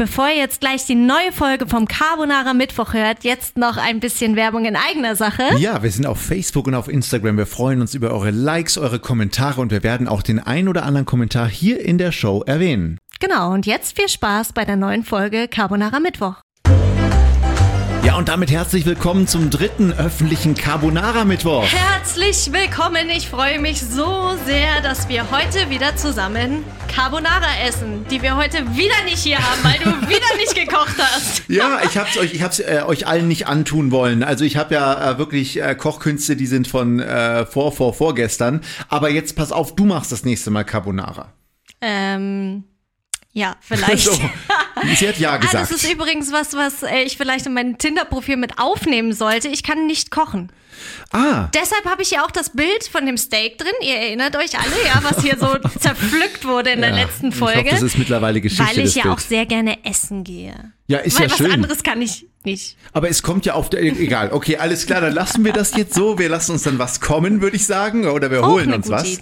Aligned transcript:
Bevor 0.00 0.28
ihr 0.28 0.36
jetzt 0.36 0.60
gleich 0.60 0.86
die 0.86 0.94
neue 0.94 1.32
Folge 1.32 1.66
vom 1.66 1.88
Carbonara 1.88 2.54
Mittwoch 2.54 2.92
hört, 2.92 3.24
jetzt 3.24 3.58
noch 3.58 3.76
ein 3.76 3.98
bisschen 3.98 4.36
Werbung 4.36 4.64
in 4.64 4.76
eigener 4.76 5.16
Sache. 5.16 5.42
Ja, 5.58 5.82
wir 5.82 5.90
sind 5.90 6.06
auf 6.06 6.20
Facebook 6.20 6.68
und 6.68 6.76
auf 6.76 6.86
Instagram. 6.86 7.36
Wir 7.36 7.46
freuen 7.46 7.80
uns 7.80 7.94
über 7.94 8.12
eure 8.12 8.30
Likes, 8.30 8.78
eure 8.78 9.00
Kommentare 9.00 9.60
und 9.60 9.72
wir 9.72 9.82
werden 9.82 10.06
auch 10.06 10.22
den 10.22 10.38
ein 10.38 10.68
oder 10.68 10.84
anderen 10.84 11.04
Kommentar 11.04 11.48
hier 11.48 11.84
in 11.84 11.98
der 11.98 12.12
Show 12.12 12.44
erwähnen. 12.46 12.98
Genau, 13.18 13.52
und 13.52 13.66
jetzt 13.66 13.98
viel 13.98 14.08
Spaß 14.08 14.52
bei 14.52 14.64
der 14.64 14.76
neuen 14.76 15.02
Folge 15.02 15.48
Carbonara 15.48 15.98
Mittwoch. 15.98 16.36
Ja, 18.08 18.16
und 18.16 18.30
damit 18.30 18.50
herzlich 18.50 18.86
willkommen 18.86 19.26
zum 19.26 19.50
dritten 19.50 19.92
öffentlichen 19.92 20.54
Carbonara-Mittwoch. 20.54 21.66
Herzlich 21.70 22.50
willkommen. 22.54 23.10
Ich 23.10 23.28
freue 23.28 23.58
mich 23.58 23.82
so 23.82 24.34
sehr, 24.46 24.80
dass 24.80 25.10
wir 25.10 25.30
heute 25.30 25.68
wieder 25.68 25.94
zusammen 25.94 26.64
Carbonara 26.90 27.66
essen, 27.66 28.06
die 28.10 28.22
wir 28.22 28.34
heute 28.34 28.74
wieder 28.74 29.04
nicht 29.04 29.18
hier 29.18 29.36
haben, 29.36 29.62
weil 29.62 29.78
du 29.80 29.90
wieder 30.08 30.36
nicht 30.38 30.54
gekocht 30.54 30.96
hast. 30.96 31.42
Ja, 31.48 31.80
ich 31.84 31.98
hab's 31.98 32.16
euch, 32.16 32.32
ich 32.32 32.42
hab's 32.42 32.60
äh, 32.60 32.82
euch 32.86 33.06
allen 33.06 33.28
nicht 33.28 33.46
antun 33.46 33.90
wollen. 33.90 34.22
Also 34.22 34.46
ich 34.46 34.56
habe 34.56 34.74
ja 34.74 35.10
äh, 35.10 35.18
wirklich 35.18 35.60
äh, 35.60 35.74
Kochkünste, 35.74 36.34
die 36.34 36.46
sind 36.46 36.66
von 36.66 37.00
äh, 37.00 37.44
vor, 37.44 37.72
vor, 37.72 37.92
vorgestern. 37.92 38.62
Aber 38.88 39.10
jetzt 39.10 39.36
pass 39.36 39.52
auf, 39.52 39.76
du 39.76 39.84
machst 39.84 40.12
das 40.12 40.24
nächste 40.24 40.50
Mal 40.50 40.64
Carbonara. 40.64 41.34
Ähm, 41.82 42.64
ja, 43.34 43.56
vielleicht. 43.60 44.08
So, 44.18 44.18
sie 44.96 45.08
hat 45.08 45.18
ja 45.18 45.32
Ah, 45.32 45.36
gesagt. 45.38 45.70
das 45.70 45.82
ist 45.82 45.92
übrigens 45.92 46.32
was, 46.32 46.54
was 46.54 46.82
äh, 46.82 47.02
ich 47.02 47.16
vielleicht 47.16 47.46
in 47.46 47.54
mein 47.54 47.78
Tinder-Profil 47.78 48.36
mit 48.36 48.58
aufnehmen 48.58 49.12
sollte. 49.12 49.48
Ich 49.48 49.62
kann 49.62 49.86
nicht 49.86 50.10
kochen. 50.10 50.50
ah, 51.12 51.48
Deshalb 51.54 51.84
habe 51.86 52.02
ich 52.02 52.08
hier 52.10 52.24
auch 52.24 52.30
das 52.30 52.50
Bild 52.50 52.84
von 52.90 53.04
dem 53.06 53.16
Steak 53.16 53.58
drin. 53.58 53.72
Ihr 53.82 53.96
erinnert 53.96 54.36
euch 54.36 54.58
alle, 54.58 54.74
ja, 54.86 55.00
was 55.02 55.22
hier 55.22 55.36
so 55.38 55.56
zerpflückt 55.78 56.44
wurde 56.46 56.70
in 56.70 56.80
der 56.80 56.90
ja. 56.90 56.96
letzten 56.96 57.28
Ich 57.28 57.34
Folge. 57.36 57.58
hoffe, 57.60 57.70
das 57.70 57.82
ist 57.82 57.98
mittlerweile 57.98 58.40
Geschichte 58.40 58.64
weil 58.76 58.86
ich 58.86 58.94
ja 58.94 59.04
auch 59.04 59.16
Bilds. 59.16 59.28
sehr 59.28 59.46
gerne 59.46 59.84
essen 59.84 60.24
gehe. 60.24 60.72
Ja, 60.90 60.98
ist 61.00 61.18
weil 61.18 61.26
ja 61.26 61.30
was 61.32 61.36
schön. 61.36 61.50
anderes 61.50 61.82
kann 61.82 62.00
ich 62.00 62.26
nicht. 62.44 62.76
Aber 62.94 63.10
es 63.10 63.22
kommt 63.22 63.44
ja 63.44 63.52
auf 63.52 63.68
der, 63.68 63.82
egal. 63.82 64.32
Okay, 64.32 64.56
alles 64.56 64.86
klar, 64.86 65.02
dann 65.02 65.12
lassen 65.12 65.44
wir 65.44 65.52
das 65.52 65.76
jetzt 65.76 65.92
so. 65.94 66.18
Wir 66.18 66.30
lassen 66.30 66.52
uns 66.52 66.62
dann 66.62 66.78
was 66.78 67.02
kommen, 67.02 67.42
würde 67.42 67.56
ich 67.56 67.66
sagen. 67.66 68.06
Oder 68.06 68.30
wir 68.30 68.42
Auch 68.42 68.52
holen 68.52 68.72
uns 68.72 68.88
was. 68.88 69.18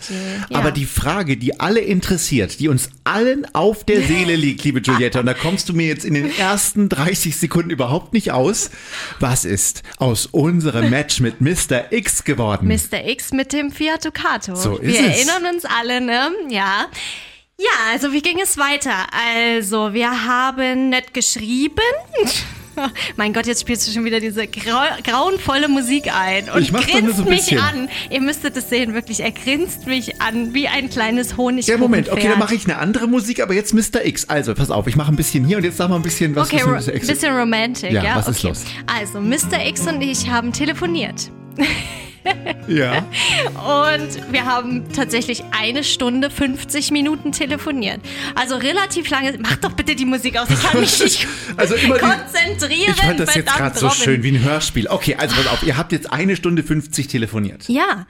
Ja. 0.48 0.59
Aber 0.59 0.70
die 0.70 0.84
Frage, 0.84 1.37
die 1.37 1.59
alle 1.59 1.81
interessiert, 1.81 2.61
die 2.61 2.69
uns 2.69 2.89
allen 3.03 3.53
auf 3.53 3.83
der 3.83 4.00
Seele 4.06 4.37
liegt, 4.37 4.62
liebe 4.62 4.81
Giulietta, 4.81 5.19
und 5.19 5.27
da 5.27 5.34
kommst 5.34 5.69
du 5.69 5.72
mir 5.72 5.89
jetzt 5.89 6.05
in 6.05 6.14
den 6.14 6.31
ersten 6.39 6.89
30 6.89 7.37
Sekunden 7.37 7.70
überhaupt 7.70 8.12
nicht 8.12 8.31
aus. 8.31 8.70
Was 9.19 9.44
ist 9.44 9.83
aus 9.97 10.27
unserem 10.27 10.89
Match 10.91 11.19
mit 11.19 11.41
Mr. 11.41 11.91
X 11.91 12.22
geworden? 12.22 12.69
Mr. 12.69 13.05
X 13.09 13.33
mit 13.33 13.53
dem 13.53 13.72
Fiat 13.72 14.05
Ducato. 14.05 14.55
So 14.55 14.77
ist 14.77 14.92
wir 15.00 15.00
es. 15.09 15.17
erinnern 15.27 15.53
uns 15.53 15.64
alle, 15.64 16.00
ne? 16.00 16.31
Ja. 16.48 16.87
Ja, 17.59 17.91
also 17.91 18.12
wie 18.12 18.21
ging 18.21 18.39
es 18.43 18.59
weiter? 18.59 19.07
Also, 19.11 19.95
wir 19.95 20.27
haben 20.27 20.91
nett 20.91 21.15
geschrieben. 21.15 21.81
Mein 23.17 23.33
Gott, 23.33 23.47
jetzt 23.47 23.62
spielst 23.62 23.89
du 23.89 23.93
schon 23.93 24.05
wieder 24.05 24.21
diese 24.21 24.47
grau 24.47 24.83
grauenvolle 25.03 25.67
Musik 25.67 26.12
ein 26.15 26.51
und 26.51 26.61
Ich 26.61 26.71
mach 26.71 26.84
doch 26.84 26.93
nur 26.93 27.01
grinst 27.01 27.17
so 27.17 27.23
ein 27.23 27.29
mich 27.31 27.39
bisschen. 27.39 27.59
an. 27.59 27.89
Ihr 28.11 28.21
müsstet 28.21 28.55
es 28.59 28.69
sehen, 28.69 28.93
wirklich. 28.93 29.21
Er 29.21 29.31
grinst 29.33 29.87
mich 29.87 30.21
an 30.21 30.53
wie 30.53 30.69
ein 30.69 30.91
kleines 30.91 31.39
Honig. 31.39 31.67
Ja, 31.67 31.79
Moment, 31.79 32.11
okay, 32.11 32.29
dann 32.29 32.39
mache 32.39 32.55
ich 32.55 32.65
eine 32.67 32.77
andere 32.77 33.07
Musik, 33.07 33.41
aber 33.41 33.55
jetzt 33.55 33.73
Mr. 33.73 34.05
X. 34.05 34.29
Also, 34.29 34.53
pass 34.55 34.71
auf, 34.71 34.87
ich 34.87 34.97
mache 34.97 35.11
ein 35.11 35.17
bisschen 35.17 35.47
hier 35.47 35.57
und 35.57 35.65
jetzt 35.65 35.79
sag 35.79 35.89
mal 35.89 35.97
ein 35.97 36.03
bisschen 36.03 36.37
was 36.37 36.53
Okay, 36.53 36.61
was. 36.67 36.89
X. 36.89 37.07
bisschen 37.07 37.34
romantic, 37.34 37.91
ja? 37.93 38.05
Ja, 38.05 38.17
was 38.17 38.29
ist 38.29 38.39
okay. 38.45 38.49
los? 38.49 38.65
Also, 38.87 39.21
Mr. 39.23 39.67
X 39.67 39.87
und 39.87 40.03
ich 40.03 40.29
haben 40.29 40.53
telefoniert. 40.53 41.31
Ja. 42.69 42.98
Und 43.55 44.32
wir 44.32 44.44
haben 44.44 44.92
tatsächlich 44.92 45.42
eine 45.52 45.84
Stunde 45.84 46.30
50 46.30 46.91
Minuten 46.91 47.32
telefoniert. 47.32 48.00
Also 48.34 48.56
relativ 48.56 49.08
lange. 49.10 49.38
Mach 49.38 49.56
doch 49.56 49.72
bitte 49.72 49.94
die 49.94 50.05
Musik 50.05 50.36
aus. 50.38 50.48
Ich 50.50 50.62
kann 50.62 50.80
mich 50.80 51.00
nicht 51.00 51.27
Also 51.56 51.74
immer 51.77 51.94
die- 51.98 52.00
konzentrieren. 52.00 52.94
Ich 52.97 53.02
fand 53.02 53.20
das 53.20 53.34
jetzt 53.34 53.54
gerade 53.54 53.78
so 53.78 53.91
schön 53.91 54.22
wie 54.22 54.32
ein 54.32 54.42
Hörspiel. 54.42 54.88
Okay, 54.88 55.14
also 55.16 55.34
pass 55.36 55.47
auf, 55.48 55.62
ihr 55.62 55.77
habt 55.77 55.92
jetzt 55.92 56.12
eine 56.12 56.36
Stunde 56.36 56.62
50 56.62 57.06
telefoniert. 57.08 57.69
Ja. 57.69 58.06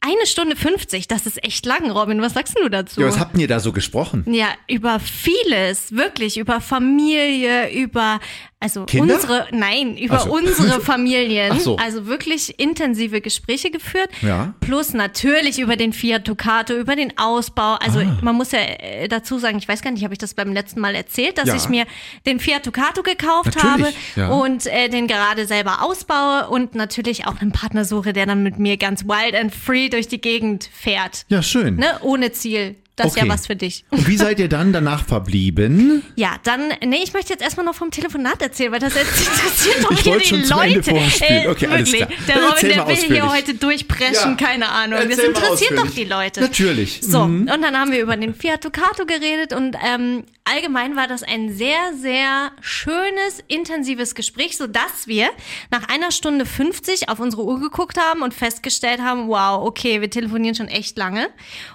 Eine 0.00 0.26
Stunde 0.26 0.54
50, 0.54 1.08
das 1.08 1.26
ist 1.26 1.42
echt 1.42 1.66
lang, 1.66 1.90
Robin. 1.90 2.20
Was 2.20 2.34
sagst 2.34 2.56
du 2.62 2.68
dazu? 2.68 3.00
Ja, 3.00 3.08
was 3.08 3.18
habt 3.18 3.36
ihr 3.38 3.48
da 3.48 3.58
so 3.58 3.72
gesprochen? 3.72 4.24
Ja, 4.32 4.48
über 4.68 5.00
vieles, 5.00 5.96
wirklich, 5.96 6.36
über 6.36 6.60
Familie, 6.60 7.72
über, 7.72 8.20
also 8.58 8.86
Kinder? 8.86 9.14
unsere, 9.16 9.46
nein, 9.52 9.96
über 9.98 10.20
so. 10.20 10.32
unsere 10.32 10.80
Familien. 10.80 11.60
So. 11.60 11.76
Also 11.76 12.06
wirklich 12.06 12.58
intensive 12.58 13.20
Gespräche 13.20 13.70
geführt. 13.70 14.08
Ja. 14.22 14.54
Plus 14.60 14.94
natürlich 14.94 15.58
über 15.58 15.76
den 15.76 15.92
Fiat 15.92 16.26
Ducato, 16.26 16.72
über 16.74 16.96
den 16.96 17.16
Ausbau. 17.18 17.74
Also 17.74 18.00
Ah. 18.00 18.18
man 18.22 18.34
muss 18.34 18.52
ja 18.52 18.60
äh, 18.60 19.08
dazu 19.08 19.38
sagen, 19.38 19.58
ich 19.58 19.68
weiß 19.68 19.82
gar 19.82 19.90
nicht, 19.90 20.02
habe 20.04 20.14
ich 20.14 20.18
das 20.18 20.32
beim 20.34 20.52
letzten 20.52 20.80
Mal 20.80 20.94
erzählt, 20.94 21.36
dass 21.38 21.48
Ja. 21.48 21.54
ich 21.56 21.68
mir 21.68 21.84
den 22.24 22.40
Fiat 22.40 22.66
Ducato 22.66 23.02
gekauft 23.02 23.54
Natürlich, 23.56 23.64
habe 23.64 23.92
ja. 24.16 24.28
und 24.30 24.66
äh, 24.66 24.88
den 24.88 25.06
gerade 25.06 25.46
selber 25.46 25.82
ausbaue 25.82 26.48
und 26.48 26.74
natürlich 26.74 27.26
auch 27.26 27.40
einen 27.40 27.52
Partner 27.52 27.84
suche, 27.84 28.12
der 28.14 28.24
dann 28.26 28.42
mit 28.42 28.58
mir 28.58 28.78
ganz 28.78 29.04
wild 29.04 29.34
and 29.34 29.54
free 29.54 29.88
durch 29.90 30.08
die 30.08 30.20
Gegend 30.20 30.68
fährt. 30.72 31.26
Ja, 31.28 31.42
schön. 31.42 31.76
Ne? 31.76 31.98
Ohne 32.02 32.32
Ziel. 32.32 32.76
Das 32.96 33.08
ist 33.08 33.16
ja 33.16 33.22
Okay. 33.24 33.32
was 33.32 33.46
für 33.46 33.56
dich. 33.56 33.84
Und 33.90 34.08
wie 34.08 34.16
seid 34.16 34.38
ihr 34.40 34.48
dann 34.48 34.72
danach 34.72 35.04
verblieben? 35.04 36.02
Ja, 36.16 36.36
dann, 36.44 36.72
nee, 36.86 37.00
ich 37.04 37.12
möchte 37.12 37.32
jetzt 37.34 37.42
erstmal 37.42 37.66
noch 37.66 37.74
vom 37.74 37.90
Telefonat 37.90 38.40
erzählen, 38.40 38.72
weil 38.72 38.78
das 38.80 38.94
jetzt 38.94 39.20
interessiert 39.20 39.84
doch 39.84 39.98
hier 39.98 40.18
die 40.18 40.48
Leute. 40.48 40.82
Vorspielen. 40.82 41.48
Okay, 41.48 41.66
alles 41.66 41.92
wirklich. 41.92 42.18
klar. 42.24 42.38
Der 42.38 42.48
Robin, 42.48 42.68
der 42.70 42.86
will 42.88 42.96
hier 43.16 43.32
heute 43.32 43.54
durchpreschen, 43.54 44.30
Ja. 44.38 44.46
keine 44.46 44.68
Ahnung. 44.70 44.98
Das 45.00 45.10
Erzähl 45.18 45.30
mal 45.32 45.38
interessiert 45.42 45.78
doch 45.78 45.90
die 45.90 46.04
Leute. 46.04 46.40
Natürlich. 46.40 47.00
So, 47.02 47.26
Mhm. 47.26 47.40
und 47.52 47.62
dann 47.62 47.76
haben 47.78 47.92
wir 47.92 48.00
über 48.00 48.16
den 48.16 48.34
Fiat 48.34 48.64
Ducato 48.64 49.04
geredet 49.04 49.52
und 49.52 49.76
ähm, 49.86 50.24
allgemein 50.46 50.96
war 50.96 51.06
das 51.06 51.22
ein 51.22 51.52
sehr, 51.52 51.92
sehr 51.94 52.52
schönes, 52.60 53.42
intensives 53.48 54.14
Gespräch, 54.14 54.56
sodass 54.56 55.06
wir 55.06 55.28
nach 55.70 55.88
einer 55.88 56.10
Stunde 56.10 56.46
50 56.46 57.08
auf 57.08 57.20
unsere 57.20 57.44
Uhr 57.44 57.60
geguckt 57.60 57.98
haben 57.98 58.22
und 58.22 58.34
festgestellt 58.34 59.00
haben, 59.00 59.28
wow, 59.28 59.64
okay, 59.64 60.00
wir 60.00 60.10
telefonieren 60.10 60.54
schon 60.54 60.68
echt 60.68 60.96
lange 60.96 61.28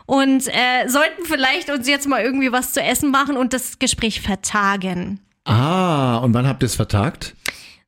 und 0.05 0.47
äh, 0.47 0.87
sollten 0.87 1.25
vielleicht 1.25 1.69
uns 1.69 1.87
jetzt 1.87 2.07
mal 2.07 2.21
irgendwie 2.21 2.51
was 2.51 2.73
zu 2.73 2.81
essen 2.81 3.11
machen 3.11 3.37
und 3.37 3.53
das 3.53 3.79
Gespräch 3.79 4.21
vertagen. 4.21 5.19
Ah, 5.45 6.17
und 6.17 6.33
wann 6.33 6.47
habt 6.47 6.63
ihr 6.63 6.67
es 6.67 6.75
vertagt? 6.75 7.35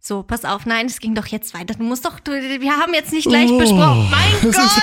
So, 0.06 0.22
pass 0.22 0.44
auf, 0.44 0.66
nein, 0.66 0.88
es 0.88 1.00
ging 1.00 1.16
doch 1.16 1.28
jetzt 1.28 1.54
weiter. 1.54 1.76
Du 1.76 1.84
musst 1.86 2.04
doch, 2.04 2.20
du, 2.20 2.34
wir 2.34 2.72
haben 2.74 2.94
jetzt 2.94 3.14
nicht 3.14 3.26
gleich 3.26 3.50
Oh, 3.50 3.58
besprochen. 3.58 4.12
Mein 4.12 4.52
Gott, 4.52 4.62
ist- 4.62 4.82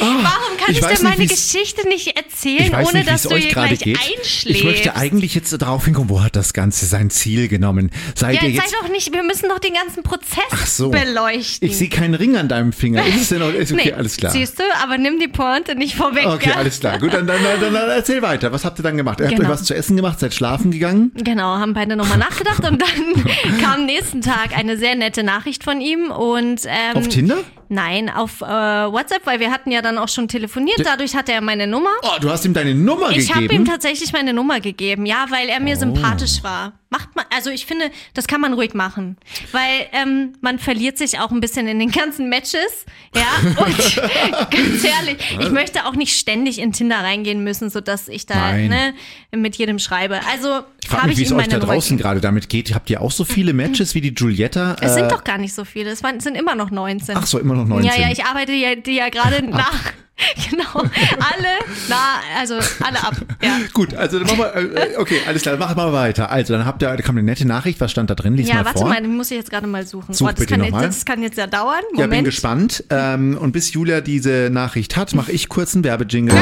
Ah, 0.00 0.06
warum 0.22 0.56
kann 0.58 0.70
ich 0.70 0.78
ich, 0.80 0.86
dir 0.86 1.02
meine 1.02 1.26
Geschichte 1.26 1.86
nicht 1.86 2.16
erzählen, 2.16 2.74
ohne 2.74 3.00
nicht, 3.00 3.10
dass 3.10 3.24
du 3.24 3.32
euch 3.32 3.50
gleich 3.50 3.78
geht. 3.80 3.98
einschläfst? 3.98 4.46
Ich 4.46 4.64
möchte 4.64 4.96
eigentlich 4.96 5.34
jetzt 5.34 5.52
darauf 5.60 5.84
hinkommen, 5.84 6.08
wo 6.08 6.22
hat 6.22 6.34
das 6.34 6.54
Ganze 6.54 6.86
sein 6.86 7.10
Ziel 7.10 7.48
genommen? 7.48 7.90
Seid 8.14 8.36
ja, 8.36 8.44
ihr 8.44 8.50
jetzt 8.52 8.70
sei 8.70 8.76
doch 8.80 8.88
nicht, 8.88 9.12
wir 9.12 9.22
müssen 9.22 9.50
doch 9.50 9.58
den 9.58 9.74
ganzen 9.74 10.02
Prozess 10.02 10.38
Ach 10.50 10.66
so. 10.66 10.88
beleuchten. 10.88 11.68
Ich 11.68 11.76
sehe 11.76 11.90
keinen 11.90 12.14
Ring 12.14 12.36
an 12.38 12.48
deinem 12.48 12.72
Finger. 12.72 13.04
Ist 13.06 13.16
es 13.20 13.28
denn 13.28 13.42
ist 13.42 13.70
okay, 13.70 13.82
nee, 13.88 13.92
alles 13.92 14.16
klar. 14.16 14.32
Siehst 14.32 14.58
du, 14.58 14.62
aber 14.82 14.96
nimm 14.96 15.20
die 15.20 15.28
Pointe 15.28 15.74
nicht 15.74 15.94
vorweg. 15.94 16.24
Okay, 16.26 16.48
ja? 16.50 16.56
alles 16.56 16.80
klar. 16.80 16.98
Gut, 16.98 17.12
dann, 17.12 17.26
dann, 17.26 17.38
dann, 17.60 17.60
dann 17.74 17.90
erzähl 17.90 18.22
weiter. 18.22 18.50
Was 18.50 18.64
habt 18.64 18.78
ihr 18.80 18.82
dann 18.82 18.96
gemacht? 18.96 19.20
Habt 19.20 19.30
ihr 19.30 19.36
Genau. 19.36 19.50
was 19.50 19.64
zu 19.64 19.74
essen 19.74 19.94
gemacht? 19.96 20.20
Seid 20.20 20.32
schlafen 20.32 20.70
gegangen? 20.70 21.12
Genau, 21.16 21.58
haben 21.58 21.74
beide 21.74 21.96
nochmal 21.96 22.16
nachgedacht 22.18 22.66
und 22.66 22.80
dann 22.80 23.24
kam 23.60 23.74
am 23.74 23.86
nächsten 23.86 24.22
Tag 24.22 24.53
eine 24.54 24.76
sehr 24.76 24.94
nette 24.94 25.22
Nachricht 25.22 25.64
von 25.64 25.80
ihm 25.80 26.10
und 26.10 26.62
ähm, 26.66 26.96
Auf 26.96 27.08
Tinder? 27.08 27.38
Nein, 27.68 28.10
auf 28.10 28.40
äh, 28.40 28.44
WhatsApp, 28.44 29.26
weil 29.26 29.40
wir 29.40 29.50
hatten 29.50 29.70
ja 29.70 29.82
dann 29.82 29.98
auch 29.98 30.08
schon 30.08 30.28
telefoniert. 30.28 30.80
Dadurch 30.84 31.14
hatte 31.16 31.32
er 31.32 31.40
meine 31.40 31.66
Nummer. 31.66 31.90
Oh, 32.02 32.18
du 32.20 32.30
hast 32.30 32.44
ihm 32.44 32.54
deine 32.54 32.74
Nummer 32.74 33.10
Ich 33.10 33.30
habe 33.30 33.42
ihm 33.44 33.48
gegeben. 33.48 33.64
tatsächlich 33.66 34.12
meine 34.12 34.32
Nummer 34.32 34.60
gegeben, 34.60 35.06
ja, 35.06 35.26
weil 35.30 35.48
er 35.48 35.60
mir 35.60 35.76
sympathisch 35.76 36.42
war. 36.42 36.72
Macht 36.90 37.16
man, 37.16 37.24
also 37.34 37.50
ich 37.50 37.66
finde, 37.66 37.90
das 38.12 38.28
kann 38.28 38.40
man 38.40 38.52
ruhig 38.52 38.72
machen, 38.72 39.16
weil 39.50 39.88
ähm, 39.92 40.34
man 40.42 40.60
verliert 40.60 40.96
sich 40.96 41.18
auch 41.18 41.32
ein 41.32 41.40
bisschen 41.40 41.66
in 41.66 41.80
den 41.80 41.90
ganzen 41.90 42.28
Matches, 42.28 42.84
ja. 43.16 43.22
Und 43.64 43.76
ganz 44.50 44.84
ehrlich, 44.84 45.16
ich 45.40 45.50
möchte 45.50 45.86
auch 45.86 45.94
nicht 45.96 46.16
ständig 46.16 46.60
in 46.60 46.72
Tinder 46.72 46.98
reingehen 46.98 47.42
müssen, 47.42 47.68
so 47.68 47.80
dass 47.80 48.06
ich 48.06 48.26
da 48.26 48.36
Nein. 48.36 48.68
ne, 48.68 48.94
mit 49.32 49.56
jedem 49.56 49.80
schreibe. 49.80 50.20
Also 50.30 50.60
Ich 50.82 50.88
frage 50.88 51.08
mich, 51.08 51.16
wie 51.18 51.22
ich 51.22 51.28
es 51.30 51.34
euch 51.34 51.48
da 51.48 51.58
draußen 51.58 51.96
gerade 51.98 52.20
damit 52.20 52.48
geht. 52.48 52.72
Habt 52.74 52.88
ihr 52.90 53.00
auch 53.00 53.10
so 53.10 53.24
viele 53.24 53.52
Matches 53.54 53.96
wie 53.96 54.00
die 54.00 54.14
Giulietta? 54.14 54.76
Es 54.80 54.92
Äh, 54.92 54.94
sind 54.94 55.10
doch 55.10 55.24
gar 55.24 55.38
nicht 55.38 55.52
so 55.54 55.64
viele, 55.64 55.90
es 55.90 56.04
waren, 56.04 56.18
es 56.18 56.24
sind 56.24 56.36
immer 56.36 56.54
noch 56.54 56.70
19. 56.70 57.16
Ach 57.16 57.26
so, 57.26 57.40
immer 57.40 57.54
noch 57.54 57.63
19. 57.68 57.90
Ja, 57.90 57.96
ja, 58.06 58.12
ich 58.12 58.24
arbeite 58.24 58.52
ja, 58.52 58.74
die 58.74 58.94
ja 58.96 59.08
gerade 59.08 59.44
nach. 59.50 59.92
Genau, 60.48 60.78
alle, 60.78 61.48
na, 61.88 61.96
also 62.38 62.54
alle 62.54 63.02
ab. 63.02 63.16
Ja. 63.42 63.58
Gut, 63.72 63.94
also 63.94 64.20
dann 64.20 64.28
machen 64.28 64.38
wir, 64.38 64.76
äh, 64.76 64.96
okay, 64.96 65.16
alles 65.26 65.42
klar, 65.42 65.56
machen 65.56 65.76
wir 65.76 65.86
mal 65.86 65.92
weiter. 65.92 66.30
Also 66.30 66.54
dann 66.54 66.64
habt 66.64 66.80
ihr, 66.82 66.88
da 66.88 66.96
kam 67.02 67.16
eine 67.16 67.24
nette 67.24 67.44
Nachricht, 67.48 67.80
was 67.80 67.90
stand 67.90 68.10
da 68.10 68.14
drin? 68.14 68.36
Lies 68.36 68.46
Ja, 68.48 68.54
mal 68.54 68.64
warte 68.66 68.78
vor. 68.78 68.88
mal, 68.88 69.02
den 69.02 69.16
muss 69.16 69.32
ich 69.32 69.36
jetzt 69.38 69.50
gerade 69.50 69.66
mal 69.66 69.84
suchen. 69.84 70.14
Such 70.14 70.28
das, 70.28 70.34
bitte 70.36 70.50
kann 70.50 70.60
noch 70.60 70.66
jetzt, 70.66 70.72
mal. 70.72 70.86
das 70.86 71.04
kann 71.04 71.20
jetzt 71.20 71.36
ja 71.36 71.48
dauern. 71.48 71.82
Ja, 71.94 72.02
bin 72.02 72.10
Moment. 72.10 72.24
gespannt. 72.26 72.84
Ähm, 72.90 73.36
und 73.36 73.50
bis 73.50 73.72
Julia 73.72 74.00
diese 74.00 74.50
Nachricht 74.52 74.96
hat, 74.96 75.14
mache 75.16 75.32
ich 75.32 75.48
kurz 75.48 75.74
einen 75.74 75.82
Werbejingle. 75.82 76.38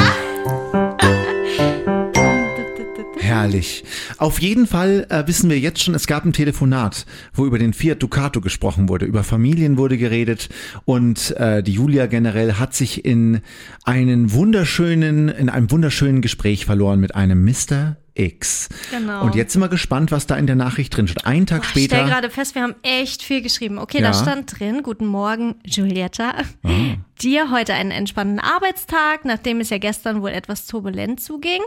Herrlich. 3.34 3.84
Auf 4.19 4.40
jeden 4.40 4.67
Fall 4.67 5.06
äh, 5.08 5.26
wissen 5.26 5.49
wir 5.50 5.58
jetzt 5.58 5.82
schon, 5.82 5.94
es 5.94 6.06
gab 6.06 6.25
ein 6.25 6.32
Telefonat, 6.32 7.06
wo 7.32 7.46
über 7.46 7.58
den 7.58 7.73
Fiat 7.73 8.02
Ducato 8.02 8.40
gesprochen 8.40 8.88
wurde, 8.88 9.06
über 9.06 9.25
Familien 9.25 9.76
wurde 9.76 9.99
geredet 9.99 10.49
und 10.84 11.31
äh, 11.38 11.62
die 11.62 11.73
Julia 11.73 12.06
generell 12.06 12.55
hat 12.55 12.75
sich 12.75 13.05
in 13.05 13.40
einen 13.84 14.32
wunderschönen, 14.32 15.29
in 15.29 15.49
einem 15.49 15.70
wunderschönen 15.70 16.20
Gespräch 16.23 16.67
verloren 16.67 17.00
mit 17.00 17.14
einem 17.14 17.44
Mr. 17.44 17.96
X. 18.14 18.69
Genau. 18.90 19.25
Und 19.25 19.34
jetzt 19.34 19.55
sind 19.55 19.62
wir 19.62 19.69
gespannt, 19.70 20.12
was 20.12 20.26
da 20.26 20.37
in 20.37 20.46
der 20.46 20.55
Nachricht 20.56 20.94
drin 20.94 21.08
steht. 21.08 21.25
Einen 21.25 21.46
Tag 21.46 21.62
Boah, 21.62 21.64
ich 21.64 21.70
stelle 21.87 21.87
später. 22.02 22.05
gerade 22.05 22.29
fest, 22.31 22.55
wir 22.55 22.62
haben 22.62 22.75
echt 22.82 23.23
viel 23.23 23.40
geschrieben. 23.40 23.79
Okay, 23.79 24.02
Ja. 24.02 24.08
da 24.08 24.14
stand 24.14 24.61
drin, 24.61 24.82
guten 24.82 25.06
Morgen, 25.06 25.55
Giulietta. 25.64 26.34
Ah. 26.62 26.70
Dir 27.23 27.50
heute 27.50 27.73
einen 27.73 27.90
entspannten 27.90 28.38
Arbeitstag, 28.38 29.25
nachdem 29.25 29.61
es 29.61 29.70
ja 29.70 29.79
gestern 29.79 30.20
wohl 30.20 30.31
etwas 30.31 30.67
turbulent 30.67 31.20
zuging. 31.20 31.61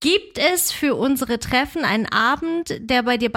Gibt 0.00 0.38
es 0.38 0.72
für 0.72 0.94
unsere 0.94 1.38
Treffen 1.38 1.84
einen 1.84 2.06
Abend, 2.06 2.76
der 2.80 3.02
bei 3.02 3.16
dir 3.16 3.30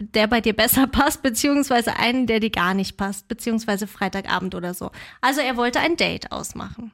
der 0.00 0.28
bei 0.28 0.40
dir 0.40 0.54
besser 0.54 0.86
passt, 0.92 1.22
beziehungsweise 1.22 1.96
einen, 1.96 2.26
der 2.26 2.40
dir 2.40 2.50
gar 2.50 2.74
nicht 2.74 2.96
passt, 2.96 3.28
beziehungsweise 3.28 3.86
Freitagabend 3.86 4.54
oder 4.54 4.74
so. 4.74 4.90
Also 5.20 5.40
er 5.40 5.56
wollte 5.56 5.80
ein 5.80 5.96
Date 5.96 6.32
ausmachen. 6.32 6.92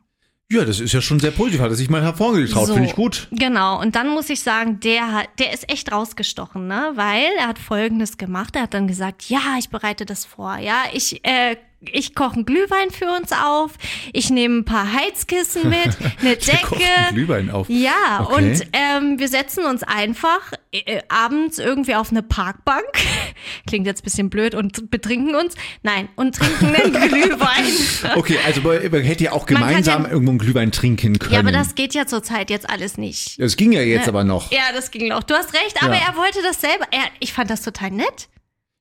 Ja, 0.53 0.65
das 0.65 0.79
ist 0.79 0.93
ja 0.93 1.01
schon 1.01 1.21
sehr 1.21 1.31
positiv. 1.31 1.61
Hat 1.61 1.71
er 1.71 1.75
sich 1.75 1.89
mal 1.89 2.03
hervorgetraut. 2.03 2.69
Finde 2.69 2.85
ich 2.89 2.95
gut. 2.95 3.29
Genau, 3.31 3.81
und 3.81 3.97
dann 3.97 4.09
muss 4.11 4.29
ich 4.29 4.41
sagen, 4.41 4.79
der 4.81 5.11
hat, 5.13 5.29
der 5.39 5.53
ist 5.55 5.71
echt 5.71 5.91
rausgestochen, 5.91 6.67
ne? 6.69 6.93
Weil 6.95 7.25
er 7.39 7.49
hat 7.49 7.59
folgendes 7.59 8.19
gemacht. 8.19 8.55
Er 8.55 8.63
hat 8.63 8.75
dann 8.75 8.87
gesagt, 8.87 9.29
ja, 9.31 9.41
ich 9.59 9.71
bereite 9.71 10.05
das 10.05 10.25
vor, 10.27 10.59
ja, 10.59 10.83
ich, 10.93 11.25
äh, 11.25 11.57
ich 11.81 12.15
koche 12.15 12.35
einen 12.35 12.45
Glühwein 12.47 12.91
für 12.91 13.07
uns 13.11 13.31
auf, 13.33 13.73
ich 14.13 14.31
nehme 14.31 14.59
ein 14.59 14.65
paar 14.65 14.91
Heizkissen 14.93 15.69
mit, 15.69 15.97
eine 16.21 16.37
Decke. 16.37 16.79
Glühwein 17.13 17.51
auf. 17.51 17.69
Ja, 17.69 18.21
Okay. 18.25 18.35
und 18.35 18.67
ähm, 18.75 19.19
wir 19.19 19.29
setzen 19.29 19.65
uns 19.65 19.83
einfach 19.83 20.53
äh, 20.75 21.03
abends 21.09 21.59
irgendwie 21.59 21.95
auf 21.95 22.11
eine 22.11 22.23
Parkbank. 22.23 22.85
Klingt 23.67 23.87
jetzt 23.87 24.01
ein 24.03 24.05
bisschen 24.05 24.31
blöd 24.31 24.55
und 24.55 24.91
betrinken 24.91 25.35
uns. 25.35 25.55
Nein, 25.83 26.09
und 26.17 26.35
trinken 26.37 26.75
einen 26.75 26.93
Glühwein. 27.09 28.17
Okay, 28.17 28.39
also 28.45 28.61
man 28.63 29.03
hätte 29.03 29.25
ja 29.25 29.33
auch 29.33 29.47
gemeinsam 29.47 30.05
ja- 30.05 30.11
irgendwo 30.11 30.31
einen 30.33 30.39
Glühwein 30.39 30.73
trinken 30.73 31.19
können. 31.19 31.33
Ja, 31.35 31.41
aber 31.41 31.53
das 31.53 31.75
geht 31.75 31.95
ja 31.95 32.07
zurzeit 32.07 32.51
jetzt 32.51 32.69
alles 32.69 32.99
nicht. 32.99 33.41
das 33.41 33.57
ging 33.57 33.73
ja 33.73 33.83
jetzt 33.83 34.09
aber 34.09 34.25
noch. 34.25 34.51
Ja, 34.51 34.63
das 34.75 34.91
ging 34.91 35.13
auch. 35.13 35.23
Du 35.23 35.35
hast 35.35 35.55
recht, 35.55 35.83
aber 35.83 35.95
Ja. 35.95 36.09
er 36.09 36.17
wollte 36.17 36.41
das 36.43 36.61
selber. 36.61 36.85
Er, 36.91 37.05
ich 37.21 37.33
fand 37.33 37.51
das 37.51 37.63
total 37.63 37.91
nett. 37.91 38.29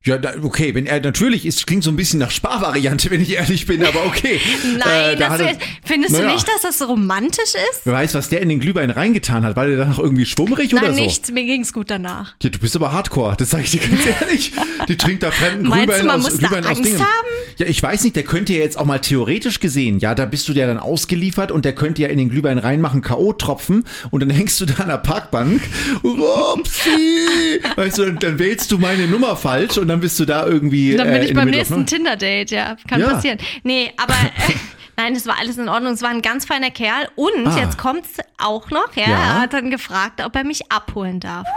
Ja, 0.06 0.18
da, 0.18 0.34
okay, 0.44 0.76
wenn 0.76 0.86
er 0.86 1.00
natürlich 1.00 1.46
ist, 1.46 1.66
klingt 1.66 1.82
so 1.86 1.90
ein 1.90 1.96
bisschen 1.96 2.20
nach 2.20 2.30
Sparvariante, 2.30 3.10
wenn 3.10 3.22
ich 3.22 3.32
ehrlich 3.36 3.66
bin, 3.66 3.86
aber 3.86 4.06
okay. 4.06 4.38
Nein, 4.78 5.14
Äh, 5.14 5.16
da 5.16 5.38
er- 5.38 5.56
findest 5.86 6.12
Naja. 6.14 6.28
du 6.28 6.34
nicht, 6.34 6.46
dass 6.46 6.62
das 6.62 6.78
so 6.80 6.86
romantisch 6.88 7.54
ist? 7.72 7.82
Wer 7.86 7.94
weiß, 7.94 8.14
was 8.16 8.28
der 8.28 8.42
in 8.42 8.50
den 8.50 8.60
Glühwein 8.60 8.90
reingetan 8.90 9.46
hat. 9.46 9.56
War 9.56 9.66
der 9.66 9.78
danach 9.78 10.00
irgendwie 10.00 10.26
schwummrig 10.26 10.74
oder 10.74 10.88
Nein, 10.88 10.96
so? 10.96 11.02
nichts. 11.04 11.32
Mir 11.32 11.46
ging's 11.46 11.72
gut 11.72 11.90
danach. 11.90 12.36
Ja, 12.44 12.50
du 12.50 12.60
bist 12.60 12.76
aber 12.76 12.92
Hardcore, 12.92 13.36
das 13.38 13.52
sage 13.52 13.64
ich 13.64 13.72
dir 13.72 13.80
ganz 13.80 14.02
ehrlich. 14.06 14.52
Die 14.90 14.98
trinkt 14.98 15.24
da 15.24 15.32
fremden 15.32 15.70
Meinst 15.70 15.86
Glühwein 15.86 16.02
du, 16.02 16.08
man 16.08 16.18
aus, 16.20 16.24
muss 16.32 16.38
da 16.40 16.48
Glühwein 16.48 16.66
aus 16.66 16.82
Dingen. 16.82 17.00
haben? 17.00 17.28
Ja, 17.58 17.66
ich 17.68 17.82
weiß 17.82 18.04
nicht, 18.04 18.18
der 18.18 18.24
könnte 18.24 18.52
ja 18.52 18.60
jetzt 18.60 18.78
auch 18.78 18.86
mal 18.86 19.00
theoretisch 19.00 19.62
gesehen, 19.62 20.00
ja, 20.00 20.16
da 20.16 20.26
bist 20.26 20.50
du 20.50 20.54
ja 20.54 20.68
dann 20.68 20.80
ausgeliefert 20.80 21.50
und 21.52 21.64
der 21.64 21.76
könnte 21.76 22.02
ja 22.02 22.10
in 22.10 22.18
den 22.18 22.30
Glühwein 22.30 22.58
reinmachen, 22.58 23.02
K.O.-Tropfen 23.02 23.86
und 24.12 24.20
dann 24.20 24.30
hängst 24.32 24.60
du 24.60 24.66
da 24.66 24.84
an 24.84 24.90
der 24.90 24.98
Parkbank. 24.98 25.62
Upsi! 26.02 27.62
Weißt 27.76 27.98
du, 28.00 28.06
dann, 28.06 28.20
dann 28.20 28.40
wählst 28.40 28.72
du 28.72 28.78
meine 28.78 29.08
Nummer 29.08 29.36
falsch 29.38 29.78
und 29.78 29.88
dann 29.88 29.93
bist 30.00 30.19
du 30.19 30.25
da 30.25 30.45
irgendwie. 30.45 30.95
Dann 30.95 31.07
bin 31.07 31.22
äh, 31.22 31.25
ich 31.25 31.34
beim 31.34 31.50
nächsten 31.50 31.80
no- 31.80 31.84
Tinder-Date, 31.86 32.51
ja. 32.51 32.75
Kann 32.88 33.01
Ja. 33.01 33.10
passieren. 33.12 33.38
Nee, 33.63 33.92
aber 33.98 34.13
äh, 34.13 34.54
nein, 34.98 35.16
es 35.16 35.25
war 35.28 35.38
alles 35.40 35.57
in 35.57 35.69
Ordnung. 35.69 35.94
Es 35.94 36.01
war 36.01 36.10
ein 36.10 36.22
ganz 36.22 36.45
feiner 36.45 36.72
Kerl. 36.72 37.07
Und 37.16 37.48
Ah. 37.48 37.57
jetzt 37.57 37.78
kommt's 37.78 38.18
auch 38.38 38.69
noch, 38.69 38.95
ja, 38.95 39.04
Ja. 39.10 39.18
Er 39.18 39.42
hat 39.42 39.54
dann 39.54 39.69
gefragt, 39.72 40.22
ob 40.25 40.36
er 40.36 40.44
mich 40.44 40.72
abholen 40.72 41.19
darf. 41.19 41.48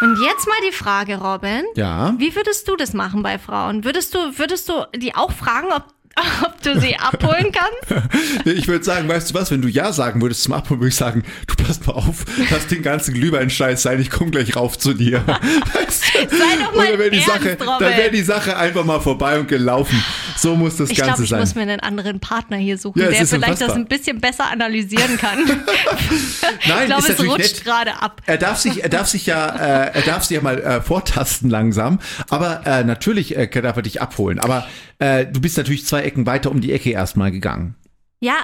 Und 0.00 0.18
jetzt 0.24 0.46
mal 0.48 0.56
die 0.68 0.72
Frage, 0.74 1.16
Robin. 1.18 1.62
Ja. 1.76 2.14
Wie 2.18 2.34
würdest 2.34 2.66
du 2.68 2.76
das 2.76 2.92
machen 2.92 3.22
bei 3.22 3.38
Frauen? 3.38 3.84
Würdest 3.84 4.14
du, 4.14 4.18
würdest 4.38 4.68
du 4.68 4.84
die 4.96 5.14
auch 5.14 5.30
fragen, 5.32 5.68
ob, 5.72 5.84
ob 6.44 6.60
du 6.62 6.78
sie 6.80 6.96
abholen 6.96 7.52
kannst? 7.52 8.02
Ich 8.44 8.68
würde 8.68 8.84
sagen, 8.84 9.08
weißt 9.08 9.30
du 9.30 9.34
was, 9.34 9.50
wenn 9.50 9.62
du 9.62 9.68
Ja 9.68 9.92
sagen 9.92 10.20
würdest 10.20 10.42
zum 10.42 10.52
Abholen, 10.52 10.80
würde 10.80 10.88
ich 10.88 10.96
sagen, 10.96 11.22
du 11.46 11.54
passt 11.54 11.86
mal 11.86 11.94
auf, 11.94 12.24
lass 12.50 12.66
den 12.66 12.82
ganzen 12.82 13.14
Glühwein-Scheiß 13.14 13.82
sein, 13.82 14.00
ich 14.00 14.10
komme 14.10 14.30
gleich 14.30 14.56
rauf 14.56 14.78
zu 14.78 14.94
dir. 14.94 15.24
Weißt 15.74 16.04
du? 16.14 16.36
Sei 16.36 16.56
doch 16.62 16.74
mal 16.74 16.88
dann 16.88 16.98
wäre 16.98 17.10
die 17.10 17.20
Sache, 17.20 17.56
dann 17.56 17.80
wäre 17.80 18.10
die 18.10 18.22
Sache 18.22 18.56
einfach 18.56 18.84
mal 18.84 19.00
vorbei 19.00 19.38
und 19.38 19.48
gelaufen. 19.48 20.02
So 20.36 20.56
muss 20.56 20.76
das 20.76 20.90
Ich 20.90 20.96
Ganze 20.98 21.10
glaube, 21.12 21.22
ich 21.24 21.30
sein. 21.30 21.40
muss 21.40 21.54
mir 21.54 21.62
einen 21.62 21.80
anderen 21.80 22.20
Partner 22.20 22.56
hier 22.56 22.78
suchen, 22.78 23.00
Ja, 23.00 23.08
der 23.08 23.26
vielleicht 23.26 23.32
das 23.32 23.60
unfassbar. 23.62 23.76
ein 23.76 23.86
bisschen 23.86 24.20
besser 24.20 24.50
analysieren 24.50 25.16
kann. 25.18 25.38
Nein, 26.68 26.78
ich 26.80 26.86
glaube, 26.86 27.08
es 27.08 27.24
rutscht 27.24 27.64
gerade 27.64 28.00
ab. 28.00 28.20
Er 28.26 28.38
darf 28.38 28.58
sich, 28.58 28.82
er 28.82 28.88
darf 28.88 29.08
sich 29.08 29.26
ja, 29.26 29.46
äh, 29.48 29.90
er 29.94 30.02
darf 30.02 30.24
sich 30.24 30.36
ja 30.36 30.42
mal 30.42 30.58
äh, 30.60 30.80
vortasten 30.80 31.50
langsam. 31.50 31.98
Aber 32.28 32.66
äh, 32.66 32.84
natürlich 32.84 33.36
äh, 33.36 33.46
darf 33.48 33.76
er 33.76 33.82
dich 33.82 34.00
abholen. 34.02 34.38
Aber 34.38 34.66
äh, 34.98 35.26
du 35.26 35.40
bist 35.40 35.56
natürlich 35.56 35.86
zwei 35.86 36.02
Ecken 36.02 36.26
weiter 36.26 36.50
um 36.50 36.60
die 36.60 36.72
Ecke 36.72 36.90
erstmal 36.90 37.30
gegangen. 37.30 37.74
Ja, 38.20 38.34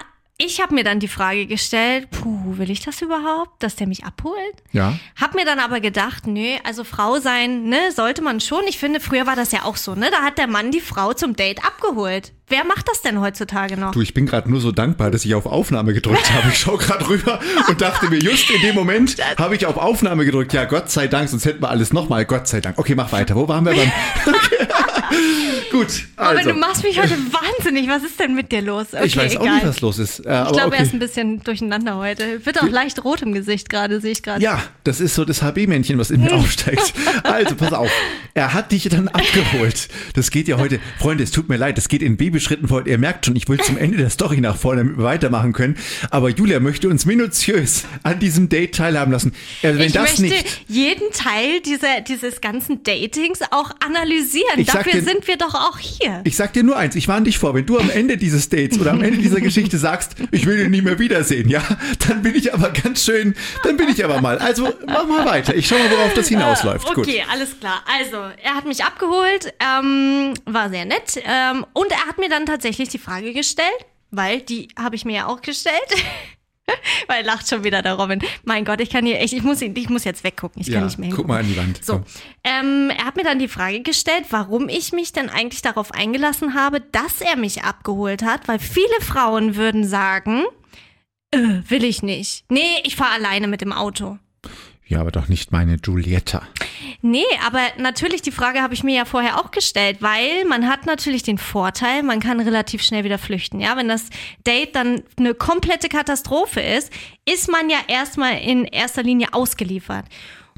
ich 0.40 0.60
habe 0.60 0.72
mir 0.74 0.84
dann 0.84 1.00
die 1.00 1.08
Frage 1.08 1.46
gestellt, 1.46 2.10
puh, 2.10 2.56
will 2.58 2.70
ich 2.70 2.80
das 2.80 3.02
überhaupt, 3.02 3.60
dass 3.60 3.74
der 3.74 3.88
mich 3.88 4.04
abholt? 4.04 4.62
Ja. 4.70 4.96
Hab 5.20 5.34
mir 5.34 5.44
dann 5.44 5.58
aber 5.58 5.80
gedacht, 5.80 6.28
nö, 6.28 6.56
also 6.62 6.84
Frau 6.84 7.18
sein, 7.18 7.64
ne, 7.64 7.90
sollte 7.90 8.22
man 8.22 8.40
schon. 8.40 8.62
Ich 8.68 8.78
finde, 8.78 9.00
früher 9.00 9.26
war 9.26 9.34
das 9.34 9.50
ja 9.50 9.64
auch 9.64 9.76
so, 9.76 9.96
ne? 9.96 10.10
Da 10.12 10.22
hat 10.22 10.38
der 10.38 10.46
Mann 10.46 10.70
die 10.70 10.80
Frau 10.80 11.12
zum 11.12 11.34
Date 11.34 11.64
abgeholt. 11.64 12.32
Wer 12.50 12.64
macht 12.64 12.88
das 12.88 13.02
denn 13.02 13.20
heutzutage 13.20 13.76
noch? 13.76 13.92
Du, 13.92 14.00
ich 14.00 14.14
bin 14.14 14.24
gerade 14.24 14.50
nur 14.50 14.60
so 14.60 14.72
dankbar, 14.72 15.10
dass 15.10 15.24
ich 15.24 15.34
auf 15.34 15.44
Aufnahme 15.44 15.92
gedrückt 15.92 16.32
habe. 16.32 16.48
Ich 16.48 16.58
schaue 16.58 16.78
gerade 16.78 17.06
rüber 17.06 17.40
und 17.68 17.80
dachte 17.80 18.08
mir, 18.08 18.18
just 18.18 18.50
in 18.50 18.62
dem 18.62 18.74
Moment 18.74 19.16
habe 19.36 19.54
ich 19.54 19.66
auf 19.66 19.76
Aufnahme 19.76 20.24
gedrückt. 20.24 20.54
Ja, 20.54 20.64
Gott 20.64 20.90
sei 20.90 21.08
Dank, 21.08 21.28
sonst 21.28 21.44
hätten 21.44 21.62
wir 21.62 21.68
alles 21.68 21.92
nochmal. 21.92 22.24
Gott 22.24 22.48
sei 22.48 22.62
Dank. 22.62 22.78
Okay, 22.78 22.94
mach 22.94 23.12
weiter. 23.12 23.34
Wo 23.34 23.48
waren 23.48 23.66
wir 23.66 23.74
beim... 23.74 23.92
Gut, 25.70 26.06
aber 26.16 26.38
also. 26.38 26.50
du 26.50 26.56
machst 26.56 26.82
mich 26.82 26.98
heute 26.98 27.16
wahnsinnig. 27.32 27.88
Was 27.88 28.02
ist 28.02 28.18
denn 28.18 28.34
mit 28.34 28.52
dir 28.52 28.62
los? 28.62 28.86
Okay, 28.92 29.04
ich 29.04 29.16
weiß 29.16 29.36
auch 29.36 29.42
egal. 29.42 29.54
nicht, 29.56 29.66
was 29.66 29.80
los 29.80 29.98
ist. 29.98 30.20
Äh, 30.20 30.22
ich 30.22 30.28
aber 30.28 30.52
glaube, 30.52 30.76
er 30.76 30.82
ist 30.82 30.88
okay. 30.88 30.96
ein 30.96 31.00
bisschen 31.00 31.42
durcheinander 31.42 31.96
heute. 31.96 32.44
Wird 32.44 32.62
auch 32.62 32.68
leicht 32.68 33.04
rot 33.04 33.22
im 33.22 33.32
Gesicht 33.32 33.68
gerade, 33.68 34.00
sehe 34.00 34.12
ich 34.12 34.22
gerade. 34.22 34.42
Ja, 34.42 34.62
das 34.84 35.00
ist 35.00 35.14
so 35.14 35.24
das 35.24 35.42
HB-Männchen, 35.42 35.98
was 35.98 36.10
in 36.10 36.22
mir 36.22 36.32
aufsteigt. 36.34 36.94
Also, 37.22 37.54
pass 37.54 37.72
auf. 37.72 37.90
Er 38.34 38.54
hat 38.54 38.72
dich 38.72 38.88
dann 38.88 39.08
abgeholt. 39.08 39.88
Das 40.14 40.30
geht 40.30 40.48
ja 40.48 40.58
heute, 40.58 40.80
Freunde, 40.98 41.24
es 41.24 41.30
tut 41.30 41.48
mir 41.48 41.56
leid, 41.56 41.76
das 41.76 41.88
geht 41.88 42.02
in 42.02 42.16
Babyschritten 42.38 42.68
vor. 42.68 42.86
Ihr 42.86 42.98
merkt 42.98 43.26
schon, 43.26 43.34
ich 43.36 43.48
will 43.48 43.58
zum 43.58 43.76
Ende 43.76 43.96
der 43.98 44.10
Story 44.10 44.40
nach 44.40 44.56
vorne 44.56 44.78
damit 44.82 44.98
wir 44.98 45.04
weitermachen 45.04 45.52
können. 45.52 45.76
Aber 46.10 46.28
Julia 46.28 46.60
möchte 46.60 46.88
uns 46.88 47.04
minutiös 47.04 47.84
an 48.04 48.20
diesem 48.20 48.48
Date 48.48 48.76
teilhaben 48.76 49.10
lassen. 49.12 49.32
Äh, 49.62 49.74
wenn 49.74 49.80
ich 49.80 49.92
das 49.92 50.20
möchte 50.20 50.22
nicht. 50.22 50.62
jeden 50.68 51.10
Teil 51.12 51.60
dieser, 51.60 52.00
dieses 52.00 52.40
ganzen 52.40 52.84
Datings 52.84 53.40
auch 53.50 53.72
analysieren. 53.84 54.64
Dafür 54.64 54.92
dir- 54.92 55.02
sind 55.02 55.26
wir 55.26 55.36
doch 55.36 55.54
auch 55.54 55.78
hier. 55.78 56.20
Ich 56.24 56.36
sag 56.36 56.52
dir 56.52 56.62
nur 56.62 56.76
eins, 56.76 56.94
ich 56.94 57.08
warne 57.08 57.24
dich 57.24 57.38
vor, 57.38 57.54
wenn 57.54 57.66
du 57.66 57.78
am 57.78 57.90
Ende 57.90 58.16
dieses 58.16 58.48
Dates 58.48 58.78
oder 58.78 58.92
am 58.92 59.02
Ende 59.02 59.18
dieser 59.18 59.40
Geschichte 59.40 59.78
sagst, 59.78 60.12
ich 60.30 60.46
will 60.46 60.60
ihn 60.60 60.70
nie 60.70 60.82
mehr 60.82 60.98
wiedersehen, 60.98 61.48
ja, 61.48 61.62
dann 62.06 62.22
bin 62.22 62.34
ich 62.36 62.54
aber 62.54 62.70
ganz 62.70 63.04
schön, 63.04 63.34
dann 63.64 63.76
bin 63.76 63.88
ich 63.88 64.04
aber 64.04 64.20
mal. 64.20 64.38
Also 64.38 64.72
mach 64.86 65.06
mal 65.06 65.26
weiter. 65.26 65.54
Ich 65.56 65.66
schau 65.66 65.76
mal, 65.78 65.90
worauf 65.90 66.14
das 66.14 66.28
hinausläuft. 66.28 66.86
Gut. 66.94 67.06
Okay, 67.08 67.24
alles 67.30 67.58
klar. 67.58 67.82
Also, 67.98 68.16
er 68.42 68.54
hat 68.54 68.64
mich 68.64 68.84
abgeholt, 68.84 69.52
ähm, 69.60 70.34
war 70.44 70.70
sehr 70.70 70.84
nett. 70.84 71.16
Ähm, 71.24 71.66
und 71.72 71.90
er 71.90 72.06
hat 72.06 72.18
mir 72.18 72.27
dann 72.28 72.46
tatsächlich 72.46 72.88
die 72.88 72.98
Frage 72.98 73.32
gestellt, 73.32 73.86
weil 74.10 74.40
die 74.40 74.68
habe 74.78 74.96
ich 74.96 75.04
mir 75.04 75.16
ja 75.16 75.26
auch 75.26 75.42
gestellt. 75.42 75.94
weil 77.06 77.24
lacht 77.24 77.48
schon 77.48 77.64
wieder 77.64 77.82
der 77.82 77.94
Robin. 77.94 78.20
Mein 78.44 78.64
Gott, 78.64 78.80
ich 78.80 78.90
kann 78.90 79.06
hier 79.06 79.20
echt, 79.20 79.32
ich 79.32 79.42
muss, 79.42 79.60
ich 79.62 79.88
muss 79.88 80.04
jetzt 80.04 80.24
weggucken. 80.24 80.60
Ich 80.62 80.68
kann 80.68 80.80
Ja, 80.80 80.84
nicht 80.84 80.98
mehr 80.98 81.10
guck 81.10 81.26
mal 81.26 81.40
an 81.40 81.46
die 81.46 81.56
Wand. 81.56 81.84
So, 81.84 82.02
ähm, 82.44 82.90
er 82.96 83.06
hat 83.06 83.16
mir 83.16 83.24
dann 83.24 83.38
die 83.38 83.48
Frage 83.48 83.82
gestellt, 83.82 84.26
warum 84.30 84.68
ich 84.68 84.92
mich 84.92 85.12
denn 85.12 85.30
eigentlich 85.30 85.62
darauf 85.62 85.92
eingelassen 85.92 86.54
habe, 86.54 86.80
dass 86.80 87.20
er 87.20 87.36
mich 87.36 87.64
abgeholt 87.64 88.22
hat, 88.22 88.48
weil 88.48 88.58
viele 88.58 89.00
Frauen 89.00 89.56
würden 89.56 89.84
sagen, 89.84 90.44
äh, 91.30 91.38
will 91.68 91.84
ich 91.84 92.02
nicht. 92.02 92.44
Nee, 92.50 92.80
ich 92.84 92.96
fahre 92.96 93.14
alleine 93.14 93.48
mit 93.48 93.60
dem 93.60 93.72
Auto. 93.72 94.18
Ja, 94.88 95.00
aber 95.00 95.10
doch 95.10 95.28
nicht 95.28 95.52
meine 95.52 95.76
Giulietta. 95.76 96.42
Nee, 97.02 97.24
aber 97.46 97.60
natürlich, 97.76 98.22
die 98.22 98.32
Frage 98.32 98.62
habe 98.62 98.72
ich 98.72 98.82
mir 98.82 98.96
ja 98.96 99.04
vorher 99.04 99.38
auch 99.38 99.50
gestellt, 99.50 99.98
weil 100.00 100.46
man 100.48 100.66
hat 100.66 100.86
natürlich 100.86 101.22
den 101.22 101.36
Vorteil, 101.36 102.02
man 102.02 102.20
kann 102.20 102.40
relativ 102.40 102.82
schnell 102.82 103.04
wieder 103.04 103.18
flüchten. 103.18 103.60
Ja, 103.60 103.76
wenn 103.76 103.88
das 103.88 104.06
Date 104.46 104.74
dann 104.74 105.02
eine 105.18 105.34
komplette 105.34 105.88
Katastrophe 105.90 106.60
ist, 106.60 106.90
ist 107.26 107.50
man 107.50 107.68
ja 107.68 107.76
erstmal 107.86 108.38
in 108.38 108.64
erster 108.64 109.02
Linie 109.02 109.28
ausgeliefert. 109.32 110.06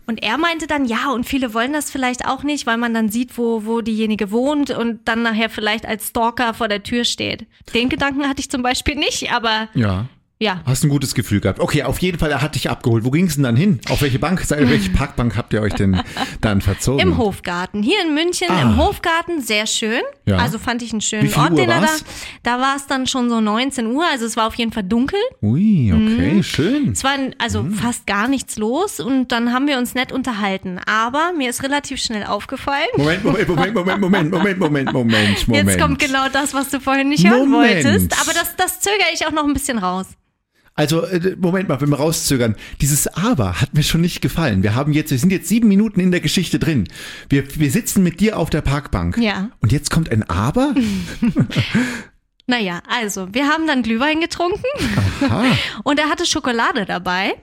Und 0.07 0.23
er 0.23 0.39
meinte 0.39 0.67
dann, 0.67 0.87
ja, 0.87 1.11
und 1.13 1.25
viele 1.25 1.53
wollen 1.53 1.73
das 1.73 1.91
vielleicht 1.91 2.27
auch 2.27 2.43
nicht, 2.43 2.67
weil 2.67 2.77
man 2.79 2.95
dann 2.95 3.11
sieht, 3.11 3.37
wo, 3.37 3.65
wo 3.65 3.81
diejenige 3.81 4.31
wohnt 4.31 4.71
und 4.71 5.07
dann 5.07 5.23
nachher 5.23 5.51
vielleicht 5.51 5.87
als 5.87 6.09
Stalker 6.09 6.55
vor 6.55 6.69
der 6.69 6.83
Tür 6.83 7.05
steht. 7.05 7.47
Den 7.75 7.89
Gedanken 7.89 8.29
hatte 8.29 8.41
ich 8.41 8.51
zum 8.51 8.63
Beispiel 8.63 8.95
nicht, 8.95 9.33
aber 9.33 9.69
Ja. 9.75 10.07
Ja. 10.41 10.61
Hast 10.65 10.83
ein 10.85 10.89
gutes 10.89 11.15
Gefühl 11.15 11.41
gehabt. 11.41 11.61
Okay, 11.61 11.83
auf 11.83 11.99
jeden 11.99 12.19
Fall, 12.19 12.31
er 12.31 12.43
hat 12.43 12.55
dich 12.55 12.71
abgeholt. 12.71 13.05
Wo 13.05 13.11
ging 13.11 13.27
es 13.27 13.35
denn 13.35 13.45
dann 13.45 13.57
hin? 13.57 13.81
Auf 13.89 14.03
welche 14.03 14.19
Bank? 14.19 14.43
Welche 14.49 14.91
Parkbank 14.97 15.37
habt 15.37 15.53
ihr 15.53 15.61
euch 15.63 15.75
denn 15.75 16.01
dann 16.41 16.61
verzogen? 16.61 17.01
Im 17.01 17.19
Hofgarten. 17.19 17.83
Hier 17.83 18.03
in 18.05 18.15
München 18.15 18.49
Ah. 18.51 18.63
im 18.63 18.77
Hofgarten, 18.79 19.41
sehr 19.43 19.67
schön. 19.67 20.01
Ja. 20.27 20.37
Also 20.39 20.59
fand 20.59 20.83
ich 20.83 20.93
einen 20.93 21.01
schönen 21.01 21.33
Ort, 21.35 21.51
Uhr 21.51 21.57
den 21.57 21.69
er 21.71 21.81
da. 21.83 21.89
Da 22.43 22.61
war 22.61 22.77
es 22.77 22.87
dann 22.87 23.07
schon 23.07 23.29
so 23.29 23.41
19 23.41 23.87
Uhr, 23.89 24.05
also 24.11 24.25
es 24.27 24.37
war 24.37 24.47
auf 24.47 24.55
jeden 24.55 24.73
Fall 24.73 24.85
dunkel. 24.85 25.19
Ui, 25.43 25.93
okay, 25.93 26.43
schön. 26.43 26.93
Es 26.93 27.05
war 27.05 27.13
also 27.39 27.63
Mhm. 27.63 27.75
fast 27.75 28.07
gar 28.07 28.27
nichts 28.29 28.57
los 28.57 29.01
und 29.01 29.33
dann 29.33 29.53
haben 29.53 29.67
wir 29.67 29.77
uns 29.79 29.95
nett 29.95 30.13
unterhalten. 30.13 30.79
Aber 30.87 31.33
mir 31.37 31.51
ist 31.51 31.63
relativ 31.63 32.01
schnell 32.01 32.25
aufgefallen. 32.25 32.87
Moment, 32.97 33.25
Moment, 33.25 33.49
Moment, 33.49 33.75
Moment, 33.75 34.01
Moment, 34.01 34.31
Moment, 34.31 34.59
Moment, 34.61 34.93
Moment, 34.93 35.49
Moment. 35.49 35.69
Jetzt 35.69 35.81
kommt 35.81 35.99
genau 35.99 36.29
das, 36.33 36.55
was 36.55 36.69
du 36.71 36.81
vorhin 36.81 37.09
nicht 37.11 37.29
hören 37.29 37.49
Moment. 37.51 37.85
wolltest. 37.85 38.13
Aber 38.23 38.33
das, 38.33 38.57
das 38.57 38.81
zögere 38.81 39.07
ich 39.13 39.27
auch 39.27 39.33
noch 39.33 39.45
ein 39.45 39.53
bisschen 39.53 39.79
raus. 39.79 40.07
Also, 40.81 41.03
äh, 41.05 41.37
Moment 41.39 41.69
mal, 41.69 41.79
wenn 41.83 41.91
wir 41.91 41.99
rauszögern. 41.99 42.57
Dieses 42.81 43.07
Aber 43.07 43.61
hat 43.61 43.75
mir 43.75 43.83
schon 43.83 44.01
nicht 44.01 44.23
gefallen. 44.23 44.63
Wir 44.63 44.75
haben 44.75 44.95
jetzt, 44.95 45.11
wir 45.11 45.19
sind 45.19 45.31
jetzt 45.31 45.47
sieben 45.47 45.69
Minuten 45.69 46.01
in 46.01 46.11
der 46.11 46.21
Geschichte 46.21 46.59
drin. 46.59 46.89
Wir, 47.29 47.45
wir 47.61 47.71
sitzen 47.71 48.03
mit 48.03 48.19
dir 48.19 48.39
auf 48.39 48.49
der 48.49 48.63
Parkbank. 48.63 49.19
Ja. 49.19 49.51
Und 49.61 49.73
jetzt 49.73 49.91
kommt 49.91 50.11
ein 50.11 50.23
Aber? 50.31 50.75
Naja, 52.47 52.83
also, 52.89 53.33
wir 53.33 53.47
haben 53.47 53.69
dann 53.69 53.85
Glühwein 53.85 54.21
getrunken 54.21 54.65
Aha. 55.21 55.45
und 55.85 56.01
er 56.01 56.09
hatte 56.09 56.27
Schokolade 56.27 56.85
dabei. 56.85 57.35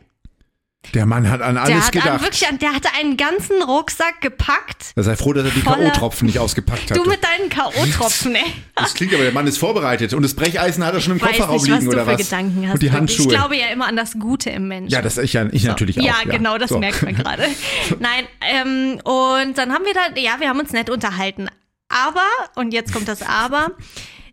Der 0.94 1.06
Mann 1.06 1.30
hat 1.30 1.42
an 1.42 1.56
Der 1.56 1.64
alles 1.66 1.76
hat 1.88 1.96
an, 1.96 2.02
gedacht. 2.02 2.22
wirklich 2.22 2.48
an, 2.48 2.60
der 2.60 2.74
hatte 2.74 2.88
einen 2.98 3.18
ganzen 3.18 3.62
Rucksack 3.62 4.22
gepackt. 4.22 4.94
Da 4.96 5.04
sei 5.04 5.18
froh, 5.18 5.34
dass 5.34 5.44
er 5.46 5.52
die 5.52 5.62
K.O.-Tropfen 5.62 6.24
nicht 6.26 6.40
ausgepackt 6.40 6.90
hat. 6.90 6.98
Du 6.98 7.04
mit 7.04 7.20
deinen 7.24 7.50
K.O.-Tropfen, 7.50 8.34
ey. 8.36 8.44
Das 8.76 8.94
klingt 8.94 9.14
aber, 9.14 9.24
der 9.24 9.34
Mann 9.34 9.48
ist 9.48 9.58
vorbereitet. 9.58 10.14
Und 10.14 10.24
das 10.24 10.34
Brecheisen 10.34 10.86
hat 10.86 10.94
er 10.94 11.02
schon 11.02 11.14
im 11.14 11.22
weiß 11.22 11.28
Kofferraum 11.32 11.56
nicht, 11.62 11.64
was 11.64 11.80
liegen, 11.80 11.86
du 11.86 11.92
oder 11.92 12.06
für 12.06 12.12
was? 12.14 12.18
Gedanken 12.22 12.66
hast. 12.68 12.74
Und 12.76 12.82
die 12.82 12.86
wirklich. 12.86 12.92
Handschuhe. 12.94 13.26
Ich 13.26 13.30
glaube 13.30 13.58
ja 13.58 13.68
immer 13.68 13.88
an 13.88 13.98
das 13.98 14.14
Gute 14.18 14.50
im 14.52 14.70
Menschen. 14.70 14.90
ja, 14.92 15.02
das 15.02 15.18
ich, 15.18 15.34
ja, 15.34 15.46
ich 15.52 15.64
natürlich 15.66 16.00
auch. 16.00 16.04
Ja, 16.06 16.16
genau, 16.24 16.58
das 16.58 16.70
So. 16.70 16.80
merkt 16.80 17.02
man 17.04 17.16
gerade. 17.16 17.44
Nein, 18.00 18.26
ähm, 18.42 19.02
und 19.04 19.58
dann 19.58 19.74
haben 19.74 19.84
wir 19.84 19.94
da, 19.94 20.18
ja, 20.20 20.40
wir 20.40 20.48
haben 20.48 20.60
uns 20.60 20.72
nett 20.72 20.90
unterhalten. 20.90 21.50
Aber, 21.90 22.22
und 22.56 22.74
jetzt 22.74 22.94
kommt 22.94 23.10
das 23.10 23.22
Aber, 23.24 23.72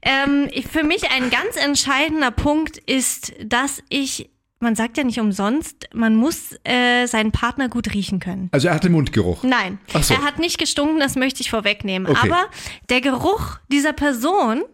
ähm, 0.02 0.48
ich- 0.52 0.68
für 0.68 0.84
mich 0.84 1.10
ein 1.10 1.30
ganz 1.30 1.56
entscheidender 1.56 2.30
Punkt 2.30 2.78
ist, 2.78 3.32
dass 3.44 3.82
ich, 3.88 4.30
man 4.64 4.74
sagt 4.74 4.96
ja 4.96 5.04
nicht 5.04 5.20
umsonst, 5.20 5.88
man 5.94 6.16
muss 6.16 6.56
äh, 6.64 7.06
seinen 7.06 7.30
Partner 7.30 7.68
gut 7.68 7.92
riechen 7.94 8.18
können. 8.18 8.48
Also 8.50 8.68
er 8.68 8.74
hatte 8.74 8.90
Mundgeruch. 8.90 9.44
Nein, 9.44 9.78
so. 9.92 10.14
er 10.14 10.22
hat 10.22 10.38
nicht 10.40 10.58
gestunken, 10.58 10.98
das 10.98 11.14
möchte 11.14 11.42
ich 11.42 11.50
vorwegnehmen. 11.50 12.10
Okay. 12.10 12.30
Aber 12.30 12.46
der 12.88 13.00
Geruch 13.00 13.58
dieser 13.70 13.92
Person 13.92 14.64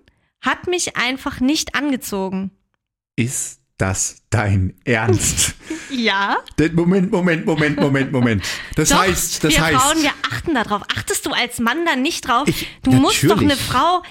hat 0.41 0.67
mich 0.69 0.97
einfach 0.97 1.41
nicht 1.41 1.75
angezogen. 1.75 2.53
Ist 3.17 3.61
das 3.77 4.23
dein 4.31 4.75
Ernst? 4.85 5.55
Ja. 5.93 6.37
Moment, 6.73 7.11
Moment, 7.11 7.45
Moment, 7.45 7.77
Moment, 7.77 8.13
Moment. 8.13 8.45
Das 8.77 8.91
Doch, 8.91 9.01
heißt, 9.01 9.43
das 9.43 9.53
wir 9.53 9.61
heißt. 9.61 9.77
Frauen, 9.77 10.03
wir 10.03 10.13
achten 10.31 10.55
darauf. 10.55 10.83
Achtest 10.97 11.27
du 11.27 11.33
als 11.33 11.59
Mann 11.59 11.85
dann 11.85 12.01
nicht 12.01 12.29
drauf? 12.29 12.47
Ich- 12.47 12.69
du 12.85 12.93
musst 12.93 13.25
doch 13.25 13.31
natürlich. 13.41 13.53
eine 13.55 13.61
Frau, 13.61 14.03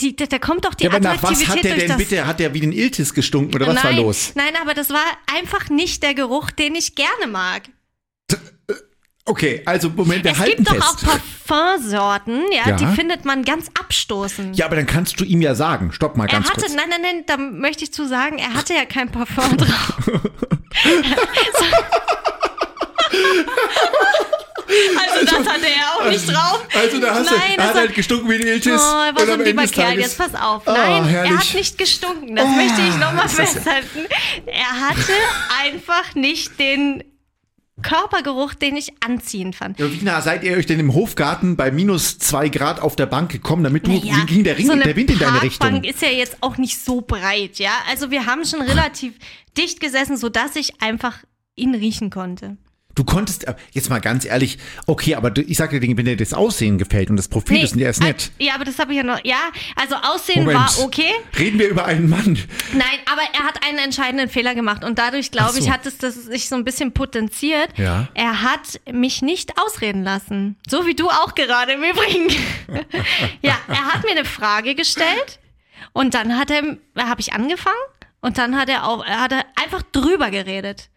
die, 0.00 0.14
da, 0.16 0.26
da 0.26 0.38
kommt 0.38 0.64
doch 0.64 0.74
die 0.74 0.84
ja, 0.84 0.90
aber 0.90 1.00
nach 1.00 1.22
was 1.22 1.48
hat 1.48 1.64
der 1.64 1.76
denn 1.76 1.96
bitte? 1.96 2.26
Hat 2.26 2.40
der 2.40 2.52
wie 2.54 2.60
den 2.60 2.72
Iltis 2.72 3.14
gestunken 3.14 3.54
oder 3.54 3.66
was 3.68 3.74
nein, 3.76 3.96
war 3.96 4.02
los? 4.02 4.32
nein, 4.34 4.54
aber 4.60 4.74
das 4.74 4.90
war 4.90 5.04
einfach 5.34 5.70
nicht 5.70 6.02
der 6.02 6.14
Geruch, 6.14 6.50
den 6.50 6.74
ich 6.74 6.94
gerne 6.94 7.26
mag. 7.30 7.62
Okay, 9.24 9.62
also 9.66 9.88
Moment, 9.88 10.24
wir 10.24 10.32
es 10.32 10.38
halten 10.38 10.64
gibt 10.64 10.68
doch 10.76 10.80
auch 10.94 10.98
fest. 10.98 11.22
Parfumsorten, 11.46 12.42
ja, 12.50 12.70
Ja. 12.70 12.76
die 12.76 12.86
findet 12.88 13.24
man 13.24 13.44
ganz 13.44 13.68
abstoßend. 13.78 14.56
ja, 14.56 14.66
aber 14.66 14.74
dann 14.76 14.86
kannst 14.86 15.20
du 15.20 15.24
ihm 15.24 15.40
ja 15.40 15.54
sagen. 15.54 15.92
Stopp 15.92 16.16
mal 16.16 16.24
Er 16.24 16.30
ganz 16.32 16.48
hatte, 16.50 16.60
kurz. 16.62 16.74
nein, 16.74 16.88
nein, 16.90 17.02
nein, 17.02 17.22
da 17.26 17.36
möchte 17.36 17.84
ich 17.84 17.92
zu 17.92 18.06
sagen, 18.08 18.38
er 18.38 18.52
hatte 18.52 18.74
ja 18.74 18.84
kein 18.84 19.12
Parfum 19.12 19.56
drauf. 19.56 20.10
also 24.98 25.24
das 25.24 25.48
hatte 25.48 25.66
er 25.66 25.96
auch 25.96 26.10
nicht 26.10 26.28
drauf. 26.28 26.66
Also 26.74 27.00
da 27.00 27.14
hast 27.14 27.26
Nein, 27.26 27.40
du, 27.56 27.62
er 27.62 27.68
hat 27.68 27.74
halt 27.74 27.94
gestunken 27.94 28.30
wie 28.30 28.34
ein 28.34 28.46
Iltis. 28.46 28.80
Oh, 28.80 29.02
er 29.02 29.14
war 29.14 29.26
so 29.26 29.32
ein 29.32 29.44
lieber 29.44 29.66
Kerl, 29.66 29.98
jetzt 29.98 30.18
pass 30.18 30.34
auf. 30.34 30.62
Oh, 30.66 30.72
Nein, 30.72 31.04
er 31.04 31.06
herrlich. 31.06 31.38
hat 31.38 31.54
nicht 31.54 31.78
gestunken, 31.78 32.36
das 32.36 32.48
möchte 32.48 32.80
ich 32.82 32.96
nochmal 32.96 33.28
festhalten. 33.28 34.06
Er 34.46 34.80
hatte 34.88 35.12
einfach 35.62 36.14
nicht 36.14 36.58
den 36.58 37.04
Körpergeruch, 37.82 38.54
den 38.54 38.76
ich 38.76 38.92
anziehend 39.00 39.56
fand. 39.56 39.78
Ja, 39.78 39.92
wie 39.92 40.04
nah 40.04 40.20
seid 40.20 40.44
ihr 40.44 40.56
euch 40.56 40.66
denn 40.66 40.80
im 40.80 40.94
Hofgarten 40.94 41.56
bei 41.56 41.70
minus 41.70 42.18
zwei 42.18 42.48
Grad 42.48 42.80
auf 42.80 42.96
der 42.96 43.06
Bank 43.06 43.30
gekommen, 43.30 43.64
damit 43.64 43.86
du, 43.86 43.90
wie 43.90 44.26
ging 44.26 44.44
der, 44.44 44.56
Ring, 44.56 44.66
so 44.66 44.76
der 44.76 44.96
Wind 44.96 45.10
in 45.10 45.18
deine 45.18 45.42
Richtung? 45.42 45.70
Parkbank 45.70 45.86
ist 45.86 46.00
ja 46.02 46.08
jetzt 46.08 46.36
auch 46.40 46.56
nicht 46.56 46.82
so 46.82 47.00
breit, 47.00 47.58
ja. 47.58 47.72
Also 47.90 48.10
wir 48.10 48.26
haben 48.26 48.44
schon 48.44 48.62
relativ 48.62 49.14
dicht 49.56 49.80
gesessen, 49.80 50.16
sodass 50.16 50.56
ich 50.56 50.80
einfach 50.80 51.18
ihn 51.56 51.74
riechen 51.74 52.10
konnte. 52.10 52.56
Du 52.94 53.04
konntest, 53.04 53.44
äh, 53.48 53.54
jetzt 53.72 53.88
mal 53.90 54.00
ganz 54.00 54.24
ehrlich, 54.24 54.58
okay, 54.86 55.14
aber 55.14 55.36
ich 55.36 55.56
sag 55.56 55.70
dir, 55.70 55.80
wenn 55.80 56.04
dir 56.04 56.16
das 56.16 56.34
Aussehen 56.34 56.78
gefällt 56.78 57.10
und 57.10 57.16
das 57.16 57.28
Profil 57.28 57.62
ist, 57.62 57.72
und 57.72 57.78
der 57.78 57.90
ist 57.90 58.02
nett. 58.02 58.30
äh, 58.38 58.44
Ja, 58.46 58.54
aber 58.54 58.64
das 58.64 58.78
habe 58.78 58.92
ich 58.92 58.98
ja 58.98 59.02
noch. 59.02 59.24
Ja, 59.24 59.38
also 59.76 59.96
Aussehen 59.96 60.44
Moment. 60.44 60.58
war 60.78 60.84
okay. 60.84 61.10
Reden 61.38 61.58
wir 61.58 61.68
über 61.68 61.84
einen 61.86 62.08
Mann. 62.08 62.38
Nein, 62.72 62.98
aber 63.10 63.22
er 63.32 63.46
hat 63.46 63.64
einen 63.66 63.78
entscheidenden 63.78 64.28
Fehler 64.28 64.54
gemacht 64.54 64.84
und 64.84 64.98
dadurch, 64.98 65.30
glaube 65.30 65.52
so. 65.52 65.58
ich, 65.58 65.70
hat 65.70 65.86
es 65.86 65.98
das 65.98 66.14
sich 66.14 66.48
so 66.48 66.56
ein 66.56 66.64
bisschen 66.64 66.92
potenziert. 66.92 67.76
Ja. 67.78 68.08
Er 68.14 68.42
hat 68.42 68.80
mich 68.90 69.22
nicht 69.22 69.58
ausreden 69.58 70.02
lassen. 70.04 70.56
So 70.68 70.86
wie 70.86 70.94
du 70.94 71.08
auch 71.08 71.34
gerade 71.34 71.72
im 71.72 71.82
Übrigen. 71.82 72.28
ja, 73.42 73.56
er 73.68 73.92
hat 73.92 74.04
mir 74.04 74.12
eine 74.12 74.24
Frage 74.24 74.74
gestellt 74.74 75.38
und 75.92 76.14
dann 76.14 76.38
hat 76.38 76.50
er, 76.50 76.76
habe 76.98 77.20
ich 77.20 77.32
angefangen 77.32 77.76
und 78.20 78.38
dann 78.38 78.58
hat 78.58 78.68
er 78.68 78.86
auch, 78.86 79.04
er 79.04 79.20
hat 79.20 79.32
einfach 79.60 79.82
drüber 79.92 80.30
geredet. 80.30 80.88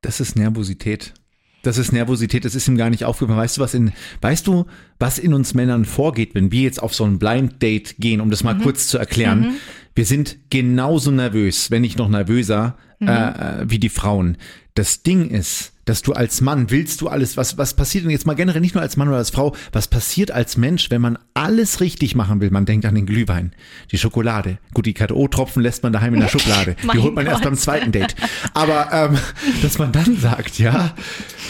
Das 0.00 0.20
ist 0.20 0.36
Nervosität. 0.36 1.14
Das 1.62 1.76
ist 1.76 1.92
Nervosität, 1.92 2.44
das 2.44 2.54
ist 2.54 2.68
ihm 2.68 2.76
gar 2.76 2.88
nicht 2.88 3.04
aufgefallen. 3.04 3.38
Weißt 3.38 3.56
du, 3.56 3.60
was 3.60 3.74
in, 3.74 3.92
weißt 4.20 4.46
du, 4.46 4.66
was 5.00 5.18
in 5.18 5.34
uns 5.34 5.54
Männern 5.54 5.84
vorgeht, 5.84 6.34
wenn 6.34 6.52
wir 6.52 6.62
jetzt 6.62 6.80
auf 6.80 6.94
so 6.94 7.04
ein 7.04 7.18
Blind 7.18 7.60
Date 7.60 7.96
gehen, 7.98 8.20
um 8.20 8.30
das 8.30 8.44
mal 8.44 8.56
kurz 8.58 8.86
zu 8.86 8.96
erklären? 8.98 9.56
Wir 9.94 10.04
sind 10.04 10.38
genauso 10.50 11.10
nervös, 11.10 11.72
wenn 11.72 11.82
nicht 11.82 11.98
noch 11.98 12.08
nervöser, 12.08 12.76
äh, 13.00 13.06
äh, 13.06 13.64
wie 13.68 13.80
die 13.80 13.88
Frauen. 13.88 14.36
Das 14.74 15.02
Ding 15.02 15.30
ist, 15.30 15.72
dass 15.88 16.02
du 16.02 16.12
als 16.12 16.40
Mann 16.40 16.70
willst 16.70 17.00
du 17.00 17.08
alles, 17.08 17.36
was, 17.36 17.56
was 17.56 17.74
passiert 17.74 18.04
denn 18.04 18.10
jetzt 18.10 18.26
mal 18.26 18.34
generell 18.34 18.60
nicht 18.60 18.74
nur 18.74 18.82
als 18.82 18.96
Mann 18.96 19.08
oder 19.08 19.16
als 19.16 19.30
Frau, 19.30 19.54
was 19.72 19.88
passiert 19.88 20.30
als 20.30 20.56
Mensch, 20.56 20.90
wenn 20.90 21.00
man 21.00 21.18
alles 21.34 21.80
richtig 21.80 22.14
machen 22.14 22.40
will? 22.40 22.50
Man 22.50 22.66
denkt 22.66 22.84
an 22.84 22.94
den 22.94 23.06
Glühwein, 23.06 23.52
die 23.90 23.98
Schokolade. 23.98 24.58
Gut, 24.74 24.86
die 24.86 24.94
K.O.-Tropfen 24.94 25.60
lässt 25.60 25.82
man 25.82 25.92
daheim 25.92 26.14
in 26.14 26.20
der 26.20 26.28
Schublade. 26.30 26.76
Die 26.92 26.98
holt 26.98 27.14
man 27.14 27.26
erst 27.26 27.38
Gott. 27.42 27.44
beim 27.44 27.56
zweiten 27.56 27.92
Date. 27.92 28.14
Aber 28.54 28.88
ähm, 28.92 29.18
dass 29.62 29.78
man 29.78 29.92
dann 29.92 30.16
sagt, 30.18 30.58
ja, 30.58 30.94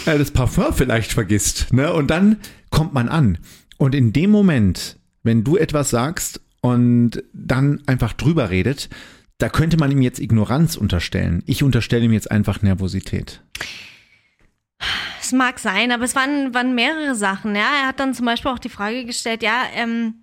äh, 0.07 0.19
das 0.19 0.31
Parfum 0.31 0.73
vielleicht 0.73 1.13
vergisst, 1.13 1.73
ne? 1.73 1.93
Und 1.93 2.09
dann 2.09 2.37
kommt 2.71 2.95
man 2.95 3.09
an. 3.09 3.39
Und 3.77 3.95
in 3.95 4.13
dem 4.13 4.31
Moment, 4.31 4.99
wenn 5.23 5.45
du 5.45 5.57
etwas 5.57 5.91
sagst 5.91 6.41
und 6.61 7.23
dann 7.33 7.81
einfach 7.87 8.13
drüber 8.13 8.51
redet, 8.51 8.89
da 9.39 9.49
könnte 9.49 9.77
man 9.77 9.91
ihm 9.91 10.03
jetzt 10.03 10.21
Ignoranz 10.21 10.77
unterstellen. 10.77 11.43
Ich 11.47 11.63
unterstelle 11.63 12.05
ihm 12.05 12.13
jetzt 12.13 12.31
einfach 12.31 12.63
Nervosität. 12.63 13.41
Es 15.21 15.33
mag 15.33 15.59
sein, 15.59 15.93
aber 15.93 16.05
es 16.05 16.15
waren, 16.15 16.55
waren 16.55 16.75
mehrere 16.75 17.15
Sachen. 17.15 17.55
Ja, 17.55 17.67
er 17.83 17.89
hat 17.89 18.01
dann 18.01 18.15
zum 18.15 18.25
Beispiel 18.25 18.51
auch 18.51 18.59
die 18.59 18.71
Frage 18.71 19.05
gestellt, 19.05 19.43
ja, 19.43 19.65
ähm, 19.75 20.15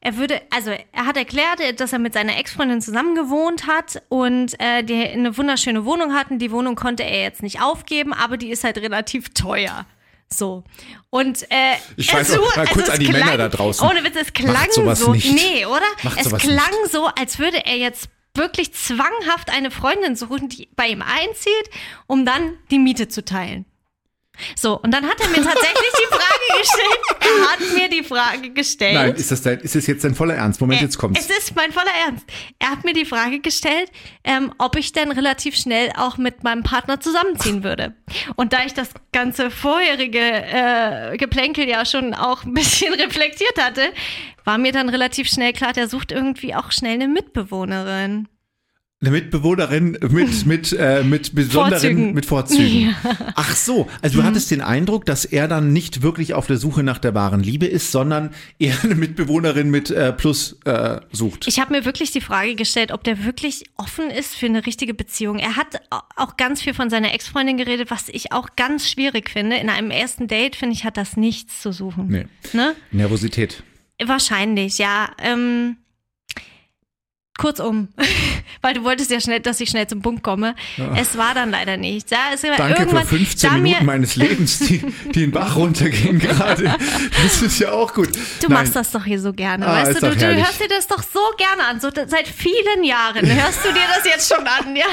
er 0.00 0.16
würde, 0.16 0.40
also 0.50 0.70
er 0.70 1.06
hat 1.06 1.16
erklärt, 1.16 1.78
dass 1.78 1.92
er 1.92 2.00
mit 2.00 2.12
seiner 2.14 2.36
Ex-Freundin 2.36 2.80
zusammen 2.80 3.14
gewohnt 3.14 3.68
hat 3.68 4.02
und 4.08 4.58
äh, 4.58 4.82
die 4.82 5.06
eine 5.06 5.36
wunderschöne 5.36 5.84
Wohnung 5.84 6.12
hatten. 6.12 6.40
Die 6.40 6.50
Wohnung 6.50 6.74
konnte 6.74 7.04
er 7.04 7.22
jetzt 7.22 7.42
nicht 7.42 7.60
aufgeben, 7.60 8.12
aber 8.12 8.36
die 8.36 8.50
ist 8.50 8.64
halt 8.64 8.78
relativ 8.78 9.28
teuer. 9.28 9.86
So. 10.28 10.64
Und 11.10 11.42
äh, 11.50 11.76
Ich 11.96 12.12
weiß 12.12 12.36
auch, 12.36 12.56
mal 12.56 12.66
kurz 12.66 12.88
es 12.88 12.94
an 12.94 12.98
die 12.98 13.06
klang, 13.06 13.20
Männer 13.20 13.36
da 13.36 13.48
draußen. 13.48 13.86
Ohne 13.88 14.02
Witz, 14.02 14.16
es 14.20 14.32
klang 14.32 14.66
so. 14.72 15.12
nicht. 15.12 15.32
Nee, 15.32 15.66
oder? 15.66 15.86
Macht 16.02 16.18
es 16.18 16.32
klang 16.32 16.72
so, 16.90 17.06
als 17.06 17.38
würde 17.38 17.64
er 17.64 17.76
jetzt 17.76 18.08
wirklich 18.34 18.72
zwanghaft 18.72 19.50
eine 19.50 19.70
Freundin 19.70 20.16
suchen, 20.16 20.48
die 20.48 20.68
bei 20.74 20.88
ihm 20.88 21.02
einzieht, 21.02 21.70
um 22.08 22.24
dann 22.26 22.58
die 22.72 22.78
Miete 22.80 23.06
zu 23.06 23.24
teilen. 23.24 23.66
So, 24.56 24.78
und 24.80 24.92
dann 24.92 25.04
hat 25.06 25.20
er 25.20 25.28
mir 25.28 25.42
tatsächlich 25.42 25.92
die 26.00 26.06
Frage 26.06 26.58
gestellt. 26.60 27.00
Er 27.20 27.50
hat 27.50 27.74
mir 27.74 27.88
die 27.88 28.02
Frage 28.02 28.50
gestellt. 28.50 28.94
Nein, 28.94 29.14
ist 29.14 29.30
das, 29.30 29.42
dein, 29.42 29.60
ist 29.60 29.74
das 29.74 29.86
jetzt 29.86 30.04
dein 30.04 30.14
voller 30.14 30.34
Ernst? 30.34 30.60
Moment, 30.60 30.80
jetzt 30.80 30.98
kommt's. 30.98 31.20
Es 31.20 31.38
ist 31.38 31.54
mein 31.54 31.72
voller 31.72 31.92
Ernst. 32.06 32.24
Er 32.58 32.70
hat 32.70 32.84
mir 32.84 32.94
die 32.94 33.04
Frage 33.04 33.40
gestellt, 33.40 33.90
ähm, 34.24 34.52
ob 34.58 34.76
ich 34.76 34.92
denn 34.92 35.12
relativ 35.12 35.56
schnell 35.56 35.90
auch 35.96 36.16
mit 36.16 36.44
meinem 36.44 36.62
Partner 36.62 37.00
zusammenziehen 37.00 37.62
würde. 37.62 37.94
Und 38.36 38.52
da 38.52 38.64
ich 38.64 38.74
das 38.74 38.90
ganze 39.12 39.50
vorherige 39.50 40.18
äh, 40.20 41.16
Geplänkel 41.16 41.68
ja 41.68 41.84
schon 41.84 42.14
auch 42.14 42.44
ein 42.44 42.54
bisschen 42.54 42.94
reflektiert 43.00 43.60
hatte, 43.60 43.92
war 44.44 44.58
mir 44.58 44.72
dann 44.72 44.88
relativ 44.88 45.28
schnell 45.28 45.52
klar, 45.52 45.72
der 45.72 45.88
sucht 45.88 46.10
irgendwie 46.10 46.54
auch 46.54 46.72
schnell 46.72 46.94
eine 46.94 47.08
Mitbewohnerin. 47.08 48.28
Eine 49.02 49.10
Mitbewohnerin 49.10 49.98
mit, 50.10 50.46
mit, 50.46 50.72
äh, 50.78 51.02
mit 51.02 51.34
besonderen, 51.34 51.72
Vorzügen. 51.80 52.14
mit 52.14 52.24
Vorzügen. 52.26 52.94
Ach 53.34 53.56
so, 53.56 53.88
also 54.00 54.20
du 54.20 54.24
hattest 54.24 54.50
den 54.52 54.60
Eindruck, 54.60 55.04
dass 55.06 55.24
er 55.24 55.48
dann 55.48 55.72
nicht 55.72 56.02
wirklich 56.02 56.34
auf 56.34 56.46
der 56.46 56.56
Suche 56.56 56.84
nach 56.84 56.98
der 56.98 57.12
wahren 57.12 57.42
Liebe 57.42 57.66
ist, 57.66 57.90
sondern 57.90 58.30
eher 58.60 58.76
eine 58.84 58.94
Mitbewohnerin 58.94 59.70
mit 59.70 59.90
äh, 59.90 60.12
Plus 60.12 60.56
äh, 60.66 61.00
sucht. 61.10 61.48
Ich 61.48 61.58
habe 61.58 61.72
mir 61.72 61.84
wirklich 61.84 62.12
die 62.12 62.20
Frage 62.20 62.54
gestellt, 62.54 62.92
ob 62.92 63.02
der 63.02 63.24
wirklich 63.24 63.64
offen 63.76 64.08
ist 64.08 64.36
für 64.36 64.46
eine 64.46 64.64
richtige 64.66 64.94
Beziehung. 64.94 65.38
Er 65.40 65.56
hat 65.56 65.80
au- 65.90 65.98
auch 66.14 66.36
ganz 66.36 66.62
viel 66.62 66.72
von 66.72 66.88
seiner 66.88 67.12
Ex-Freundin 67.12 67.56
geredet, 67.56 67.90
was 67.90 68.08
ich 68.08 68.30
auch 68.30 68.50
ganz 68.54 68.88
schwierig 68.88 69.28
finde. 69.30 69.56
In 69.56 69.68
einem 69.68 69.90
ersten 69.90 70.28
Date, 70.28 70.54
finde 70.54 70.74
ich, 70.74 70.84
hat 70.84 70.96
das 70.96 71.16
nichts 71.16 71.60
zu 71.60 71.72
suchen. 71.72 72.06
Nee. 72.06 72.26
Ne? 72.52 72.76
Nervosität. 72.92 73.64
Wahrscheinlich, 74.00 74.78
ja. 74.78 75.10
Ähm, 75.18 75.76
Kurzum, 77.38 77.88
weil 78.62 78.74
du 78.74 78.84
wolltest 78.84 79.10
ja 79.10 79.18
schnell, 79.18 79.40
dass 79.40 79.58
ich 79.60 79.70
schnell 79.70 79.86
zum 79.86 80.02
Punkt 80.02 80.22
komme. 80.22 80.54
Es 80.96 81.16
war 81.16 81.34
dann 81.34 81.50
leider 81.50 81.76
nicht. 81.78 82.10
Ja, 82.10 82.18
es 82.34 82.42
war 82.42 82.56
Danke 82.56 82.74
für 82.74 82.80
irgendwann, 82.82 83.06
15 83.06 83.50
da 83.50 83.56
Minuten 83.56 83.86
meines 83.86 84.16
Lebens, 84.16 84.58
die, 84.58 84.84
die 85.06 85.20
den 85.22 85.30
Bach 85.30 85.56
runtergehen 85.56 86.18
gerade. 86.18 86.74
Das 87.22 87.40
ist 87.42 87.58
ja 87.58 87.72
auch 87.72 87.94
gut. 87.94 88.10
Du 88.42 88.48
machst 88.50 88.76
das 88.76 88.90
doch 88.90 89.04
hier 89.04 89.18
so 89.20 89.32
gerne, 89.32 89.66
Ah, 89.66 89.82
weißt 89.82 90.02
du? 90.02 90.10
Du, 90.10 90.16
du 90.16 90.36
hörst 90.36 90.60
dir 90.60 90.68
das 90.68 90.86
doch 90.86 91.02
so 91.02 91.20
gerne 91.38 91.64
an. 91.68 91.80
So, 91.80 91.88
seit 92.06 92.28
vielen 92.28 92.84
Jahren 92.84 93.26
hörst 93.26 93.64
du 93.64 93.68
dir 93.72 93.80
das 93.96 94.04
jetzt 94.04 94.32
schon 94.32 94.46
an, 94.46 94.76
ja? 94.76 94.84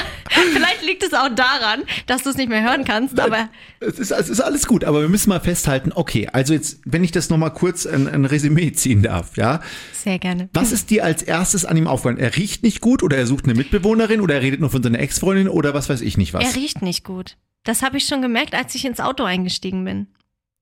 Vielleicht 0.53 0.83
liegt 0.83 1.03
es 1.03 1.13
auch 1.13 1.29
daran, 1.29 1.83
dass 2.07 2.23
du 2.23 2.29
es 2.29 2.37
nicht 2.37 2.49
mehr 2.49 2.63
hören 2.63 2.85
kannst, 2.85 3.19
aber 3.19 3.49
Es 3.81 3.99
ist, 3.99 4.11
es 4.11 4.29
ist 4.29 4.39
alles 4.41 4.65
gut, 4.65 4.83
aber 4.85 5.01
wir 5.01 5.09
müssen 5.09 5.29
mal 5.29 5.39
festhalten, 5.41 5.91
okay, 5.93 6.29
also 6.31 6.53
jetzt, 6.53 6.79
wenn 6.85 7.03
ich 7.03 7.11
das 7.11 7.29
nochmal 7.29 7.53
kurz 7.53 7.85
ein, 7.85 8.07
ein 8.07 8.25
Resümee 8.25 8.71
ziehen 8.71 9.03
darf, 9.03 9.35
ja. 9.37 9.61
sehr 9.93 10.19
gerne. 10.19 10.49
Was 10.53 10.71
ist 10.71 10.89
dir 10.89 11.03
als 11.03 11.21
erstes 11.21 11.65
an 11.65 11.75
ihm 11.77 11.87
aufgefallen? 11.87 12.17
Er 12.29 12.35
riecht 12.35 12.61
nicht 12.63 12.79
gut 12.81 13.01
oder 13.01 13.17
er 13.17 13.25
sucht 13.25 13.45
eine 13.45 13.55
Mitbewohnerin 13.55 14.21
oder 14.21 14.35
er 14.35 14.41
redet 14.41 14.59
nur 14.59 14.69
von 14.69 14.83
seiner 14.83 14.99
Ex-Freundin 14.99 15.49
oder 15.49 15.73
was 15.73 15.89
weiß 15.89 16.01
ich 16.01 16.15
nicht 16.17 16.33
was? 16.33 16.43
Er 16.43 16.55
riecht 16.55 16.81
nicht 16.83 17.03
gut. 17.03 17.37
Das 17.63 17.81
habe 17.81 17.97
ich 17.97 18.05
schon 18.05 18.21
gemerkt, 18.21 18.53
als 18.53 18.75
ich 18.75 18.85
ins 18.85 18.99
Auto 18.99 19.23
eingestiegen 19.23 19.83
bin. 19.83 20.07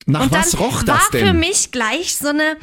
Nach 0.05 0.21
Und 0.21 0.31
was 0.31 0.51
dann 0.51 0.61
roch 0.61 0.77
war 0.77 0.83
das 0.85 1.05
für 1.07 1.17
denn? 1.17 1.39
mich 1.39 1.71
gleich 1.71 2.15
so 2.15 2.29
eine 2.29 2.55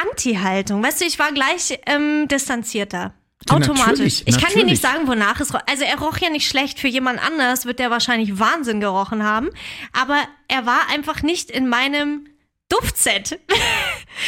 Anti-Haltung. 0.00 0.82
Weißt 0.82 1.00
du, 1.00 1.04
ich 1.06 1.18
war 1.18 1.32
gleich 1.32 1.78
ähm, 1.86 2.28
distanzierter. 2.28 3.14
Ja, 3.48 3.56
Automatisch. 3.56 3.86
natürlich, 3.86 4.22
ich 4.26 4.34
kann 4.34 4.40
dir 4.50 4.58
natürlich. 4.58 4.64
nicht 4.66 4.82
sagen, 4.82 5.06
wonach 5.08 5.40
es 5.40 5.52
roch. 5.54 5.60
Also 5.68 5.84
er 5.84 5.98
roch 5.98 6.18
ja 6.18 6.30
nicht 6.30 6.46
schlecht. 6.48 6.78
Für 6.78 6.88
jemand 6.88 7.18
anders 7.24 7.64
wird 7.66 7.78
der 7.78 7.90
wahrscheinlich 7.90 8.38
Wahnsinn 8.38 8.80
gerochen 8.80 9.22
haben. 9.24 9.48
Aber 9.92 10.18
er 10.48 10.66
war 10.66 10.88
einfach 10.92 11.22
nicht 11.22 11.50
in 11.50 11.66
meinem 11.68 12.26
Duftset. 12.68 13.40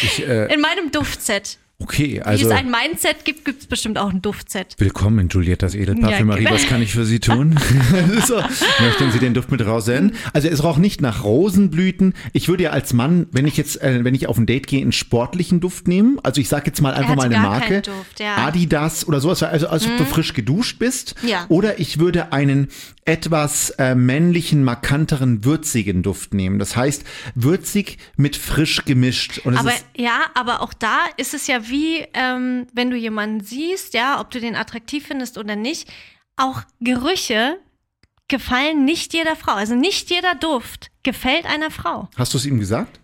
Ich, 0.02 0.26
äh, 0.26 0.52
In 0.52 0.60
meinem 0.60 0.90
Duftset. 0.90 1.58
Okay, 1.82 2.14
Wie 2.14 2.22
also 2.22 2.46
es 2.46 2.52
ein 2.52 2.70
Mindset 2.70 3.24
gibt, 3.24 3.44
gibt 3.44 3.62
es 3.62 3.66
bestimmt 3.66 3.98
auch 3.98 4.10
ein 4.10 4.22
Duftset. 4.22 4.74
willkommen 4.78 5.18
in 5.18 5.28
Giuliettas 5.28 5.74
Edelparfümerie. 5.74 6.44
Ja, 6.44 6.52
was 6.52 6.66
kann 6.66 6.80
ich 6.80 6.92
für 6.92 7.04
Sie 7.04 7.20
tun? 7.20 7.58
so, 8.26 8.36
möchten 8.80 9.10
Sie 9.10 9.18
den 9.18 9.34
Duft 9.34 9.50
mit 9.50 9.64
raussenden? 9.64 10.16
Also 10.32 10.48
es 10.48 10.62
roch 10.62 10.78
nicht 10.78 11.00
nach 11.00 11.24
Rosenblüten. 11.24 12.14
Ich 12.32 12.48
würde 12.48 12.64
ja 12.64 12.70
als 12.70 12.92
Mann, 12.92 13.26
wenn 13.32 13.46
ich 13.46 13.56
jetzt, 13.56 13.82
äh, 13.82 14.04
wenn 14.04 14.14
ich 14.14 14.28
auf 14.28 14.38
ein 14.38 14.46
Date 14.46 14.66
gehe, 14.66 14.80
einen 14.80 14.92
sportlichen 14.92 15.60
Duft 15.60 15.88
nehmen. 15.88 16.18
Also 16.22 16.40
ich 16.40 16.48
sage 16.48 16.66
jetzt 16.66 16.80
mal 16.80 16.94
einfach 16.94 17.16
mal 17.16 17.26
eine 17.26 17.38
Marke. 17.38 17.82
Duft, 17.82 18.20
ja. 18.20 18.36
Mhm. 18.36 18.44
Adidas 18.44 19.06
oder 19.06 19.20
sowas. 19.20 19.42
Also 19.42 19.68
als 19.68 19.86
ob 19.86 19.96
du 19.98 20.04
frisch 20.04 20.34
geduscht 20.34 20.78
bist. 20.78 21.14
Ja. 21.26 21.46
Oder 21.48 21.80
ich 21.80 21.98
würde 21.98 22.32
einen 22.32 22.68
etwas 23.04 23.70
äh, 23.70 23.96
männlichen, 23.96 24.62
markanteren, 24.62 25.44
würzigen 25.44 26.02
Duft 26.02 26.34
nehmen. 26.34 26.60
Das 26.60 26.76
heißt, 26.76 27.04
würzig 27.34 27.98
mit 28.16 28.36
frisch 28.36 28.84
gemischt. 28.84 29.40
Aber 29.44 29.72
ja, 29.96 30.20
aber 30.34 30.62
auch 30.62 30.72
da 30.72 30.98
ist 31.16 31.34
es 31.34 31.48
ja 31.48 31.68
wie, 31.68 31.71
ähm, 32.14 32.66
wenn 32.72 32.90
du 32.90 32.96
jemanden 32.96 33.42
siehst, 33.44 33.94
ja, 33.94 34.20
ob 34.20 34.30
du 34.30 34.40
den 34.40 34.56
attraktiv 34.56 35.06
findest 35.06 35.38
oder 35.38 35.56
nicht, 35.56 35.88
auch 36.36 36.62
Gerüche 36.80 37.58
gefallen 38.28 38.84
nicht 38.84 39.12
jeder 39.14 39.36
Frau. 39.36 39.52
Also 39.52 39.74
nicht 39.74 40.10
jeder 40.10 40.34
Duft 40.34 40.90
gefällt 41.02 41.44
einer 41.46 41.70
Frau. 41.70 42.08
hast 42.16 42.32
du 42.34 42.38
es 42.38 42.46
ihm 42.46 42.58
gesagt? 42.58 43.00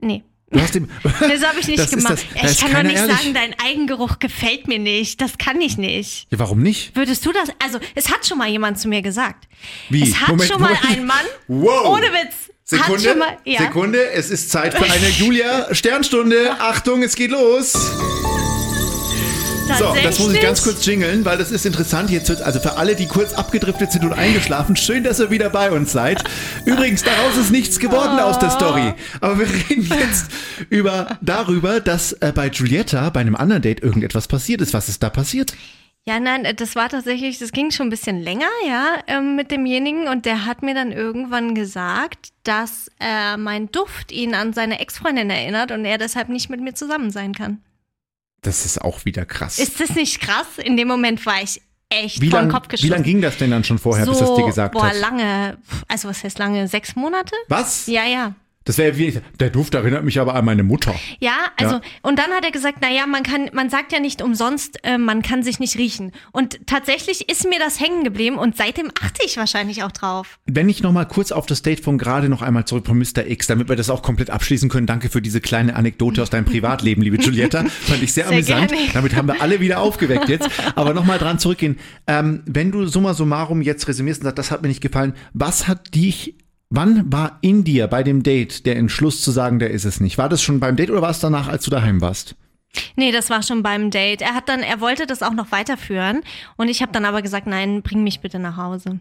Nee. 0.00 0.22
Du 0.52 0.60
hast 0.60 0.74
ihm, 0.74 0.88
Das 1.02 1.44
habe 1.46 1.60
ich 1.60 1.68
nicht 1.68 1.78
Das 1.78 1.90
gemacht. 1.90 2.26
das- 2.34 2.42
da 2.42 2.50
ich 2.50 2.58
kann 2.60 2.72
doch 2.72 2.82
nicht 2.82 2.96
ehrlich. 2.96 3.16
sagen, 3.16 3.34
dein 3.34 3.54
Eigengeruch 3.60 4.18
gefällt 4.18 4.66
mir 4.66 4.80
nicht. 4.80 5.20
Das 5.20 5.38
kann 5.38 5.60
ich 5.60 5.78
nicht. 5.78 6.26
ja, 6.32 6.38
warum 6.40 6.60
nicht? 6.60 6.96
Würdest 6.96 7.24
du 7.24 7.30
das? 7.32 7.50
Also, 7.62 7.78
es 7.94 8.10
hat 8.10 8.26
schon 8.26 8.36
mal 8.38 8.48
jemand 8.48 8.78
zu 8.80 8.88
mir 8.88 9.00
gesagt. 9.00 9.46
Wie? 9.90 10.02
Es 10.02 10.20
hat 10.20 10.28
Moment, 10.30 10.50
schon 10.50 10.60
mal 10.60 10.74
Moment. 10.74 10.90
ein 10.98 11.06
Mann. 11.06 11.24
Wow. 11.46 11.86
Ohne 11.96 12.06
Witz. 12.06 12.49
Sekunde, 12.70 13.16
mal, 13.16 13.36
ja. 13.44 13.62
Sekunde, 13.62 14.10
es 14.12 14.30
ist 14.30 14.52
Zeit 14.52 14.74
für 14.74 14.84
eine 14.84 15.08
Julia 15.08 15.74
Sternstunde. 15.74 16.52
Achtung, 16.60 17.02
es 17.02 17.16
geht 17.16 17.32
los. 17.32 17.72
So, 19.76 19.96
das 20.00 20.20
muss 20.20 20.32
ich 20.32 20.40
ganz 20.40 20.62
kurz 20.62 20.86
jingeln, 20.86 21.24
weil 21.24 21.36
das 21.36 21.50
ist 21.50 21.66
interessant. 21.66 22.10
Jetzt 22.10 22.28
wird, 22.28 22.42
also 22.42 22.60
für 22.60 22.76
alle, 22.76 22.94
die 22.94 23.06
kurz 23.06 23.34
abgedriftet 23.34 23.90
sind 23.90 24.04
und 24.04 24.12
eingeschlafen, 24.12 24.76
schön, 24.76 25.02
dass 25.02 25.18
ihr 25.18 25.30
wieder 25.30 25.50
bei 25.50 25.72
uns 25.72 25.90
seid. 25.90 26.22
Übrigens, 26.64 27.02
daraus 27.02 27.36
ist 27.36 27.50
nichts 27.50 27.80
geworden 27.80 28.20
aus 28.20 28.38
der 28.38 28.50
Story. 28.50 28.94
Aber 29.20 29.40
wir 29.40 29.46
reden 29.48 29.88
jetzt 29.88 30.26
über, 30.70 31.18
darüber, 31.20 31.80
dass 31.80 32.12
äh, 32.14 32.30
bei 32.32 32.50
Giulietta 32.50 33.10
bei 33.10 33.20
einem 33.20 33.34
anderen 33.34 33.62
Date 33.62 33.82
irgendetwas 33.82 34.28
passiert 34.28 34.60
ist. 34.60 34.74
Was 34.74 34.88
ist 34.88 35.02
da 35.02 35.10
passiert? 35.10 35.54
Ja, 36.08 36.18
nein, 36.18 36.44
äh, 36.44 36.54
das 36.54 36.76
war 36.76 36.88
tatsächlich, 36.88 37.38
das 37.38 37.52
ging 37.52 37.70
schon 37.70 37.88
ein 37.88 37.90
bisschen 37.90 38.20
länger, 38.20 38.48
ja, 38.66 38.98
ähm, 39.06 39.36
mit 39.36 39.50
demjenigen 39.50 40.08
und 40.08 40.26
der 40.26 40.46
hat 40.46 40.62
mir 40.62 40.74
dann 40.74 40.92
irgendwann 40.92 41.54
gesagt, 41.54 42.30
dass 42.42 42.90
äh, 43.00 43.36
mein 43.36 43.70
Duft 43.70 44.10
ihn 44.10 44.34
an 44.34 44.52
seine 44.52 44.80
Ex-Freundin 44.80 45.30
erinnert 45.30 45.72
und 45.72 45.84
er 45.84 45.98
deshalb 45.98 46.28
nicht 46.28 46.48
mit 46.48 46.60
mir 46.60 46.74
zusammen 46.74 47.10
sein 47.10 47.34
kann. 47.34 47.62
Das 48.42 48.64
ist 48.64 48.80
auch 48.80 49.04
wieder 49.04 49.26
krass. 49.26 49.58
Ist 49.58 49.80
das 49.80 49.94
nicht 49.94 50.20
krass? 50.20 50.46
In 50.56 50.76
dem 50.78 50.88
Moment 50.88 51.24
war 51.26 51.42
ich 51.42 51.60
echt 51.90 52.20
wie 52.22 52.30
vor 52.30 52.38
den 52.38 52.48
lange 52.48 52.52
Kopf 52.52 52.66
wie 52.66 52.70
geschossen. 52.70 52.90
lang 52.90 53.02
ging 53.02 53.20
das 53.20 53.36
denn 53.36 53.50
dann 53.50 53.64
schon 53.64 53.78
vorher, 53.78 54.06
so, 54.06 54.12
bis 54.12 54.20
das 54.20 54.34
dir 54.34 54.46
gesagt 54.46 54.72
boah, 54.72 54.88
hat? 54.88 54.96
lange, 54.96 55.58
also 55.88 56.08
was 56.08 56.24
heißt 56.24 56.38
lange? 56.38 56.66
Sechs 56.68 56.96
Monate? 56.96 57.34
Was? 57.48 57.86
Ja, 57.86 58.04
ja. 58.06 58.34
Das 58.66 58.76
wäre 58.76 58.98
wie, 58.98 59.18
der 59.40 59.48
Duft 59.48 59.74
erinnert 59.74 60.04
mich 60.04 60.20
aber 60.20 60.34
an 60.34 60.44
meine 60.44 60.62
Mutter. 60.62 60.94
Ja, 61.18 61.32
also 61.56 61.76
Ja. 61.76 61.80
und 62.02 62.18
dann 62.18 62.30
hat 62.30 62.44
er 62.44 62.50
gesagt, 62.50 62.78
na 62.82 62.90
ja, 62.90 63.06
man 63.06 63.22
kann, 63.22 63.48
man 63.54 63.70
sagt 63.70 63.90
ja 63.90 64.00
nicht 64.00 64.20
umsonst, 64.20 64.84
äh, 64.84 64.98
man 64.98 65.22
kann 65.22 65.42
sich 65.42 65.58
nicht 65.60 65.78
riechen. 65.78 66.12
Und 66.30 66.66
tatsächlich 66.66 67.30
ist 67.30 67.48
mir 67.48 67.58
das 67.58 67.80
hängen 67.80 68.04
geblieben 68.04 68.36
und 68.36 68.58
seitdem 68.58 68.90
achte 69.02 69.22
ich 69.24 69.38
wahrscheinlich 69.38 69.82
auch 69.82 69.92
drauf. 69.92 70.38
Wenn 70.44 70.68
ich 70.68 70.82
noch 70.82 70.92
mal 70.92 71.06
kurz 71.06 71.32
auf 71.32 71.46
das 71.46 71.62
Date 71.62 71.80
von 71.80 71.96
gerade 71.96 72.28
noch 72.28 72.42
einmal 72.42 72.66
zurück 72.66 72.86
von 72.86 72.98
Mr. 72.98 73.26
X, 73.26 73.46
damit 73.46 73.70
wir 73.70 73.76
das 73.76 73.88
auch 73.88 74.02
komplett 74.02 74.28
abschließen 74.28 74.68
können. 74.68 74.86
Danke 74.86 75.08
für 75.08 75.22
diese 75.22 75.40
kleine 75.40 75.74
Anekdote 75.74 76.20
aus 76.22 76.28
deinem 76.28 76.44
Privatleben, 76.44 77.00
liebe 77.02 77.16
Giulietta. 77.16 77.64
Fand 77.68 78.02
ich 78.02 78.12
sehr, 78.12 78.24
Sehr 78.24 78.34
amüsant. 78.34 78.72
gerne. 78.72 78.88
Damit 78.92 79.16
haben 79.16 79.28
wir 79.28 79.40
alle 79.40 79.60
wieder 79.60 79.80
aufgeweckt 79.80 80.28
jetzt. 80.28 80.50
Aber 80.74 80.92
noch 80.92 81.06
mal 81.06 81.18
dran 81.18 81.38
zurückgehen. 81.38 81.78
Ähm, 82.06 82.42
wenn 82.44 82.70
du 82.70 82.86
summa 82.86 83.14
summarum 83.14 83.62
jetzt 83.62 83.88
resümierst 83.88 84.20
und 84.20 84.24
sagst, 84.24 84.38
das 84.38 84.50
hat 84.50 84.60
mir 84.60 84.68
nicht 84.68 84.82
gefallen, 84.82 85.14
was 85.32 85.66
hat 85.66 85.94
dich 85.94 86.34
Wann 86.72 87.12
war 87.12 87.38
in 87.40 87.64
dir 87.64 87.88
bei 87.88 88.04
dem 88.04 88.22
Date 88.22 88.64
der 88.64 88.76
Entschluss 88.76 89.22
zu 89.22 89.32
sagen, 89.32 89.58
der 89.58 89.72
ist 89.72 89.84
es 89.84 89.98
nicht? 89.98 90.18
War 90.18 90.28
das 90.28 90.40
schon 90.40 90.60
beim 90.60 90.76
Date 90.76 90.90
oder 90.90 91.02
war 91.02 91.10
es 91.10 91.18
danach, 91.18 91.48
als 91.48 91.64
du 91.64 91.70
daheim 91.70 92.00
warst? 92.00 92.36
Nee, 92.94 93.10
das 93.10 93.28
war 93.28 93.42
schon 93.42 93.64
beim 93.64 93.90
Date. 93.90 94.22
Er 94.22 94.34
hat 94.34 94.48
dann, 94.48 94.60
er 94.60 94.80
wollte 94.80 95.06
das 95.06 95.24
auch 95.24 95.32
noch 95.32 95.50
weiterführen 95.50 96.22
und 96.56 96.68
ich 96.68 96.80
habe 96.80 96.92
dann 96.92 97.04
aber 97.04 97.22
gesagt, 97.22 97.48
nein, 97.48 97.82
bring 97.82 98.04
mich 98.04 98.20
bitte 98.20 98.38
nach 98.38 98.56
Hause. 98.56 99.00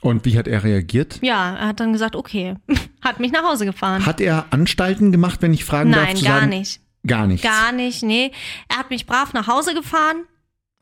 Und 0.00 0.24
wie 0.24 0.36
hat 0.36 0.48
er 0.48 0.64
reagiert? 0.64 1.20
Ja, 1.22 1.54
er 1.54 1.68
hat 1.68 1.78
dann 1.78 1.92
gesagt, 1.92 2.16
okay, 2.16 2.56
hat 3.00 3.20
mich 3.20 3.30
nach 3.30 3.44
Hause 3.44 3.64
gefahren. 3.64 4.04
Hat 4.04 4.20
er 4.20 4.46
Anstalten 4.50 5.12
gemacht, 5.12 5.40
wenn 5.40 5.54
ich 5.54 5.64
fragen 5.64 5.92
darf? 5.92 6.04
nein, 6.04 6.20
gar 6.24 6.40
sagen, 6.40 6.48
nicht. 6.50 6.80
Gar 7.06 7.26
nichts. 7.28 7.46
Gar 7.46 7.70
nicht, 7.70 8.02
nee. 8.02 8.32
Er 8.68 8.78
hat 8.78 8.90
mich 8.90 9.06
brav 9.06 9.32
nach 9.32 9.46
Hause 9.46 9.72
gefahren 9.72 10.24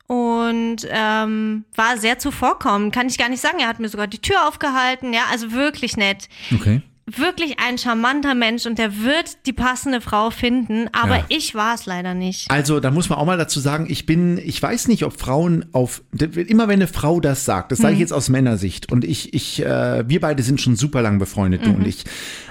und 0.07 0.77
ähm, 0.89 1.65
war 1.75 1.97
sehr 1.97 2.17
zuvorkommend. 2.17 2.93
Kann 2.95 3.07
ich 3.07 3.17
gar 3.17 3.29
nicht 3.29 3.41
sagen. 3.41 3.59
Er 3.59 3.67
hat 3.67 3.79
mir 3.79 3.89
sogar 3.89 4.07
die 4.07 4.19
Tür 4.21 4.47
aufgehalten. 4.47 5.13
Ja, 5.13 5.21
also 5.31 5.51
wirklich 5.51 5.97
nett. 5.97 6.29
Okay. 6.53 6.81
Wirklich 7.09 7.55
ein 7.65 7.77
charmanter 7.77 8.35
Mensch 8.35 8.65
und 8.65 8.77
der 8.79 8.97
wird 9.01 9.45
die 9.45 9.53
passende 9.53 10.01
Frau 10.01 10.29
finden. 10.29 10.89
Aber 10.91 11.17
Ja. 11.19 11.25
ich 11.29 11.55
war 11.55 11.73
es 11.73 11.85
leider 11.85 12.13
nicht. 12.13 12.51
Also, 12.51 12.81
da 12.81 12.91
muss 12.91 13.07
man 13.07 13.17
auch 13.17 13.25
mal 13.25 13.37
dazu 13.37 13.61
sagen, 13.61 13.85
ich 13.89 14.05
bin, 14.05 14.37
ich 14.37 14.61
weiß 14.61 14.89
nicht, 14.89 15.03
ob 15.05 15.17
Frauen 15.17 15.65
auf, 15.71 16.03
immer 16.19 16.67
wenn 16.67 16.79
eine 16.81 16.87
Frau 16.87 17.21
das 17.21 17.45
sagt, 17.45 17.71
das 17.71 17.79
sage 17.79 17.93
ich 17.93 18.01
jetzt 18.01 18.11
aus 18.11 18.27
Männersicht 18.27 18.91
und 18.91 19.05
ich, 19.05 19.33
ich, 19.33 19.63
äh, 19.63 20.03
wir 20.09 20.19
beide 20.19 20.43
sind 20.43 20.59
schon 20.59 20.75
super 20.75 21.01
lang 21.01 21.17
befreundet, 21.17 21.65
du 21.65 21.69
und 21.69 21.87
ich. 21.87 22.03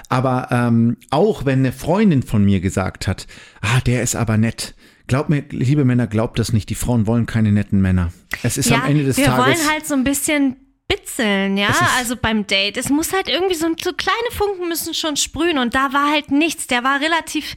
Aber 0.09 0.47
ähm, 0.49 0.97
auch 1.11 1.45
wenn 1.45 1.59
eine 1.59 1.71
Freundin 1.71 2.23
von 2.23 2.43
mir 2.43 2.59
gesagt 2.59 3.07
hat, 3.07 3.27
ah, 3.61 3.79
der 3.85 4.01
ist 4.01 4.15
aber 4.15 4.37
nett. 4.37 4.73
Glaubt 5.07 5.29
mir, 5.29 5.43
liebe 5.49 5.85
Männer, 5.85 6.07
glaubt 6.07 6.37
das 6.39 6.51
nicht. 6.53 6.69
Die 6.69 6.75
Frauen 6.75 7.07
wollen 7.07 7.25
keine 7.25 7.51
netten 7.51 7.81
Männer. 7.81 8.11
Es 8.43 8.57
ist 8.57 8.69
ja, 8.69 8.77
am 8.77 8.85
Ende 8.89 9.03
des 9.05 9.17
wir 9.17 9.25
Tages. 9.25 9.45
wollen 9.45 9.71
halt 9.71 9.87
so 9.87 9.93
ein 9.93 10.03
bisschen 10.03 10.57
bitzeln, 10.87 11.57
ja, 11.57 11.69
also 11.97 12.15
beim 12.15 12.47
Date. 12.47 12.77
Es 12.77 12.89
muss 12.89 13.11
halt 13.13 13.27
irgendwie 13.27 13.55
so, 13.55 13.67
so 13.81 13.91
kleine 13.93 14.31
Funken 14.31 14.67
müssen 14.69 14.93
schon 14.93 15.17
sprühen 15.17 15.57
und 15.57 15.75
da 15.75 15.91
war 15.93 16.11
halt 16.11 16.31
nichts. 16.31 16.67
Der 16.67 16.83
war 16.83 16.99
relativ 17.01 17.55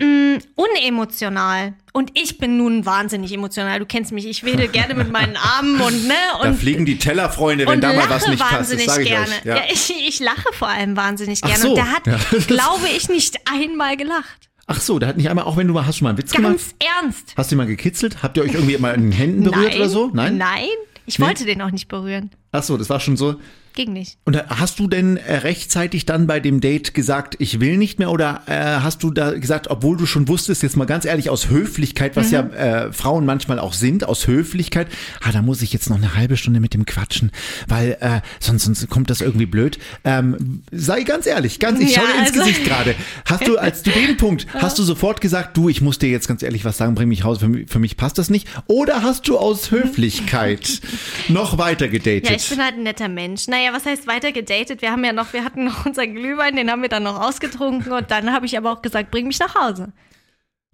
mh, 0.00 0.38
unemotional. 0.54 1.74
Und 1.92 2.10
ich 2.14 2.38
bin 2.38 2.56
nun 2.56 2.86
wahnsinnig 2.86 3.32
emotional. 3.32 3.78
Du 3.78 3.86
kennst 3.86 4.12
mich, 4.12 4.26
ich 4.26 4.44
wedel 4.44 4.68
gerne 4.72 4.94
mit 4.94 5.10
meinen 5.10 5.36
Armen 5.36 5.80
und 5.80 6.06
ne 6.06 6.14
da 6.40 6.48
und 6.48 6.56
fliegen 6.58 6.84
die 6.86 6.98
Tellerfreunde, 6.98 7.66
wenn 7.66 7.80
da 7.80 7.92
mal 7.92 8.08
was 8.08 8.26
nicht 8.28 8.40
passt. 8.40 8.72
Das 8.72 8.84
sage 8.84 9.02
ich 9.02 9.08
gerne. 9.08 9.26
euch. 9.26 9.44
Ja. 9.44 9.62
ich, 9.72 9.92
ich 10.08 10.20
lache 10.20 10.52
vor 10.52 10.68
allem 10.68 10.96
wahnsinnig 10.96 11.40
gerne. 11.42 11.58
so. 11.58 11.70
Und 11.70 11.76
der 11.76 11.90
hat, 11.92 12.06
Ja. 12.06 12.18
glaube 12.46 12.88
ich, 12.96 13.08
nicht 13.08 13.38
einmal 13.52 13.96
gelacht. 13.96 14.48
Ach 14.74 14.80
so, 14.80 14.98
da 14.98 15.06
hat 15.08 15.16
nicht 15.18 15.28
einmal, 15.28 15.44
auch 15.44 15.56
wenn 15.58 15.66
du 15.68 15.74
mal, 15.74 15.86
hast 15.86 16.00
du 16.00 16.04
mal 16.04 16.10
einen 16.10 16.18
Witz 16.18 16.32
gemacht? 16.32 16.52
Ganz 16.54 16.74
ernst. 17.02 17.34
Hast 17.36 17.50
du 17.50 17.54
ihn 17.54 17.58
mal 17.58 17.66
gekitzelt? 17.66 18.22
Habt 18.22 18.36
ihr 18.38 18.42
euch 18.42 18.54
irgendwie 18.54 18.78
mal 18.78 18.94
in 18.94 19.02
den 19.02 19.12
Händen 19.12 19.42
berührt 19.44 19.68
Nein, 19.68 19.76
oder 19.76 19.88
so? 19.88 20.10
Nein? 20.14 20.38
Nein. 20.38 20.66
Ich 21.04 21.18
Nee? 21.18 21.26
wollte 21.26 21.44
den 21.44 21.60
auch 21.60 21.70
nicht 21.70 21.88
berühren. 21.88 22.30
Ach 22.52 22.62
so, 22.62 22.76
das 22.78 22.88
war 22.88 22.98
schon 23.00 23.16
so. 23.18 23.34
Ging 23.74 23.92
nicht. 23.92 24.18
Und 24.24 24.36
hast 24.48 24.78
du 24.78 24.88
denn 24.88 25.16
äh, 25.16 25.36
rechtzeitig 25.36 26.06
dann 26.06 26.26
bei 26.26 26.40
dem 26.40 26.60
Date 26.60 26.94
gesagt, 26.94 27.36
ich 27.38 27.60
will 27.60 27.76
nicht 27.76 27.98
mehr? 27.98 28.10
Oder 28.10 28.42
äh, 28.46 28.52
hast 28.82 29.02
du 29.02 29.10
da 29.10 29.32
gesagt, 29.32 29.68
obwohl 29.70 29.96
du 29.96 30.06
schon 30.06 30.28
wusstest, 30.28 30.62
jetzt 30.62 30.76
mal 30.76 30.84
ganz 30.86 31.04
ehrlich, 31.04 31.30
aus 31.30 31.48
Höflichkeit, 31.48 32.16
was 32.16 32.30
ja 32.30 32.40
äh, 32.40 32.92
Frauen 32.92 33.24
manchmal 33.26 33.58
auch 33.58 33.72
sind, 33.72 34.04
aus 34.04 34.26
Höflichkeit, 34.26 34.88
ah, 35.22 35.32
da 35.32 35.42
muss 35.42 35.62
ich 35.62 35.72
jetzt 35.72 35.90
noch 35.90 35.96
eine 35.96 36.14
halbe 36.16 36.36
Stunde 36.36 36.60
mit 36.60 36.74
dem 36.74 36.86
quatschen, 36.86 37.30
weil 37.68 37.96
äh, 38.00 38.20
sonst, 38.40 38.64
sonst 38.64 38.88
kommt 38.88 39.10
das 39.10 39.20
irgendwie 39.20 39.46
blöd. 39.46 39.78
Ähm, 40.04 40.62
sei 40.70 41.02
ganz 41.02 41.26
ehrlich, 41.26 41.58
ganz, 41.58 41.80
ich 41.80 41.94
Ja, 41.94 42.02
schau 42.02 42.06
dir 42.12 42.18
ins 42.20 42.28
also- 42.30 42.40
Gesicht 42.40 42.64
gerade. 42.64 42.94
Hast 43.24 43.46
du, 43.46 43.58
als 43.58 43.82
du 43.82 43.90
den 43.90 44.16
Punkt, 44.16 44.46
hast 44.54 44.78
du 44.78 44.82
sofort 44.82 45.20
gesagt, 45.20 45.56
du, 45.56 45.68
ich 45.68 45.80
muss 45.80 45.98
dir 45.98 46.08
jetzt 46.10 46.28
ganz 46.28 46.42
ehrlich 46.42 46.64
was 46.64 46.76
sagen, 46.76 46.94
bring 46.94 47.08
mich 47.08 47.24
raus, 47.24 47.38
für 47.38 47.48
mich, 47.48 47.68
für 47.70 47.78
mich 47.78 47.96
passt 47.96 48.18
das 48.18 48.30
nicht? 48.30 48.48
Oder 48.66 49.02
hast 49.02 49.28
du 49.28 49.38
aus 49.38 49.70
Höflichkeit 49.70 50.80
noch 51.28 51.58
weiter 51.58 51.88
gedatet? 51.88 52.28
Ja, 52.28 52.36
ich 52.36 52.48
bin 52.48 52.62
halt 52.62 52.74
ein 52.74 52.82
netter 52.82 53.08
Mensch. 53.08 53.46
Naja, 53.48 53.61
was 53.72 53.86
heißt 53.86 54.06
weiter 54.06 54.32
gedatet? 54.32 54.82
Wir 54.82 54.92
haben 54.92 55.04
ja 55.04 55.12
noch, 55.12 55.32
wir 55.32 55.44
hatten 55.44 55.64
noch 55.64 55.86
unseren 55.86 56.14
Glühwein, 56.14 56.56
den 56.56 56.70
haben 56.70 56.82
wir 56.82 56.88
dann 56.88 57.02
noch 57.02 57.20
ausgetrunken 57.20 57.92
und 57.92 58.10
dann 58.10 58.32
habe 58.32 58.46
ich 58.46 58.56
aber 58.56 58.72
auch 58.72 58.82
gesagt, 58.82 59.10
bring 59.10 59.26
mich 59.26 59.38
nach 59.38 59.54
Hause. 59.54 59.92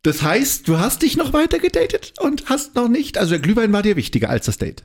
Das 0.02 0.22
heißt, 0.22 0.68
du 0.68 0.78
hast 0.78 1.02
dich 1.02 1.16
noch 1.16 1.32
weiter 1.32 1.58
gedatet 1.58 2.14
und 2.20 2.48
hast 2.48 2.74
noch 2.76 2.88
nicht. 2.88 3.18
Also 3.18 3.32
der 3.32 3.40
Glühwein 3.40 3.72
war 3.72 3.82
dir 3.82 3.96
wichtiger 3.96 4.30
als 4.30 4.46
das 4.46 4.58
Date. 4.58 4.84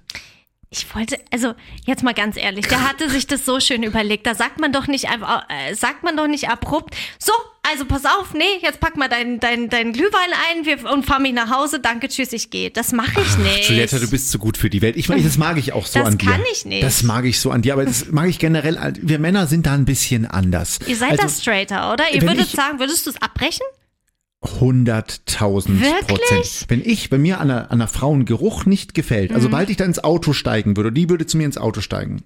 Ich 0.70 0.96
wollte, 0.96 1.20
also 1.32 1.54
jetzt 1.86 2.04
mal 2.04 2.16
ganz 2.16 2.36
ehrlich, 2.36 2.68
der 2.68 2.88
hatte 2.90 3.08
sich 3.08 3.28
das 3.28 3.46
so 3.46 3.60
schön 3.60 3.84
überlegt. 3.84 4.26
Da 4.26 4.34
sagt 4.34 4.60
man 4.60 4.74
doch 4.74 4.88
nicht 4.88 5.08
einfach, 5.08 5.48
äh, 5.50 5.76
sagt 5.76 6.02
man 6.02 6.18
doch 6.18 6.28
nicht 6.28 6.50
abrupt, 6.50 6.96
so, 7.20 7.32
also 7.74 7.86
pass 7.86 8.04
auf, 8.06 8.34
nee, 8.34 8.44
jetzt 8.62 8.80
pack 8.80 8.96
mal 8.96 9.10
deinen 9.10 9.40
dein, 9.40 9.68
dein 9.70 9.92
Glühwein 9.92 10.30
ein 10.52 10.66
wir, 10.66 10.90
und 10.92 11.06
fahr 11.06 11.20
mich 11.20 11.34
nach 11.34 11.50
Hause, 11.50 11.80
danke, 11.80 12.08
tschüss, 12.08 12.32
ich 12.32 12.50
gehe. 12.50 12.72
Das 12.72 12.92
mache 12.94 13.20
ich 13.20 13.38
nicht. 13.40 13.70
Julietta, 13.70 14.00
du 14.00 14.10
bist 14.10 14.32
zu 14.32 14.40
gut 14.40 14.58
für 14.58 14.70
die 14.70 14.82
Welt. 14.82 14.96
Ich 14.96 15.10
meine, 15.10 15.24
das 15.24 15.38
mag 15.38 15.58
ich 15.58 15.74
auch 15.74 15.86
so 15.86 16.00
Das 16.00 16.08
an 16.08 16.18
dir. 16.18 16.30
kann 16.30 16.42
ich 16.54 16.66
nicht. 16.66 16.84
Das 16.84 17.04
mag 17.04 17.26
ich 17.26 17.40
so 17.40 17.52
an 17.52 17.62
dir, 17.62 17.74
aber 17.74 17.86
das 17.86 18.12
mag 18.12 18.30
ich 18.30 18.40
generell. 18.40 18.94
Wir 19.02 19.20
Männer 19.20 19.48
sind 19.48 19.66
da 19.66 19.74
ein 19.74 19.86
bisschen 19.86 20.26
anders. 20.26 20.80
Ihr 20.88 20.96
seid 20.96 21.12
also, 21.12 21.24
das 21.24 21.42
straighter, 21.42 21.92
oder? 21.92 22.06
Ihr 22.14 22.22
würdet 22.22 22.46
ich- 22.48 22.52
sagen, 22.52 22.80
würdest 22.80 23.06
du 23.06 23.10
es 23.10 23.22
abbrechen? 23.22 23.66
100.000 24.60 25.80
Wirklich? 25.82 26.08
Prozent. 26.08 26.66
Wenn 26.68 26.82
ich, 26.84 27.12
wenn 27.12 27.22
mir 27.22 27.40
an 27.40 27.50
einer, 27.50 27.72
an 27.72 27.80
einer 27.82 27.88
Frau 27.88 28.14
ein 28.14 28.26
Geruch 28.26 28.66
nicht 28.66 28.94
gefällt, 28.94 29.30
Mhm. 29.32 29.36
also 29.36 29.48
sobald 29.48 29.70
ich 29.70 29.78
da 29.78 29.86
ins 29.86 30.04
Auto 30.04 30.34
steigen 30.34 30.76
würde, 30.78 30.92
die 30.92 31.10
würde 31.10 31.26
zu 31.26 31.38
mir 31.38 31.46
ins 31.46 31.58
Auto 31.58 31.82
steigen, 31.82 32.24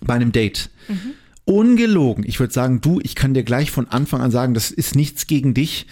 bei 0.00 0.14
einem 0.14 0.32
Date, 0.32 0.70
Mhm. 0.88 1.14
Ungelogen, 1.48 2.24
ich 2.26 2.38
würde 2.40 2.52
sagen, 2.52 2.80
du, 2.82 3.00
ich 3.02 3.14
kann 3.14 3.32
dir 3.32 3.42
gleich 3.42 3.70
von 3.70 3.88
Anfang 3.88 4.20
an 4.20 4.30
sagen, 4.30 4.52
das 4.52 4.70
ist 4.70 4.94
nichts 4.94 5.26
gegen 5.26 5.54
dich, 5.54 5.86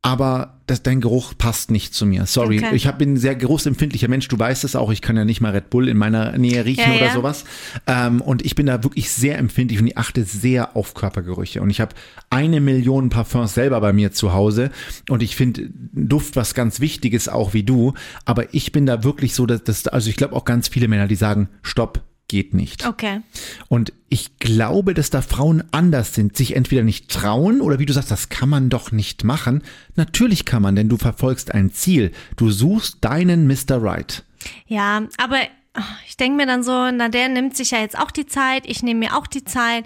aber 0.00 0.60
das, 0.66 0.82
dein 0.82 1.00
Geruch 1.00 1.34
passt 1.36 1.70
nicht 1.72 1.92
zu 1.94 2.06
mir. 2.06 2.26
Sorry, 2.26 2.58
Okay. 2.58 2.74
ich 2.74 2.86
hab, 2.86 2.98
bin 2.98 3.14
ein 3.14 3.16
sehr 3.16 3.34
geruchsempfindlicher 3.34 4.08
Mensch, 4.08 4.26
du 4.28 4.38
weißt 4.38 4.62
es 4.64 4.76
auch, 4.76 4.90
ich 4.92 5.00
kann 5.00 5.16
ja 5.16 5.24
nicht 5.24 5.40
mal 5.40 5.50
Red 5.52 5.70
Bull 5.70 5.88
in 5.88 5.96
meiner 5.96 6.38
Nähe 6.38 6.64
riechen 6.64 6.88
Ja, 6.90 6.96
oder 6.96 7.06
ja. 7.06 7.12
sowas. 7.14 7.44
Ähm, 7.88 8.20
und 8.20 8.44
ich 8.44 8.54
bin 8.54 8.66
da 8.66 8.82
wirklich 8.84 9.10
sehr 9.10 9.38
empfindlich 9.38 9.80
und 9.80 9.88
ich 9.88 9.98
achte 9.98 10.24
sehr 10.24 10.76
auf 10.76 10.94
Körpergerüche. 10.94 11.60
Und 11.62 11.70
ich 11.70 11.80
habe 11.80 11.94
eine 12.30 12.60
Million 12.60 13.10
Parfums 13.10 13.54
selber 13.54 13.80
bei 13.80 13.92
mir 13.92 14.12
zu 14.12 14.32
Hause 14.32 14.70
und 15.08 15.22
ich 15.22 15.34
finde 15.36 15.68
Duft 15.92 16.36
was 16.36 16.54
ganz 16.54 16.78
Wichtiges, 16.80 17.28
auch 17.28 17.54
wie 17.54 17.64
du. 17.64 17.94
Aber 18.24 18.54
ich 18.54 18.70
bin 18.72 18.86
da 18.86 19.02
wirklich 19.04 19.34
so, 19.34 19.46
dass, 19.46 19.62
dass 19.64 19.86
also 19.88 20.10
ich 20.10 20.16
glaube 20.16 20.34
auch 20.36 20.44
ganz 20.44 20.68
viele 20.68 20.86
Männer, 20.88 21.06
die 21.08 21.16
sagen, 21.16 21.48
stopp, 21.62 22.02
geht 22.32 22.54
nicht. 22.54 22.86
Okay. 22.86 23.20
Und 23.68 23.92
ich 24.08 24.38
glaube, 24.38 24.94
dass 24.94 25.10
da 25.10 25.20
Frauen 25.20 25.64
anders 25.70 26.14
sind, 26.14 26.34
sich 26.34 26.56
entweder 26.56 26.82
nicht 26.82 27.10
trauen 27.10 27.60
oder 27.60 27.78
wie 27.78 27.84
du 27.84 27.92
sagst, 27.92 28.10
das 28.10 28.30
kann 28.30 28.48
man 28.48 28.70
doch 28.70 28.90
nicht 28.90 29.22
machen. 29.22 29.62
Natürlich 29.96 30.46
kann 30.46 30.62
man, 30.62 30.74
denn 30.74 30.88
du 30.88 30.96
verfolgst 30.96 31.52
ein 31.52 31.72
Ziel. 31.72 32.10
Du 32.36 32.50
suchst 32.50 33.04
deinen 33.04 33.46
Mr. 33.46 33.82
Right. 33.82 34.24
Ja, 34.66 35.02
aber 35.18 35.40
ach, 35.74 35.98
ich 36.08 36.16
denke 36.16 36.38
mir 36.38 36.46
dann 36.46 36.62
so, 36.62 36.90
na, 36.90 37.10
der 37.10 37.28
nimmt 37.28 37.54
sich 37.54 37.72
ja 37.72 37.80
jetzt 37.80 37.98
auch 37.98 38.10
die 38.10 38.24
Zeit, 38.24 38.62
ich 38.64 38.82
nehme 38.82 39.00
mir 39.00 39.14
auch 39.14 39.26
die 39.26 39.44
Zeit. 39.44 39.84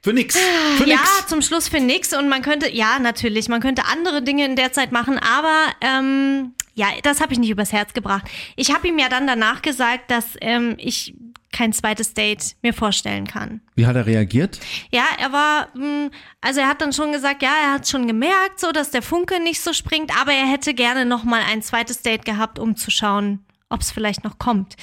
Für 0.00 0.14
nix. 0.14 0.34
Für 0.78 0.88
ja, 0.88 0.96
nix. 0.96 1.26
zum 1.26 1.42
Schluss 1.42 1.68
für 1.68 1.80
nix 1.80 2.16
und 2.16 2.30
man 2.30 2.40
könnte, 2.40 2.74
ja, 2.74 2.98
natürlich, 2.98 3.50
man 3.50 3.60
könnte 3.60 3.84
andere 3.84 4.22
Dinge 4.22 4.46
in 4.46 4.56
der 4.56 4.72
Zeit 4.72 4.92
machen, 4.92 5.18
aber 5.18 5.74
ähm, 5.82 6.54
ja, 6.74 6.86
das 7.02 7.20
habe 7.20 7.34
ich 7.34 7.38
nicht 7.38 7.50
übers 7.50 7.74
Herz 7.74 7.92
gebracht. 7.92 8.24
Ich 8.56 8.72
habe 8.72 8.88
ihm 8.88 8.98
ja 8.98 9.10
dann 9.10 9.26
danach 9.26 9.60
gesagt, 9.60 10.10
dass 10.10 10.24
ähm, 10.40 10.76
ich 10.78 11.14
kein 11.52 11.72
zweites 11.72 12.14
Date 12.14 12.56
mir 12.62 12.72
vorstellen 12.72 13.26
kann. 13.26 13.60
Wie 13.74 13.86
hat 13.86 13.96
er 13.96 14.06
reagiert? 14.06 14.60
Ja, 14.90 15.04
er 15.18 15.32
war, 15.32 15.68
mh, 15.74 16.10
also 16.40 16.60
er 16.60 16.68
hat 16.68 16.80
dann 16.80 16.92
schon 16.92 17.12
gesagt, 17.12 17.42
ja, 17.42 17.52
er 17.64 17.72
hat 17.72 17.88
schon 17.88 18.06
gemerkt, 18.06 18.60
so 18.60 18.72
dass 18.72 18.90
der 18.90 19.02
Funke 19.02 19.42
nicht 19.42 19.60
so 19.60 19.72
springt, 19.72 20.12
aber 20.20 20.32
er 20.32 20.46
hätte 20.46 20.74
gerne 20.74 21.04
noch 21.04 21.24
mal 21.24 21.42
ein 21.42 21.62
zweites 21.62 22.02
Date 22.02 22.24
gehabt, 22.24 22.58
um 22.58 22.76
zu 22.76 22.90
schauen, 22.90 23.40
ob 23.68 23.80
es 23.80 23.90
vielleicht 23.90 24.24
noch 24.24 24.38
kommt. 24.38 24.76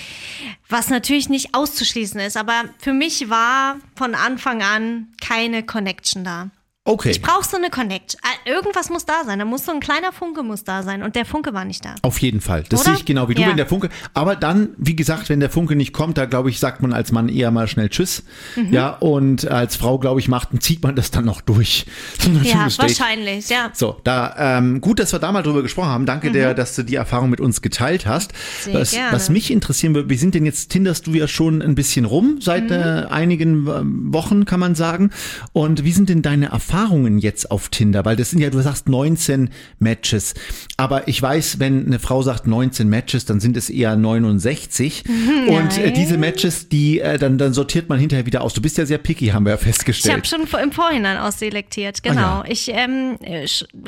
Was 0.69 0.89
natürlich 0.89 1.30
nicht 1.30 1.53
auszuschließen 1.53 2.19
ist, 2.21 2.38
aber 2.38 2.65
für 2.80 2.93
mich 2.93 3.30
war 3.30 3.77
von 3.95 4.15
Anfang 4.15 4.62
an 4.62 5.08
keine 5.21 5.63
Connection 5.63 6.23
da. 6.23 6.49
Okay. 6.88 7.10
Ich 7.12 7.21
brauche 7.21 7.45
so 7.45 7.58
eine 7.58 7.69
Connection. 7.69 8.17
Äh, 8.23 8.50
Irgendwas 8.50 8.89
muss 8.89 9.06
da 9.06 9.26
sein. 9.26 9.39
Da 9.39 9.45
muss 9.45 9.65
so 9.65 9.73
ein 9.73 9.82
kleiner 9.82 10.13
Funke 10.13 10.41
muss 10.41 10.63
da 10.63 10.84
sein 10.84 11.04
und 11.04 11.17
der 11.17 11.26
Funke 11.26 11.54
war 11.54 11.65
nicht 11.65 11.84
da. 11.84 11.95
Auf 12.02 12.17
jeden 12.19 12.39
Fall. 12.39 12.63
Das 12.69 12.80
Oder? 12.80 12.91
sehe 12.91 13.00
ich 13.00 13.06
genau 13.06 13.28
wie 13.28 13.36
du, 13.36 13.41
Ja. 13.41 13.50
wenn 13.50 13.58
der 13.58 13.65
Funke. 13.67 13.89
Aber 14.13 14.38
dann, 14.38 14.69
wie 14.78 14.95
gesagt, 14.95 15.28
wenn 15.28 15.41
der 15.41 15.50
Funke 15.50 15.76
nicht 15.76 15.91
kommt, 15.91 16.17
da 16.17 16.23
glaube 16.23 16.50
ich, 16.50 16.60
sagt 16.60 16.82
man 16.82 16.93
als 16.93 17.12
Mann 17.12 17.28
eher 17.28 17.52
mal 17.52 17.67
schnell 17.67 17.89
Tschüss. 17.89 18.23
Mhm. 18.56 18.71
Ja, 18.71 18.91
und 18.91 19.45
als 19.52 19.76
Frau, 19.76 20.00
glaube 20.00 20.21
ich, 20.21 20.30
macht, 20.30 20.50
zieht 20.63 20.82
man 20.82 20.95
das 20.95 21.12
dann 21.12 21.26
noch 21.26 21.41
durch. 21.41 21.86
Ja, 22.43 22.67
wahrscheinlich, 22.78 23.50
ja. 23.50 23.71
So, 23.73 24.00
da 24.04 24.36
ähm, 24.38 24.80
gut, 24.80 25.00
dass 25.00 25.12
wir 25.12 25.19
da 25.19 25.32
mal 25.32 25.41
drüber 25.43 25.63
gesprochen 25.63 25.89
haben. 25.89 26.06
Danke 26.06 26.32
dir, 26.32 26.54
dass 26.54 26.76
du 26.76 26.84
die 26.84 26.95
Erfahrung 26.95 27.30
mit 27.30 27.41
uns 27.41 27.62
geteilt 27.62 28.06
hast. 28.06 28.32
Mhm. 28.32 28.71
Sehr 28.71 28.80
was, 28.80 28.91
gerne. 28.91 29.12
was 29.12 29.30
mich 29.30 29.52
interessieren 29.52 29.93
würde, 29.95 30.10
wie 30.10 30.15
sind 30.15 30.36
denn 30.36 30.45
jetzt 30.45 30.69
Tinderst 30.69 31.08
du 31.08 31.12
ja 31.12 31.28
schon 31.28 31.62
ein 31.62 31.76
bisschen 31.76 32.06
rum 32.06 32.39
seit 32.39 32.71
äh, 32.71 33.06
einigen 33.10 33.67
ähm, 33.67 34.13
Wochen, 34.13 34.45
kann 34.45 34.60
man 34.60 34.76
sagen. 34.76 35.12
Und 35.52 35.84
wie 35.84 35.91
sind 35.91 36.10
denn 36.10 36.21
deine 36.21 36.47
Erfahrungen 36.47 36.76
jetzt 37.19 37.51
auf 37.51 37.69
Tinder? 37.69 38.05
Weil 38.05 38.15
das 38.15 38.31
sind 38.31 38.39
ja, 38.39 38.49
du 38.49 38.61
sagst 38.61 38.89
19 38.89 39.49
Matches. 39.79 40.33
Aber 40.77 41.07
ich 41.07 41.21
weiß, 41.21 41.59
wenn 41.59 41.85
eine 41.85 41.99
Frau 41.99 42.21
sagt 42.21 42.47
19 42.47 42.87
Matches, 42.87 43.25
dann 43.25 43.39
sind 43.39 43.57
es 43.57 43.69
eher 43.69 43.95
69. 43.95 45.03
Und 45.47 45.77
äh, 45.77 45.85
Nein. 45.85 45.93
diese 45.93 46.17
Matches, 46.17 46.69
die 46.69 46.99
äh, 46.99 47.17
dann, 47.17 47.37
dann 47.37 47.53
sortiert 47.53 47.89
man 47.89 47.99
hinterher 47.99 48.25
wieder 48.25 48.41
aus. 48.41 48.53
Du 48.53 48.61
bist 48.61 48.77
ja 48.77 48.85
sehr 48.85 48.97
picky, 48.97 49.27
haben 49.27 49.45
wir 49.45 49.51
ja 49.51 49.55
Ich 49.55 49.61
habe 49.61 49.73
festgestellt. 49.73 50.27
schon 50.27 50.41
im 50.61 50.71
Vorhinein 50.71 51.17
ausselektiert, 51.17 52.03
genau. 52.03 52.21
Ah, 52.21 52.43
ja. 52.45 52.51
Ich 52.51 52.69
ähm, 52.69 53.17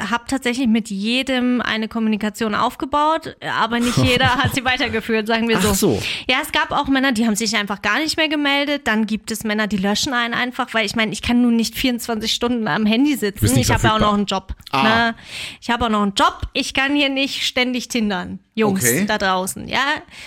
habe 0.10 0.23
tatsächlich 0.28 0.67
mit 0.67 0.89
jedem 0.89 1.62
eine 1.62 1.88
Kommunikation 1.88 2.56
aufgebaut, 2.56 3.36
aber 3.60 3.80
nicht 3.80 3.97
jeder 4.04 4.36
hat 4.36 4.56
sie 4.56 4.65
weitergeführt, 4.65 5.28
sagen 5.28 5.47
wir 5.47 5.60
so. 5.60 5.69
Ach 5.71 5.75
so. 5.75 6.02
Ja, 6.30 6.38
es 6.41 6.52
gab 6.52 6.71
auch 6.71 6.88
Männer, 6.88 7.12
die 7.12 7.25
haben 7.25 7.36
sich 7.36 7.56
einfach 7.56 7.82
gar 7.82 7.99
nicht 7.99 8.17
mehr 8.17 8.30
gemeldet. 8.30 8.84
Dann 8.86 9.06
gibt 9.06 9.32
es 9.32 9.43
Männer, 9.43 9.67
die 9.67 9.78
löschen 9.78 10.13
einen 10.13 10.34
einfach, 10.34 10.73
weil 10.73 10.86
ich 10.86 10.95
meine, 10.95 11.12
ich 11.12 11.21
kann 11.21 11.41
nun 11.41 11.56
nicht 11.56 11.75
24 11.75 12.32
Stunden 12.32 12.67
am 12.80 12.86
Handy 12.86 13.15
sitzen. 13.15 13.58
Ich 13.58 13.72
habe 13.72 13.84
ja 13.84 13.96
auch 13.96 14.00
noch 14.00 14.13
einen 14.13 14.26
Job. 14.26 14.56
Ah. 14.72 14.84
Ne? 14.84 15.15
Ich 15.62 15.70
habe 15.70 15.86
auch 15.86 15.89
noch 15.89 16.02
einen 16.02 16.13
Job. 16.13 16.42
Ich 16.54 16.74
kann 16.74 16.96
hier 16.96 17.10
nicht 17.10 17.46
ständig 17.46 17.88
tindern. 17.88 18.39
Jungs 18.56 18.84
Okay. 18.84 19.06
da 19.06 19.18
draußen, 19.18 19.68
ja. 19.68 19.84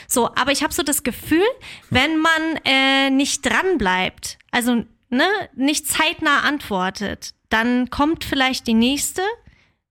So, 0.07 0.29
aber 0.35 0.53
ich 0.53 0.63
habe 0.63 0.73
so 0.73 0.83
das 0.83 1.03
Gefühl, 1.03 1.45
wenn 1.91 2.19
man 2.19 2.61
äh, 2.65 3.11
nicht 3.11 3.45
dran 3.45 3.79
bleibt, 3.79 4.39
also 4.51 4.85
ne, 5.11 5.27
nicht 5.55 5.87
zeitnah 5.87 6.41
antwortet, 6.41 7.35
dann 7.49 7.91
kommt 7.91 8.25
vielleicht 8.25 8.67
die 8.67 8.75
nächste, 8.75 9.23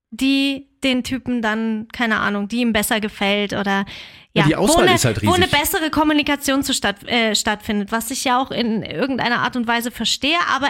die 0.10 0.67
den 0.84 1.04
Typen 1.04 1.41
dann, 1.41 1.88
keine 1.93 2.19
Ahnung, 2.19 2.47
die 2.47 2.62
ihm 2.62 2.74
besser 2.74 3.00
gefällt 3.00 3.54
oder 3.54 3.86
ja, 4.34 4.45
die 4.45 4.56
Auswahl 4.56 4.78
wo, 4.78 4.88
eine, 4.88 4.95
ist 4.95 5.06
halt 5.06 5.26
wo 5.26 5.34
eine 5.34 5.45
riesig. 5.45 5.60
bessere 5.60 5.89
Kommunikation 5.91 6.63
zu 6.63 6.74
statt, 6.74 7.04
äh, 7.08 7.36
stattfindet, 7.36 7.91
was 7.91 8.12
ich 8.12 8.24
ja 8.24 8.41
auch 8.41 8.50
in 8.52 8.82
irgendeiner 8.82 9.39
Art 9.39 9.56
und 9.56 9.67
Weise 9.67 9.91
verstehe, 9.91 10.38
aber 10.50 10.69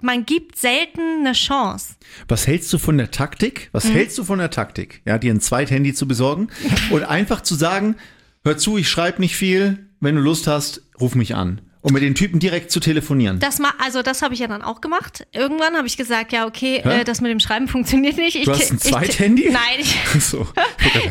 man 0.00 0.24
gibt 0.26 0.56
selten 0.58 1.00
eine 1.20 1.32
Chance. 1.32 1.94
Was 2.28 2.46
hältst 2.46 2.72
du 2.72 2.78
von 2.78 2.98
der 2.98 3.10
Taktik? 3.10 3.68
Was 3.72 3.84
Mhm. 3.86 3.92
hältst 3.92 4.18
du 4.18 4.24
von 4.24 4.38
der 4.38 4.50
Taktik? 4.50 5.02
Ja, 5.04 5.18
dir 5.18 5.32
ein 5.32 5.40
Zweithandy 5.40 5.94
zu 5.94 6.06
besorgen 6.06 6.48
und 6.90 7.02
einfach 7.04 7.40
zu 7.42 7.54
sagen, 7.54 7.96
hör 8.44 8.56
zu, 8.58 8.76
ich 8.78 8.88
schreibe 8.88 9.20
nicht 9.20 9.36
viel, 9.36 9.86
wenn 10.00 10.16
du 10.16 10.20
Lust 10.22 10.46
hast, 10.46 10.82
ruf 11.00 11.14
mich 11.14 11.34
an. 11.34 11.60
Und 11.82 11.94
mit 11.94 12.02
den 12.04 12.14
Typen 12.14 12.38
direkt 12.38 12.70
zu 12.70 12.78
telefonieren. 12.78 13.40
Das 13.40 13.58
ma 13.58 13.72
also 13.78 14.02
das 14.02 14.22
habe 14.22 14.34
ich 14.34 14.40
ja 14.40 14.46
dann 14.46 14.62
auch 14.62 14.80
gemacht. 14.80 15.26
Irgendwann 15.32 15.76
habe 15.76 15.88
ich 15.88 15.96
gesagt, 15.96 16.32
ja 16.32 16.46
okay, 16.46 16.76
äh, 16.76 17.02
das 17.02 17.20
mit 17.20 17.32
dem 17.32 17.40
Schreiben 17.40 17.66
funktioniert 17.66 18.16
nicht. 18.16 18.36
Ich, 18.36 18.44
Du 18.44 18.52
hast 18.52 18.70
ein 18.70 18.78
Zweithandy? 18.78 19.50
Nein, 19.50 19.80
ich, 19.80 19.96
so. 20.24 20.46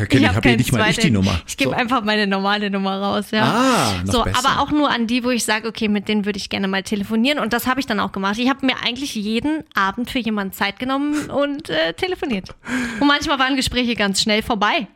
Ich, 0.10 0.28
habe 0.28 0.36
hab 0.36 0.46
nicht 0.46 0.72
mal 0.72 0.90
ich 0.90 0.98
die. 0.98 1.12
Nummer. 1.12 1.42
Ich 1.46 1.58
gebe 1.58 1.72
so. 1.72 1.76
einfach 1.76 2.04
meine 2.04 2.26
normale 2.26 2.70
Nummer 2.70 3.02
raus, 3.02 3.32
ja. 3.32 3.44
Ah, 3.44 4.04
noch 4.06 4.14
so, 4.14 4.24
besser. 4.24 4.40
aber 4.40 4.62
auch 4.62 4.72
nur 4.72 4.90
an 4.90 5.08
die, 5.08 5.24
wo 5.24 5.30
ich 5.30 5.44
sage, 5.44 5.68
okay, 5.68 5.88
mit 5.88 6.08
denen 6.08 6.26
würde 6.26 6.38
ich 6.38 6.50
gerne 6.50 6.68
mal 6.68 6.84
telefonieren. 6.84 7.40
Und 7.40 7.52
das 7.54 7.68
habe 7.68 7.80
ich 7.80 7.86
dann 7.86 8.00
auch 8.00 8.12
gemacht. 8.12 8.38
Ich 8.40 8.50
habe 8.50 8.66
mir 8.66 8.76
eigentlich 8.84 9.16
jeden 9.16 9.64
Abend 9.74 10.10
für 10.10 10.20
jemanden 10.20 10.54
Zeit 10.54 10.80
genommen 10.80 11.30
und 11.30 11.70
äh, 11.70 11.94
telefoniert. 11.94 12.56
Und 13.00 13.08
manchmal 13.08 13.40
waren 13.40 13.56
Gespräche 13.56 13.96
ganz 13.96 14.22
schnell 14.22 14.42
vorbei. 14.42 14.88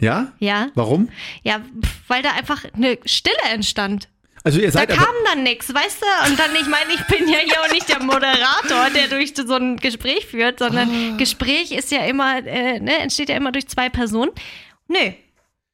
Ja? 0.00 0.32
Ja, 0.38 0.68
Warum? 0.74 1.08
ja, 1.42 1.60
weil 2.08 2.22
da 2.22 2.30
einfach 2.32 2.64
eine 2.74 2.98
Stille 3.04 3.36
entstand. 3.52 4.08
Also 4.42 4.58
ihr 4.58 4.66
Da 4.66 4.72
seid 4.72 4.88
kam 4.88 5.00
aber, 5.00 5.12
dann 5.26 5.42
nichts, 5.42 5.72
weißt 5.72 6.02
du? 6.02 6.30
Und 6.30 6.38
dann, 6.38 6.54
ich 6.54 6.66
meine, 6.66 6.92
ich 6.94 7.02
bin 7.06 7.28
ja 7.28 7.38
hier 7.44 7.60
auch 7.62 7.72
nicht 7.72 7.88
der 7.88 8.02
Moderator, 8.02 8.88
der 8.94 9.08
durch 9.08 9.34
so 9.36 9.54
ein 9.54 9.76
Gespräch 9.76 10.26
führt, 10.26 10.58
sondern 10.60 10.88
Ah. 10.90 11.16
Gespräch 11.18 11.72
ist 11.72 11.90
ja 11.90 12.04
immer, 12.04 12.38
äh, 12.46 12.80
ne, 12.80 12.98
entsteht 12.98 13.28
ja 13.28 13.36
immer 13.36 13.52
durch 13.52 13.68
zwei 13.68 13.88
Personen. 13.90 14.30
Nö. 14.88 15.12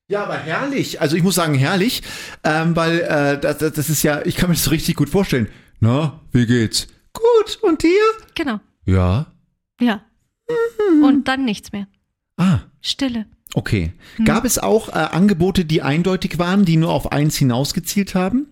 Ja, 0.08 0.24
aber 0.24 0.36
herrlich. 0.36 1.00
Also 1.00 1.16
ich 1.16 1.22
muss 1.22 1.36
sagen, 1.36 1.54
herrlich, 1.54 2.02
ähm, 2.44 2.74
weil 2.76 3.00
äh, 3.00 3.40
das, 3.40 3.58
das 3.58 3.88
ist 3.88 4.02
ja, 4.02 4.24
ich 4.24 4.36
kann 4.36 4.48
mir 4.48 4.54
das 4.56 4.64
so 4.64 4.70
richtig 4.70 4.96
gut 4.96 5.10
vorstellen. 5.10 5.48
Na, 5.80 6.20
wie 6.32 6.46
geht's? 6.46 6.88
Gut, 7.12 7.58
und 7.62 7.82
dir? 7.82 8.02
Genau. 8.34 8.60
Ja. 8.84 9.26
Ja. 9.80 10.04
Und 11.02 11.26
dann 11.28 11.44
nichts 11.44 11.72
mehr. 11.72 11.86
Ah, 12.36 12.60
Stille. 12.80 13.26
Okay. 13.56 13.92
Hm. 14.16 14.24
Gab 14.24 14.44
es 14.44 14.58
auch 14.58 14.88
äh, 14.90 14.92
Angebote, 14.92 15.64
die 15.64 15.82
eindeutig 15.82 16.38
waren, 16.38 16.64
die 16.64 16.76
nur 16.76 16.92
auf 16.92 17.10
eins 17.10 17.36
hinausgezielt 17.36 18.14
haben? 18.14 18.46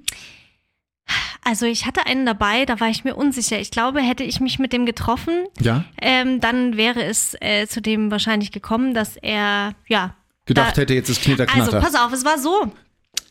Also 1.45 1.67
ich 1.67 1.85
hatte 1.85 2.07
einen 2.07 2.25
dabei, 2.25 2.65
da 2.65 2.81
war 2.81 2.89
ich 2.89 3.05
mir 3.05 3.15
unsicher. 3.15 3.61
Ich 3.61 3.71
glaube, 3.71 4.01
hätte 4.01 4.25
ich 4.25 4.41
mich 4.41 4.59
mit 4.59 4.73
dem 4.73 4.87
getroffen, 4.87 5.45
Ja. 5.61 5.85
ähm, 6.01 6.41
dann 6.41 6.79
wäre 6.79 7.05
es 7.05 7.37
äh, 7.41 7.67
zu 7.69 7.83
dem 7.83 8.11
wahrscheinlich 8.11 8.51
gekommen, 8.51 8.95
dass 8.95 9.17
er, 9.17 9.75
ja. 9.87 10.17
Gedacht 10.47 10.77
da, 10.77 10.81
hätte, 10.81 10.95
jetzt 10.95 11.11
ist 11.11 11.23
Knitter 11.23 11.47
Also, 11.55 11.73
pass 11.73 11.95
auf, 11.95 12.13
es 12.13 12.25
war 12.25 12.39
so. 12.39 12.73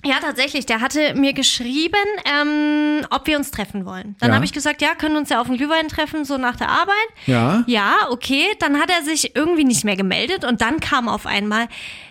Ja, 0.05 0.15
tatsächlich. 0.21 0.65
Der 0.65 0.81
hatte 0.81 1.13
mir 1.15 1.33
geschrieben, 1.33 1.95
ähm, 2.25 3.05
ob 3.09 3.25
wir 3.27 3.37
uns 3.37 3.51
treffen 3.51 3.85
wollen. 3.85 4.15
Dann 4.19 4.29
Ja. 4.29 4.35
habe 4.35 4.45
ich 4.45 4.51
gesagt, 4.53 4.81
ja, 4.81 4.95
können 4.95 5.15
uns 5.15 5.29
ja 5.29 5.39
auf 5.39 5.47
den 5.47 5.57
Glühwein 5.57 5.87
treffen, 5.87 6.25
so 6.25 6.37
nach 6.37 6.55
der 6.57 6.69
Arbeit. 6.69 6.93
ja. 7.25 7.63
Ja, 7.67 8.07
okay. 8.09 8.45
Dann 8.59 8.79
hat 8.79 8.89
er 8.89 9.03
sich 9.03 9.35
irgendwie 9.35 9.63
nicht 9.63 9.83
mehr 9.85 9.95
gemeldet 9.95 10.43
und 10.43 10.61
dann 10.61 10.79
kam 10.79 11.07
auf 11.07 11.25
einmal, 11.25 11.67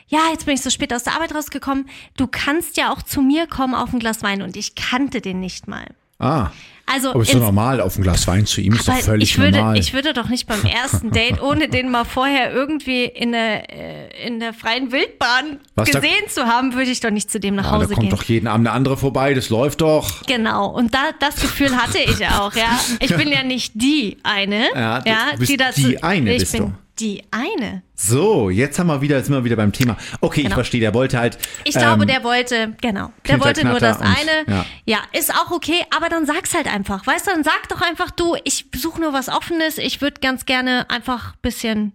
ja, 0.08 0.20
jetzt 0.30 0.46
bin 0.46 0.54
ich 0.54 0.62
so 0.62 0.70
spät 0.70 0.92
aus 0.94 1.04
der 1.04 1.14
Arbeit 1.14 1.34
rausgekommen. 1.34 1.88
Du 2.16 2.26
kannst 2.26 2.76
ja 2.76 2.90
auch 2.92 3.02
zu 3.02 3.20
mir 3.22 3.46
kommen 3.46 3.74
auf 3.74 3.92
ein 3.92 3.98
Glas 3.98 4.22
Wein 4.22 4.42
und 4.42 4.56
ich 4.56 4.74
kannte 4.74 5.20
den 5.20 5.40
nicht 5.40 5.68
mal. 5.68 5.86
Ah. 6.18 6.50
Also 6.86 7.10
Aber 7.10 7.22
ist 7.22 7.32
doch 7.32 7.40
normal, 7.40 7.80
auf 7.80 7.96
ein 7.96 8.02
Glas 8.02 8.26
Wein 8.26 8.44
zu 8.44 8.60
ihm 8.60 8.74
ist 8.74 8.86
doch 8.88 8.94
völlig 8.98 9.30
ich 9.30 9.38
würde, 9.38 9.58
normal. 9.58 9.78
ich 9.78 9.94
würde 9.94 10.12
doch 10.12 10.28
nicht 10.28 10.46
beim 10.46 10.62
ersten 10.64 11.10
Date, 11.12 11.40
ohne 11.40 11.68
den 11.68 11.90
mal 11.90 12.04
vorher 12.04 12.52
irgendwie 12.52 13.04
in 13.04 13.32
der, 13.32 13.70
äh, 13.72 14.26
in 14.26 14.40
der 14.40 14.52
freien 14.52 14.92
Wildbahn 14.92 15.60
Was, 15.74 15.90
da- 15.90 16.00
gesehen 16.00 16.28
zu 16.28 16.44
haben, 16.46 16.74
würde 16.74 16.90
ich 16.90 17.00
doch 17.00 17.10
nicht 17.10 17.30
zu 17.30 17.40
dem 17.40 17.54
nach 17.54 17.66
ah, 17.66 17.70
da 17.72 17.76
Hause 17.84 17.94
kommt 17.94 18.00
gehen. 18.08 18.10
doch 18.10 18.22
jeden 18.24 18.46
Abend 18.46 18.66
eine 18.66 18.76
andere 18.76 18.96
vorbei, 18.96 19.32
das 19.32 19.48
läuft 19.48 19.80
doch. 19.80 20.22
Genau, 20.26 20.66
und 20.68 20.92
da, 20.92 21.10
das 21.18 21.36
Gefühl 21.36 21.74
hatte 21.76 21.98
ich 21.98 22.26
auch, 22.26 22.54
ja. 22.54 22.78
Ich 23.00 23.16
bin 23.16 23.28
ja 23.28 23.42
nicht 23.42 23.72
die 23.74 24.18
eine, 24.22 24.66
Ja, 24.74 25.02
ja, 25.06 25.16
bist 25.38 25.58
das, 25.58 25.74
die 25.76 26.02
eine, 26.02 26.32
ich 26.34 26.40
bist 26.40 26.52
bin 26.52 26.62
du. 26.62 26.72
Die 26.98 27.22
eine. 27.30 27.82
So, 27.94 28.50
jetzt 28.50 28.78
haben 28.78 28.88
wir 28.88 29.00
wieder, 29.00 29.16
jetzt 29.16 29.26
sind 29.26 29.34
wir 29.34 29.44
wieder 29.44 29.56
beim 29.56 29.72
Thema. 29.72 29.96
Okay, 30.20 30.40
ich 30.40 30.44
Genau. 30.46 30.56
verstehe, 30.56 30.80
der 30.80 30.92
wollte 30.94 31.18
halt. 31.18 31.38
Ich 31.64 31.74
glaube, 31.74 32.02
ähm, 32.02 32.08
der 32.08 32.22
wollte, 32.24 32.74
genau, 32.80 33.12
der 33.26 33.40
wollte 33.40 33.66
nur 33.66 33.80
das 33.80 33.96
und- 33.98 34.02
eine. 34.06 34.46
ja. 34.56 34.66
Ja. 34.84 34.98
ist 35.12 35.32
auch 35.34 35.50
okay, 35.50 35.80
aber 35.96 36.08
dann 36.08 36.26
sag's 36.26 36.54
halt 36.54 36.66
einfach. 36.72 37.06
Weißt 37.06 37.26
du, 37.26 37.30
dann 37.30 37.44
sag 37.44 37.68
doch 37.70 37.80
einfach, 37.80 38.10
du, 38.10 38.36
ich 38.44 38.66
suche 38.76 39.00
nur 39.00 39.12
was 39.12 39.28
Offenes, 39.28 39.78
ich 39.78 40.00
würde 40.00 40.20
ganz 40.20 40.44
gerne 40.46 40.88
einfach 40.90 41.34
bisschen 41.36 41.92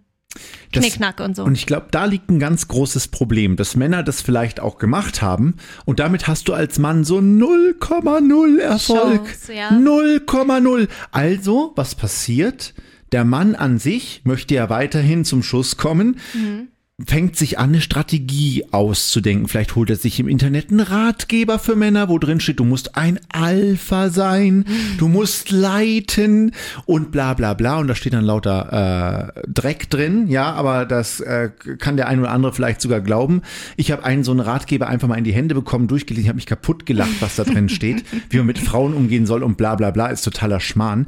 das- 0.72 0.82
Knickknack 0.84 1.20
und 1.20 1.36
so. 1.36 1.44
Und 1.44 1.54
ich 1.54 1.64
glaube, 1.66 1.86
da 1.90 2.04
liegt 2.04 2.28
ein 2.30 2.38
ganz 2.38 2.68
großes 2.68 3.08
Problem, 3.08 3.56
dass 3.56 3.76
Männer 3.76 4.02
das 4.02 4.20
vielleicht 4.20 4.60
auch 4.60 4.78
gemacht 4.78 5.22
haben 5.22 5.56
und 5.84 6.00
damit 6.00 6.26
hast 6.28 6.48
du 6.48 6.54
als 6.54 6.78
Mann 6.78 7.04
so 7.04 7.18
0,0 7.20 8.58
Erfolg. 8.60 9.24
Chance, 9.26 9.52
ja. 9.54 9.70
0,0. 9.70 10.88
Also, 11.12 11.72
was 11.76 11.94
passiert? 11.94 12.74
Der 13.12 13.24
Mann 13.24 13.54
an 13.54 13.78
sich 13.78 14.22
möchte 14.24 14.54
ja 14.54 14.68
weiterhin 14.70 15.24
zum 15.24 15.42
Schuss 15.42 15.76
kommen. 15.76 16.18
Mhm. 16.34 16.68
Fängt 17.06 17.36
sich 17.36 17.60
an, 17.60 17.68
eine 17.68 17.80
Strategie 17.80 18.64
auszudenken. 18.72 19.46
Vielleicht 19.46 19.76
holt 19.76 19.88
er 19.88 19.94
sich 19.94 20.18
im 20.18 20.26
Internet 20.26 20.70
einen 20.70 20.80
Ratgeber 20.80 21.60
für 21.60 21.76
Männer, 21.76 22.08
wo 22.08 22.18
drin 22.18 22.40
steht, 22.40 22.58
du 22.58 22.64
musst 22.64 22.96
ein 22.96 23.20
Alpha 23.28 24.10
sein, 24.10 24.64
du 24.98 25.06
musst 25.06 25.52
leiten 25.52 26.50
und 26.86 27.12
bla 27.12 27.34
bla 27.34 27.54
bla. 27.54 27.78
Und 27.78 27.86
da 27.86 27.94
steht 27.94 28.14
dann 28.14 28.24
lauter 28.24 29.32
äh, 29.36 29.42
Dreck 29.46 29.88
drin, 29.90 30.26
ja, 30.26 30.50
aber 30.50 30.86
das 30.86 31.20
äh, 31.20 31.50
kann 31.78 31.96
der 31.96 32.08
ein 32.08 32.18
oder 32.18 32.32
andere 32.32 32.52
vielleicht 32.52 32.80
sogar 32.80 33.00
glauben. 33.00 33.42
Ich 33.76 33.92
habe 33.92 34.02
einen 34.02 34.24
so 34.24 34.32
einen 34.32 34.40
Ratgeber 34.40 34.88
einfach 34.88 35.06
mal 35.06 35.18
in 35.18 35.22
die 35.24 35.32
Hände 35.32 35.54
bekommen, 35.54 35.86
durchgelesen, 35.86 36.28
habe 36.28 36.34
mich 36.38 36.46
kaputt 36.46 36.84
gelacht, 36.84 37.20
was 37.20 37.36
da 37.36 37.44
drin 37.44 37.68
steht, 37.68 38.04
wie 38.30 38.38
man 38.38 38.46
mit 38.46 38.58
Frauen 38.58 38.92
umgehen 38.92 39.24
soll 39.24 39.44
und 39.44 39.56
bla 39.56 39.76
bla 39.76 39.92
bla, 39.92 40.08
ist 40.08 40.22
totaler 40.22 40.58
Schmarrn. 40.58 41.06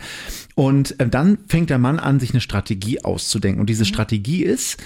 Und 0.55 1.01
äh, 1.01 1.09
dann 1.09 1.39
fängt 1.49 1.69
der 1.69 1.79
Mann 1.79 1.99
an, 1.99 2.21
sich 2.21 2.31
eine 2.31 2.41
Strategie 2.41 3.03
auszudenken. 3.03 3.61
Und 3.61 3.69
diese 3.69 3.85
Strategie 3.85 4.45
ist, 4.45 4.77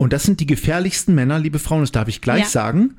und 0.00 0.14
das 0.14 0.22
sind 0.22 0.40
die 0.40 0.46
gefährlichsten 0.46 1.14
Männer, 1.14 1.38
liebe 1.38 1.58
Frauen, 1.58 1.82
das 1.82 1.92
darf 1.92 2.08
ich 2.08 2.22
gleich 2.22 2.44
Ja. 2.44 2.48
sagen, 2.48 2.96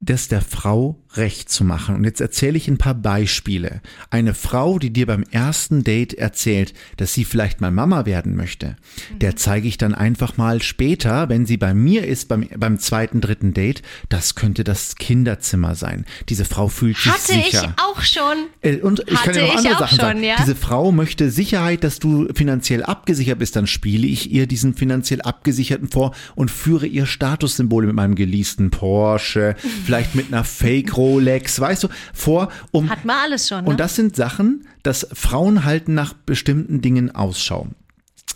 das 0.00 0.28
der 0.28 0.42
Frau 0.42 1.02
recht 1.16 1.48
zu 1.50 1.64
machen. 1.64 1.94
Und 1.96 2.04
jetzt 2.04 2.20
erzähle 2.20 2.56
ich 2.56 2.68
ein 2.68 2.78
paar 2.78 2.94
Beispiele. 2.94 3.80
Eine 4.10 4.34
Frau, 4.34 4.78
die 4.78 4.90
dir 4.90 5.06
beim 5.06 5.22
ersten 5.30 5.84
Date 5.84 6.14
erzählt, 6.14 6.74
dass 6.96 7.14
sie 7.14 7.24
vielleicht 7.24 7.60
mal 7.60 7.70
Mama 7.70 8.06
werden 8.06 8.36
möchte, 8.36 8.76
der 9.20 9.36
zeige 9.36 9.68
ich 9.68 9.78
dann 9.78 9.94
einfach 9.94 10.36
mal 10.36 10.62
später, 10.62 11.28
wenn 11.28 11.46
sie 11.46 11.56
bei 11.56 11.74
mir 11.74 12.06
ist, 12.06 12.28
beim, 12.28 12.48
beim 12.56 12.78
zweiten, 12.78 13.20
dritten 13.20 13.54
Date, 13.54 13.82
das 14.08 14.34
könnte 14.34 14.64
das 14.64 14.96
Kinderzimmer 14.96 15.74
sein. 15.74 16.04
Diese 16.28 16.44
Frau 16.44 16.68
fühlt 16.68 16.96
sich 16.96 17.12
Hatte 17.12 17.32
ich 17.34 17.44
sicher. 17.52 17.74
auch 17.76 18.02
schon. 18.02 18.46
Äh, 18.62 18.76
Und 18.76 19.00
ich 19.00 19.06
kann 19.06 19.18
Hatte 19.18 19.32
dir 19.32 19.40
noch 19.46 19.52
ich 19.52 19.56
andere 19.58 19.74
Sachen 19.78 19.88
schon, 19.98 19.98
sagen. 20.06 20.22
ja. 20.24 20.36
Diese 20.38 20.56
Frau 20.56 20.92
möchte 20.92 21.30
Sicherheit, 21.30 21.84
dass 21.84 21.98
du 21.98 22.28
finanziell 22.34 22.82
abgesichert 22.82 23.38
bist. 23.38 23.56
Dann 23.56 23.66
spiele 23.66 24.06
ich 24.06 24.30
ihr 24.30 24.46
diesen 24.46 24.74
finanziell 24.74 25.20
abgesicherten 25.22 25.88
vor 25.88 26.14
und 26.34 26.50
führe 26.50 26.86
ihr 26.86 27.06
Statussymbole 27.06 27.86
mit 27.86 27.96
meinem 27.96 28.14
geleasten 28.14 28.70
Porsche, 28.70 29.54
vielleicht 29.86 30.14
mit 30.14 30.28
einer 30.28 30.44
Fake 30.44 30.96
Rolex, 31.04 31.60
weißt 31.60 31.84
du, 31.84 31.88
vor, 32.14 32.48
um 32.72 32.88
Hat 32.88 33.04
man 33.04 33.16
alles 33.24 33.48
schon. 33.48 33.64
Ne? 33.64 33.70
und 33.70 33.78
das 33.78 33.94
sind 33.94 34.16
Sachen, 34.16 34.66
dass 34.82 35.06
Frauen 35.12 35.64
halten 35.64 35.92
nach 35.94 36.14
bestimmten 36.14 36.80
Dingen 36.80 37.14
Ausschau. 37.14 37.68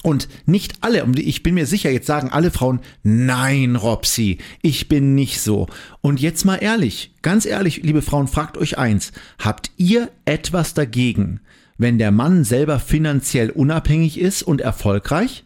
Und 0.02 0.28
nicht 0.46 0.74
alle, 0.82 1.04
ich 1.16 1.42
bin 1.42 1.54
mir 1.54 1.66
sicher, 1.66 1.90
jetzt 1.90 2.06
sagen 2.06 2.30
alle 2.30 2.50
Frauen, 2.50 2.80
nein, 3.02 3.74
Robsi, 3.74 4.38
ich 4.62 4.88
bin 4.88 5.14
nicht 5.14 5.40
so. 5.40 5.66
Und 6.02 6.20
jetzt 6.20 6.44
mal 6.44 6.56
ehrlich, 6.56 7.14
ganz 7.22 7.46
ehrlich, 7.46 7.82
liebe 7.82 8.02
Frauen, 8.02 8.28
fragt 8.28 8.56
euch 8.58 8.78
eins, 8.78 9.12
habt 9.38 9.70
ihr 9.76 10.10
etwas 10.24 10.74
dagegen, 10.74 11.40
wenn 11.78 11.98
der 11.98 12.12
Mann 12.12 12.44
selber 12.44 12.78
finanziell 12.78 13.50
unabhängig 13.50 14.20
ist 14.20 14.42
und 14.42 14.60
erfolgreich? 14.60 15.44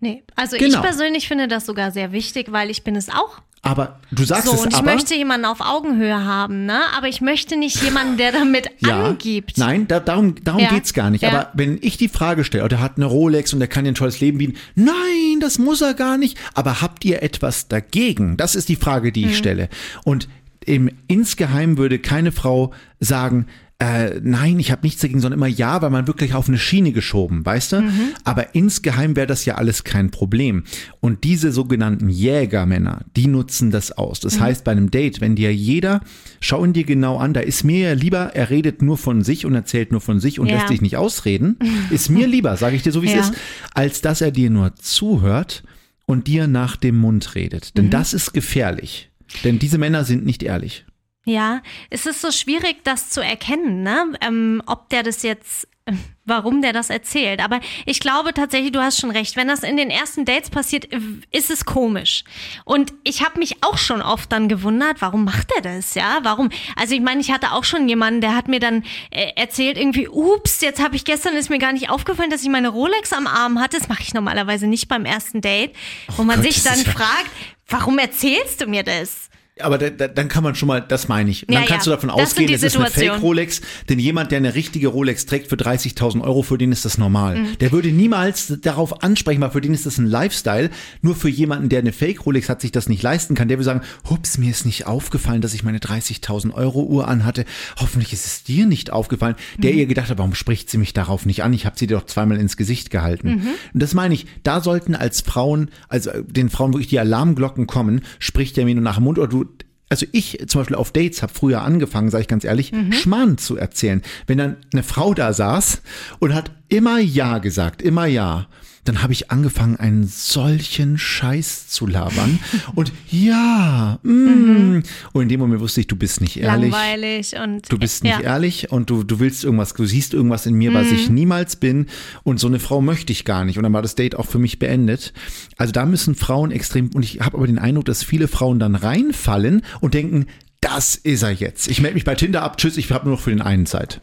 nee, 0.00 0.22
also 0.36 0.56
Genau. 0.58 0.76
ich 0.76 0.82
persönlich 0.82 1.26
finde 1.28 1.48
das 1.48 1.64
sogar 1.64 1.90
sehr 1.90 2.12
wichtig, 2.12 2.52
weil 2.52 2.68
ich 2.70 2.84
bin 2.84 2.94
es 2.94 3.08
auch. 3.08 3.40
Aber 3.64 3.98
du 4.12 4.24
sagst 4.24 4.46
So, 4.46 4.52
es 4.54 4.60
und 4.60 4.72
ich 4.72 4.78
aber. 4.78 4.92
möchte 4.94 5.14
jemanden 5.14 5.46
auf 5.46 5.60
Augenhöhe 5.60 6.24
haben, 6.24 6.66
ne? 6.66 6.78
Aber 6.96 7.08
ich 7.08 7.20
möchte 7.22 7.56
nicht 7.56 7.82
jemanden, 7.82 8.16
der 8.18 8.30
damit 8.30 8.68
angibt. 8.86 9.56
Nein, 9.58 9.88
da, 9.88 10.00
darum, 10.00 10.34
darum 10.44 10.60
Ja. 10.60 10.68
geht's 10.68 10.92
gar 10.92 11.08
nicht. 11.10 11.22
Ja. 11.22 11.30
Aber 11.30 11.50
wenn 11.54 11.78
ich 11.80 11.96
die 11.96 12.08
Frage 12.08 12.44
stelle, 12.44 12.64
oh, 12.64 12.68
der 12.68 12.80
hat 12.80 12.92
eine 12.96 13.06
Rolex 13.06 13.52
und 13.54 13.60
der 13.60 13.68
kann 13.68 13.84
dir 13.84 13.92
ein 13.92 13.94
tolles 13.96 14.20
Leben 14.20 14.38
bieten. 14.38 14.54
Nein, 14.74 15.40
das 15.40 15.58
muss 15.58 15.80
er 15.80 15.94
gar 15.94 16.18
nicht. 16.18 16.38
Aber 16.54 16.82
habt 16.82 17.04
ihr 17.04 17.22
etwas 17.22 17.66
dagegen? 17.68 18.36
Das 18.36 18.54
ist 18.54 18.68
die 18.68 18.76
Frage, 18.76 19.10
die 19.12 19.22
ich 19.22 19.30
Mhm. 19.32 19.34
stelle. 19.34 19.68
Und 20.04 20.28
im, 20.66 20.90
insgeheim 21.08 21.76
würde 21.78 21.98
keine 21.98 22.32
Frau 22.32 22.72
sagen, 23.00 23.46
äh, 23.80 24.20
nein, 24.22 24.60
ich 24.60 24.70
habe 24.70 24.82
nichts 24.84 25.00
dagegen, 25.02 25.20
sondern 25.20 25.38
immer 25.40 25.48
ja, 25.48 25.82
weil 25.82 25.90
man 25.90 26.06
wirklich 26.06 26.34
auf 26.34 26.48
eine 26.48 26.58
Schiene 26.58 26.92
geschoben, 26.92 27.44
weißt 27.44 27.72
du? 27.72 27.80
Mhm. 27.82 28.00
Aber 28.22 28.54
insgeheim 28.54 29.16
wäre 29.16 29.26
das 29.26 29.44
ja 29.44 29.56
alles 29.56 29.82
kein 29.82 30.10
Problem. 30.12 30.62
Und 31.00 31.24
diese 31.24 31.50
sogenannten 31.50 32.08
Jägermänner, 32.08 33.00
die 33.16 33.26
nutzen 33.26 33.70
das 33.72 33.90
aus. 33.92 34.20
Mhm. 34.20 34.22
Das 34.28 34.40
heißt, 34.40 34.64
bei 34.64 34.72
einem 34.72 34.90
Date, 34.92 35.20
wenn 35.20 35.34
dir 35.34 35.52
jeder, 35.52 36.00
schau 36.40 36.64
ihn 36.64 36.72
dir 36.72 36.84
genau 36.84 37.16
an, 37.18 37.34
da 37.34 37.40
ist 37.40 37.64
mir 37.64 37.78
ja 37.88 37.92
lieber, 37.94 38.30
er 38.34 38.48
redet 38.50 38.80
nur 38.80 38.96
von 38.96 39.22
sich 39.24 39.44
und 39.44 39.54
erzählt 39.54 39.90
nur 39.90 40.00
von 40.00 40.20
sich 40.20 40.38
und 40.38 40.46
Ja. 40.46 40.56
lässt 40.58 40.70
dich 40.70 40.80
nicht 40.80 40.96
ausreden, 40.96 41.56
ist 41.90 42.10
mir 42.10 42.28
lieber, 42.28 42.56
sage 42.56 42.76
ich 42.76 42.82
dir 42.82 42.92
so, 42.92 43.02
wie 43.02 43.08
es 43.08 43.14
Ja. 43.14 43.20
ist, 43.22 43.34
als 43.74 44.00
dass 44.00 44.20
er 44.20 44.30
dir 44.30 44.50
nur 44.50 44.76
zuhört 44.76 45.64
und 46.06 46.28
dir 46.28 46.46
nach 46.46 46.76
dem 46.76 46.96
Mund 46.98 47.34
redet. 47.34 47.72
Mhm. 47.74 47.80
Denn 47.80 47.90
das 47.90 48.14
ist 48.14 48.32
gefährlich. 48.32 49.10
Denn 49.42 49.58
diese 49.58 49.78
Männer 49.78 50.04
sind 50.04 50.24
nicht 50.24 50.44
ehrlich. 50.44 50.84
Ja, 51.24 51.62
es 51.90 52.04
ist 52.06 52.20
so 52.20 52.30
schwierig, 52.30 52.84
das 52.84 53.08
zu 53.10 53.22
erkennen, 53.22 53.82
ne? 53.82 54.12
Ähm, 54.20 54.62
ob 54.66 54.90
der 54.90 55.02
das 55.02 55.22
jetzt, 55.22 55.66
warum 56.26 56.60
der 56.60 56.74
das 56.74 56.90
erzählt. 56.90 57.40
Aber 57.40 57.60
ich 57.86 57.98
glaube 57.98 58.34
tatsächlich, 58.34 58.72
du 58.72 58.82
hast 58.82 59.00
schon 59.00 59.10
recht. 59.10 59.34
Wenn 59.34 59.48
das 59.48 59.62
in 59.62 59.78
den 59.78 59.88
ersten 59.88 60.26
Dates 60.26 60.50
passiert, 60.50 60.92
äh, 60.92 61.00
ist 61.30 61.50
es 61.50 61.64
komisch. 61.64 62.24
Und 62.66 62.92
ich 63.04 63.24
habe 63.24 63.38
mich 63.38 63.62
auch 63.64 63.78
schon 63.78 64.02
oft 64.02 64.30
dann 64.32 64.48
gewundert, 64.50 65.00
warum 65.00 65.24
macht 65.24 65.50
er 65.56 65.62
das, 65.62 65.94
ja? 65.94 66.18
Warum? 66.24 66.50
Also 66.76 66.94
ich 66.94 67.00
meine, 67.00 67.22
ich 67.22 67.30
hatte 67.30 67.52
auch 67.52 67.64
schon 67.64 67.88
jemanden, 67.88 68.20
der 68.20 68.34
hat 68.36 68.48
mir 68.48 68.60
dann 68.60 68.84
äh, 69.10 69.32
erzählt 69.34 69.78
irgendwie, 69.78 70.08
ups, 70.08 70.60
jetzt 70.60 70.82
habe 70.82 70.94
ich 70.96 71.06
gestern, 71.06 71.34
ist 71.36 71.48
mir 71.48 71.58
gar 71.58 71.72
nicht 71.72 71.88
aufgefallen, 71.88 72.28
dass 72.30 72.42
ich 72.42 72.50
meine 72.50 72.68
Rolex 72.68 73.14
am 73.14 73.26
Arm 73.26 73.60
hatte. 73.62 73.78
Das 73.78 73.88
mache 73.88 74.02
ich 74.02 74.12
normalerweise 74.12 74.66
nicht 74.66 74.88
beim 74.88 75.06
ersten 75.06 75.40
Date. 75.40 75.74
Wo 76.18 76.22
man 76.22 76.42
Gott, 76.42 76.52
sich 76.52 76.62
dann 76.62 76.78
ja- 76.82 76.90
fragt, 76.92 77.30
warum 77.68 77.98
erzählst 77.98 78.60
du 78.60 78.66
mir 78.66 78.82
das? 78.82 79.30
Aber 79.60 79.78
da, 79.78 79.88
da, 79.88 80.08
dann 80.08 80.26
kann 80.26 80.42
man 80.42 80.56
schon 80.56 80.66
mal, 80.66 80.80
das 80.80 81.06
meine 81.06 81.30
ich. 81.30 81.42
Ja, 81.42 81.60
dann 81.60 81.66
kannst 81.66 81.86
ja. 81.86 81.92
du 81.92 81.96
davon 81.96 82.08
Das 82.08 82.30
ausgehen, 82.30 82.52
es 82.52 82.64
ist 82.64 82.76
eine. 82.76 82.90
Fake-Rolex, 82.90 83.60
denn 83.88 84.00
jemand, 84.00 84.32
der 84.32 84.38
eine 84.38 84.56
richtige 84.56 84.88
Rolex 84.88 85.26
trägt 85.26 85.48
für 85.48 85.54
30.000 85.54 86.22
Euro, 86.22 86.42
für 86.42 86.58
den 86.58 86.72
ist 86.72 86.84
das 86.84 86.98
normal. 86.98 87.36
Mhm. 87.36 87.58
Der 87.58 87.70
würde 87.70 87.92
niemals 87.92 88.52
darauf 88.62 89.04
ansprechen, 89.04 89.40
weil 89.42 89.52
für 89.52 89.60
den 89.60 89.72
ist 89.72 89.86
das 89.86 89.98
ein 89.98 90.06
Lifestyle. 90.06 90.70
Nur 91.02 91.14
für 91.14 91.28
jemanden, 91.28 91.68
der 91.68 91.78
eine 91.78 91.92
Fake-Rolex 91.92 92.48
hat, 92.48 92.62
sich 92.62 92.72
das 92.72 92.88
nicht 92.88 93.00
leisten 93.04 93.36
kann, 93.36 93.46
der 93.46 93.58
würde 93.58 93.64
sagen, 93.64 93.82
hups, 94.10 94.38
mir 94.38 94.50
ist 94.50 94.66
nicht 94.66 94.88
aufgefallen, 94.88 95.40
dass 95.40 95.54
ich 95.54 95.62
meine 95.62 95.78
30.000 95.78 96.52
Euro 96.52 96.82
Uhr 96.82 97.06
anhatte. 97.06 97.44
Hoffentlich 97.78 98.12
ist 98.12 98.26
es 98.26 98.42
dir 98.42 98.66
nicht 98.66 98.92
aufgefallen. 98.92 99.36
Der 99.58 99.72
Mhm. 99.72 99.78
ihr 99.78 99.86
gedacht 99.86 100.10
hat, 100.10 100.18
warum 100.18 100.34
spricht 100.34 100.68
sie 100.68 100.78
mich 100.78 100.94
darauf 100.94 101.26
nicht 101.26 101.44
an? 101.44 101.52
Ich 101.52 101.64
habe 101.64 101.78
sie 101.78 101.86
dir 101.86 101.98
doch 101.98 102.06
zweimal 102.06 102.38
ins 102.38 102.56
Gesicht 102.56 102.90
gehalten. 102.90 103.28
Mhm. 103.28 103.48
Und 103.72 103.82
das 103.82 103.94
meine 103.94 104.14
ich, 104.14 104.26
da 104.42 104.60
sollten 104.60 104.96
als 104.96 105.20
Frauen, 105.20 105.70
also 105.88 106.10
äh, 106.10 106.24
den 106.24 106.50
Frauen 106.50 106.72
wirklich 106.72 106.88
die 106.88 106.98
Alarmglocken 106.98 107.68
kommen, 107.68 108.00
spricht 108.18 108.56
der 108.56 108.64
mir 108.64 108.74
nur 108.74 108.82
nach 108.82 108.96
dem 108.96 109.04
Mund 109.04 109.18
oder 109.20 109.28
du 109.28 109.43
also 109.88 110.06
ich 110.12 110.38
zum 110.48 110.60
Beispiel 110.60 110.76
auf 110.76 110.92
Dates 110.92 111.22
habe 111.22 111.32
früher 111.32 111.62
angefangen, 111.62 112.10
sage 112.10 112.22
ich 112.22 112.28
ganz 112.28 112.44
ehrlich, 112.44 112.72
Mhm. 112.72 112.92
Schmarrn 112.92 113.38
zu 113.38 113.56
erzählen. 113.56 114.02
Wenn 114.26 114.38
dann 114.38 114.56
eine 114.72 114.82
Frau 114.82 115.14
da 115.14 115.32
saß 115.32 115.82
und 116.18 116.34
hat 116.34 116.50
immer 116.68 116.98
Ja 116.98 117.38
gesagt, 117.38 117.82
immer 117.82 118.06
Ja, 118.06 118.46
dann 118.84 119.02
habe 119.02 119.12
ich 119.12 119.30
angefangen, 119.30 119.76
einen 119.76 120.06
solchen 120.06 120.98
Scheiß 120.98 121.68
zu 121.68 121.86
labern. 121.86 122.38
und 122.74 122.92
ja, 123.10 123.98
mm. 124.02 124.82
und 125.12 125.22
in 125.22 125.28
dem 125.28 125.40
Moment 125.40 125.60
wusste 125.60 125.80
ich, 125.80 125.86
du 125.86 125.96
bist 125.96 126.20
nicht 126.20 126.38
ehrlich. 126.38 126.66
Mhm. 126.66 126.72
Langweilig 126.72 127.34
und 127.42 127.72
Du 127.72 127.78
bist 127.78 128.04
nicht 128.04 128.12
ja. 128.12 128.18
Mhm. 128.18 128.24
ehrlich 128.24 128.70
und 128.70 128.90
du, 128.90 129.02
du 129.02 129.20
willst 129.20 129.44
irgendwas, 129.44 129.72
du 129.72 129.86
siehst 129.86 130.14
irgendwas 130.14 130.46
in 130.46 130.54
mir, 130.54 130.74
was 130.74 130.92
ich 130.92 131.08
niemals 131.08 131.56
bin. 131.56 131.86
Und 132.22 132.38
so 132.38 132.46
eine 132.46 132.58
Frau 132.58 132.80
möchte 132.80 133.12
ich 133.12 133.24
gar 133.24 133.44
nicht. 133.44 133.56
Und 133.56 133.62
dann 133.62 133.72
war 133.72 133.82
das 133.82 133.94
Date 133.94 134.16
auch 134.16 134.26
für 134.26 134.38
mich 134.38 134.58
beendet. 134.58 135.12
Also 135.56 135.72
da 135.72 135.86
müssen 135.86 136.14
Frauen 136.14 136.50
extrem, 136.50 136.90
und 136.94 137.04
ich 137.04 137.20
habe 137.20 137.36
aber 137.36 137.46
den 137.46 137.58
Eindruck, 137.58 137.86
dass 137.86 138.02
viele 138.02 138.28
Frauen 138.28 138.58
dann 138.58 138.74
reinfallen 138.74 139.62
und 139.80 139.94
denken, 139.94 140.26
das 140.60 140.94
ist 140.94 141.22
er 141.22 141.32
jetzt. 141.32 141.68
Ich 141.68 141.80
melde 141.80 141.94
mich 141.94 142.04
bei 142.04 142.14
Tinder 142.14 142.42
ab, 142.42 142.56
tschüss, 142.56 142.76
ich 142.76 142.90
habe 142.90 143.06
nur 143.06 143.16
noch 143.16 143.22
für 143.22 143.30
den 143.30 143.42
einen 143.42 143.66
Zeit. 143.66 144.00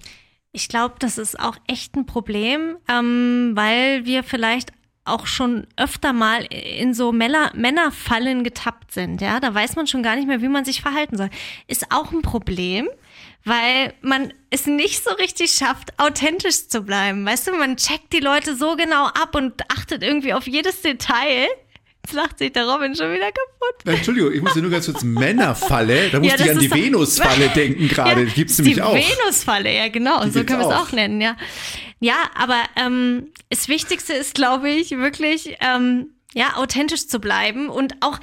Ich 0.53 0.67
glaube, 0.67 0.95
das 0.99 1.17
ist 1.17 1.39
auch 1.39 1.55
echt 1.67 1.95
ein 1.95 2.05
Problem, 2.05 2.77
ähm, 2.89 3.51
weil 3.55 4.05
wir 4.05 4.23
vielleicht 4.23 4.73
auch 5.05 5.25
schon 5.25 5.65
öfter 5.77 6.13
mal 6.13 6.43
in 6.43 6.93
so 6.93 7.11
Männer, 7.11 7.51
Männerfallen 7.55 8.43
getappt 8.43 8.91
sind. 8.91 9.21
Ja, 9.21 9.39
da 9.39 9.53
weiß 9.53 9.75
man 9.75 9.87
schon 9.87 10.03
gar 10.03 10.15
nicht 10.15 10.27
mehr, 10.27 10.41
wie 10.41 10.47
man 10.47 10.65
sich 10.65 10.81
verhalten 10.81 11.17
soll. 11.17 11.29
Ist 11.67 11.91
auch 11.91 12.11
ein 12.11 12.21
Problem, 12.21 12.87
weil 13.43 13.93
man 14.01 14.33
es 14.49 14.67
nicht 14.67 15.03
so 15.03 15.11
richtig 15.11 15.53
schafft, 15.53 15.97
authentisch 15.99 16.67
zu 16.67 16.81
bleiben. 16.81 17.25
Weißt 17.25 17.47
du, 17.47 17.53
man 17.53 17.77
checkt 17.77 18.13
die 18.13 18.19
Leute 18.19 18.55
so 18.55 18.75
genau 18.75 19.05
ab 19.05 19.35
und 19.35 19.61
achtet 19.71 20.03
irgendwie 20.03 20.33
auf 20.33 20.47
jedes 20.47 20.81
Detail. 20.81 21.47
Jetzt 22.03 22.13
lacht 22.13 22.39
sich 22.39 22.51
der 22.51 22.65
Robin 22.67 22.95
schon 22.95 23.11
wieder 23.13 23.27
kaputt. 23.31 23.85
Entschuldigung, 23.85 24.33
ich 24.33 24.41
muss 24.41 24.55
nur 24.55 24.71
ganz 24.71 24.85
kurz 24.87 25.03
Männerfalle, 25.03 26.09
da 26.09 26.19
musste 26.19 26.37
das 26.37 26.45
ich 26.47 26.51
an 26.51 26.59
die 26.59 26.71
Venusfalle 26.71 27.49
denken 27.55 27.87
gerade, 27.87 28.25
die 28.25 28.31
gibt's 28.31 28.55
die 28.57 28.63
nämlich 28.63 28.81
auch. 28.81 28.95
Venusfalle, 28.95 29.73
ja 29.73 29.87
genau, 29.89 30.23
Die 30.25 30.31
so 30.31 30.43
können 30.43 30.59
wir 30.61 30.67
es 30.67 30.73
auch. 30.73 30.87
auch 30.87 30.91
nennen, 30.91 31.21
ja. 31.21 31.35
Ja, 31.99 32.15
aber 32.35 32.57
ähm, 32.75 33.31
das 33.49 33.67
Wichtigste 33.67 34.13
ist, 34.13 34.33
glaube 34.33 34.69
ich, 34.71 34.91
wirklich 34.91 35.57
ähm, 35.61 36.07
ja 36.33 36.55
authentisch 36.55 37.07
zu 37.07 37.19
bleiben 37.19 37.69
und 37.69 37.93
auch 38.01 38.19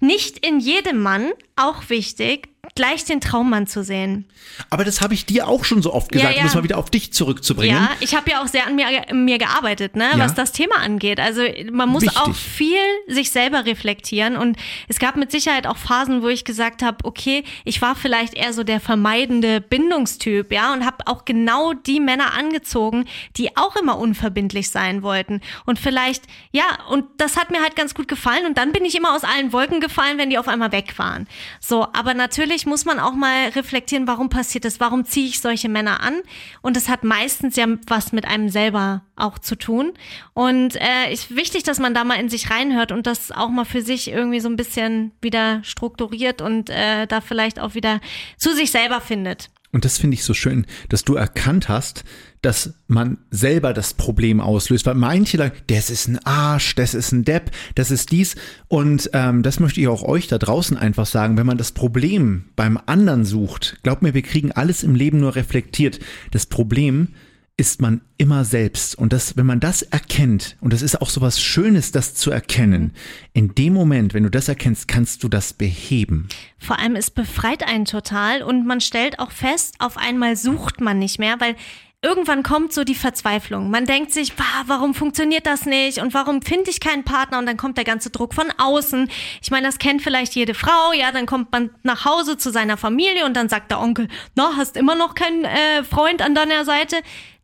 nicht 0.00 0.46
in 0.46 0.60
jedem 0.60 1.02
Mann, 1.02 1.30
auch 1.56 1.88
wichtig, 1.88 2.48
gleich 2.74 3.04
den 3.04 3.20
Traummann 3.20 3.66
zu 3.66 3.82
sehen. 3.82 4.24
Aber 4.70 4.84
das 4.84 5.00
habe 5.00 5.14
ich 5.14 5.26
dir 5.26 5.48
auch 5.48 5.64
schon 5.64 5.82
so 5.82 5.92
oft 5.92 6.10
gesagt, 6.12 6.30
Ja, 6.34 6.36
um 6.40 6.44
ja. 6.44 6.48
es 6.50 6.54
mal 6.54 6.64
wieder 6.64 6.78
auf 6.78 6.90
dich 6.90 7.12
zurückzubringen. 7.12 7.76
Ja, 7.76 7.90
ich 8.00 8.14
habe 8.14 8.30
ja 8.30 8.42
auch 8.42 8.46
sehr 8.46 8.66
an 8.66 8.76
mir, 8.76 8.86
mir 9.12 9.38
gearbeitet, 9.38 9.96
ne, 9.96 10.10
Ja. 10.12 10.18
was 10.18 10.34
das 10.34 10.52
Thema 10.52 10.76
angeht. 10.76 11.20
Also 11.20 11.42
man 11.72 11.88
muss 11.88 12.02
Wichtig. 12.02 12.20
auch 12.20 12.34
viel 12.34 12.78
sich 13.06 13.30
selber 13.30 13.66
reflektieren 13.66 14.36
und 14.36 14.56
es 14.88 14.98
gab 14.98 15.16
mit 15.16 15.30
Sicherheit 15.32 15.66
auch 15.66 15.76
Phasen, 15.76 16.22
wo 16.22 16.28
ich 16.28 16.44
gesagt 16.44 16.82
habe, 16.82 16.98
okay, 17.04 17.44
ich 17.64 17.82
war 17.82 17.94
vielleicht 17.94 18.34
eher 18.34 18.52
so 18.52 18.64
der 18.64 18.80
vermeidende 18.80 19.60
Bindungstyp, 19.60 20.52
ja, 20.52 20.72
und 20.72 20.84
habe 20.84 21.06
auch 21.06 21.24
genau 21.24 21.72
die 21.72 22.00
Männer 22.00 22.34
angezogen, 22.34 23.06
die 23.36 23.56
auch 23.56 23.76
immer 23.76 23.98
unverbindlich 23.98 24.70
sein 24.70 25.02
wollten 25.02 25.40
und 25.66 25.78
vielleicht 25.78 26.24
ja, 26.52 26.64
und 26.90 27.04
das 27.18 27.36
hat 27.36 27.50
mir 27.50 27.60
halt 27.62 27.76
ganz 27.76 27.94
gut 27.94 28.08
gefallen 28.08 28.46
und 28.46 28.56
dann 28.58 28.72
bin 28.72 28.84
ich 28.84 28.94
immer 28.96 29.14
aus 29.14 29.24
allen 29.24 29.52
Wolken 29.52 29.80
gefallen, 29.80 30.18
wenn 30.18 30.30
die 30.30 30.38
auf 30.38 30.48
einmal 30.48 30.72
weg 30.72 30.98
waren. 30.98 31.26
So, 31.60 31.86
aber 31.92 32.14
natürlich 32.14 32.57
muss 32.66 32.84
man 32.84 32.98
auch 32.98 33.14
mal 33.14 33.48
reflektieren, 33.50 34.06
warum 34.06 34.28
passiert 34.28 34.64
das? 34.64 34.80
Warum 34.80 35.04
ziehe 35.04 35.26
ich 35.26 35.40
solche 35.40 35.68
Männer 35.68 36.00
an? 36.00 36.20
Und 36.62 36.76
das 36.76 36.88
hat 36.88 37.04
meistens 37.04 37.56
ja 37.56 37.66
was 37.86 38.12
mit 38.12 38.26
einem 38.26 38.48
selber 38.48 39.02
auch 39.16 39.38
zu 39.38 39.56
tun. 39.56 39.92
Und 40.34 40.76
äh, 40.76 41.12
ist 41.12 41.34
wichtig, 41.34 41.62
dass 41.64 41.78
man 41.78 41.94
da 41.94 42.04
mal 42.04 42.14
in 42.14 42.28
sich 42.28 42.50
reinhört 42.50 42.92
und 42.92 43.06
das 43.06 43.32
auch 43.32 43.48
mal 43.48 43.64
für 43.64 43.82
sich 43.82 44.10
irgendwie 44.10 44.40
so 44.40 44.48
ein 44.48 44.56
bisschen 44.56 45.12
wieder 45.20 45.62
strukturiert 45.64 46.40
und 46.40 46.70
äh, 46.70 47.06
da 47.06 47.20
vielleicht 47.20 47.60
auch 47.60 47.74
wieder 47.74 48.00
zu 48.36 48.54
sich 48.54 48.70
selber 48.70 49.00
findet. 49.00 49.50
Und 49.70 49.84
das 49.84 49.98
finde 49.98 50.14
ich 50.14 50.24
so 50.24 50.32
schön, 50.32 50.66
dass 50.88 51.04
du 51.04 51.14
erkannt 51.14 51.68
hast, 51.68 52.04
dass 52.40 52.74
man 52.86 53.18
selber 53.30 53.74
das 53.74 53.94
Problem 53.94 54.40
auslöst. 54.40 54.86
Weil 54.86 54.94
manche 54.94 55.36
sagen, 55.36 55.54
das 55.66 55.90
ist 55.90 56.08
ein 56.08 56.18
Arsch, 56.24 56.74
das 56.74 56.94
ist 56.94 57.12
ein 57.12 57.24
Depp, 57.24 57.50
das 57.74 57.90
ist 57.90 58.10
dies. 58.10 58.36
Und 58.68 59.10
ähm, 59.12 59.42
das 59.42 59.60
möchte 59.60 59.80
ich 59.80 59.88
auch 59.88 60.02
euch 60.02 60.26
da 60.26 60.38
draußen 60.38 60.76
einfach 60.76 61.06
sagen. 61.06 61.36
Wenn 61.36 61.46
man 61.46 61.58
das 61.58 61.72
Problem 61.72 62.46
beim 62.56 62.78
anderen 62.86 63.24
sucht, 63.24 63.78
glaubt 63.82 64.02
mir, 64.02 64.14
wir 64.14 64.22
kriegen 64.22 64.52
alles 64.52 64.82
im 64.82 64.94
Leben 64.94 65.20
nur 65.20 65.36
reflektiert. 65.36 66.00
Das 66.30 66.46
Problem 66.46 67.08
ist 67.08 67.27
man 67.80 68.00
immer 68.16 68.44
selbst. 68.44 68.96
Und 68.96 69.12
das, 69.12 69.36
wenn 69.36 69.46
man 69.46 69.60
das 69.60 69.82
erkennt, 69.82 70.56
und 70.60 70.72
das 70.72 70.80
ist 70.80 71.02
auch 71.02 71.10
so 71.10 71.20
was 71.20 71.40
Schönes, 71.42 71.92
das 71.92 72.14
zu 72.14 72.30
erkennen, 72.30 72.92
in 73.34 73.54
dem 73.54 73.74
Moment, 73.74 74.14
wenn 74.14 74.22
du 74.22 74.30
das 74.30 74.48
erkennst, 74.48 74.88
kannst 74.88 75.22
du 75.24 75.28
das 75.28 75.52
beheben. 75.52 76.28
Vor 76.58 76.78
allem, 76.78 76.96
es 76.96 77.10
befreit 77.10 77.66
einen 77.66 77.84
total 77.84 78.42
und 78.42 78.66
man 78.66 78.80
stellt 78.80 79.18
auch 79.18 79.32
fest, 79.32 79.74
auf 79.80 79.96
einmal 79.96 80.36
sucht 80.36 80.80
man 80.80 80.98
nicht 80.98 81.18
mehr, 81.18 81.40
weil 81.40 81.56
irgendwann 82.00 82.44
kommt 82.44 82.72
so 82.72 82.84
die 82.84 82.94
Verzweiflung. 82.94 83.70
Man 83.70 83.84
denkt 83.84 84.12
sich, 84.12 84.34
"Bah, 84.34 84.44
warum 84.66 84.94
funktioniert 84.94 85.46
das 85.46 85.66
nicht 85.66 85.98
und 85.98 86.14
warum 86.14 86.42
finde 86.42 86.70
ich 86.70 86.78
keinen 86.78 87.02
Partner 87.02 87.38
und 87.38 87.46
dann 87.46 87.56
kommt 87.56 87.76
der 87.76 87.84
ganze 87.84 88.10
Druck 88.10 88.34
von 88.34 88.52
außen. 88.56 89.10
Ich 89.42 89.50
meine, 89.50 89.66
das 89.66 89.78
kennt 89.78 90.02
vielleicht 90.02 90.34
jede 90.36 90.54
Frau, 90.54 90.92
ja, 90.92 91.10
dann 91.10 91.26
kommt 91.26 91.50
man 91.50 91.70
nach 91.82 92.04
Hause 92.04 92.36
zu 92.36 92.50
seiner 92.52 92.76
Familie 92.76 93.26
und 93.26 93.36
dann 93.36 93.48
sagt 93.48 93.72
der 93.72 93.80
Onkel, 93.80 94.06
na, 94.36 94.52
hast 94.56 94.76
immer 94.76 94.94
noch 94.94 95.16
keinen 95.16 95.44
äh, 95.44 95.82
Freund 95.82 96.22
an 96.22 96.36
deiner 96.36 96.64
Seite. 96.64 96.96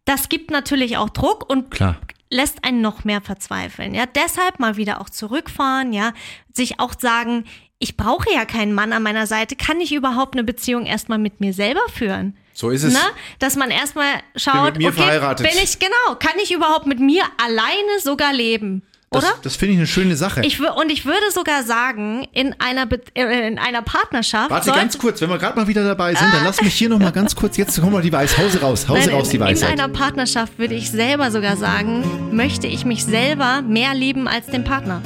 Das 0.04 0.28
gibt 0.28 0.50
natürlich 0.50 0.96
auch 0.96 1.10
Druck 1.10 1.48
und 1.48 1.70
Klar. 1.70 1.96
lässt 2.30 2.64
einen 2.64 2.80
noch 2.80 3.04
mehr 3.04 3.20
verzweifeln. 3.20 3.94
Ja, 3.94 4.04
deshalb 4.06 4.60
mal 4.60 4.76
wieder 4.76 5.00
auch 5.00 5.08
zurückfahren, 5.08 5.92
ja, 5.92 6.12
sich 6.52 6.80
auch 6.80 6.94
sagen, 6.98 7.44
ich 7.78 7.96
brauche 7.96 8.32
ja 8.32 8.44
keinen 8.44 8.72
Mann 8.72 8.92
an 8.92 9.02
meiner 9.02 9.26
Seite, 9.26 9.56
kann 9.56 9.80
ich 9.80 9.92
überhaupt 9.92 10.34
eine 10.34 10.44
Beziehung 10.44 10.86
erstmal 10.86 11.18
mit 11.18 11.40
mir 11.40 11.52
selber 11.52 11.82
führen? 11.92 12.36
So 12.52 12.70
ist 12.70 12.84
es. 12.84 12.94
Ne? 12.94 13.00
Dass 13.40 13.56
man 13.56 13.70
erstmal 13.70 14.20
schaut, 14.36 14.78
mir 14.78 14.88
okay, 14.88 15.18
bin 15.38 15.62
ich 15.62 15.78
genau, 15.78 16.14
kann 16.18 16.38
ich 16.42 16.52
überhaupt 16.52 16.86
mit 16.86 17.00
mir 17.00 17.24
alleine 17.42 18.00
sogar 18.00 18.32
leben? 18.32 18.82
Oder? 19.14 19.28
Das, 19.28 19.40
das 19.42 19.56
finde 19.56 19.74
ich 19.74 19.78
eine 19.78 19.86
schöne 19.86 20.16
Sache. 20.16 20.42
Ich 20.44 20.60
und 20.60 20.90
ich 20.90 21.04
würde 21.06 21.30
sogar 21.32 21.62
sagen, 21.62 22.26
in 22.32 22.54
einer, 22.58 22.86
Be 22.86 23.00
äh, 23.14 23.48
in 23.48 23.58
einer 23.58 23.82
Partnerschaft. 23.82 24.50
Warte 24.50 24.70
ganz 24.72 24.98
kurz, 24.98 25.20
wenn 25.20 25.30
wir 25.30 25.38
gerade 25.38 25.58
mal 25.58 25.66
wieder 25.66 25.84
dabei 25.84 26.14
sind, 26.14 26.32
dann 26.32 26.44
lass 26.44 26.60
mich 26.60 26.74
hier 26.74 26.88
noch 26.88 26.98
mal 26.98 27.12
ganz 27.12 27.34
kurz, 27.34 27.56
jetzt 27.56 27.80
kommen 27.80 27.92
wir 27.92 28.00
die 28.02 28.12
Weiß, 28.12 28.38
Hause 28.38 28.60
raus, 28.60 28.88
Hause 28.88 29.00
Nein, 29.06 29.16
raus 29.16 29.28
die 29.28 29.36
in, 29.36 29.42
in 29.42 29.48
Weisheit. 29.48 29.70
einer 29.70 29.88
Partnerschaft 29.88 30.58
würde 30.58 30.74
ich 30.74 30.90
selber 30.90 31.30
sogar 31.30 31.56
sagen, 31.56 32.04
möchte 32.32 32.66
ich 32.66 32.84
mich 32.84 33.04
selber 33.04 33.62
mehr 33.62 33.94
lieben 33.94 34.28
als 34.28 34.46
den 34.46 34.64
Partner. 34.64 35.02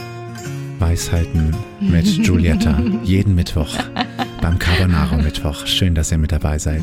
Weisheiten 0.78 1.56
mit 1.80 2.04
Giulietta, 2.22 2.78
jeden 3.02 3.34
Mittwoch 3.34 3.68
beim 4.48 4.58
Carbonaro 4.58 5.16
Mittwoch. 5.16 5.66
Schön, 5.66 5.94
dass 5.94 6.10
ihr 6.10 6.16
mit 6.16 6.32
dabei 6.32 6.58
seid. 6.58 6.80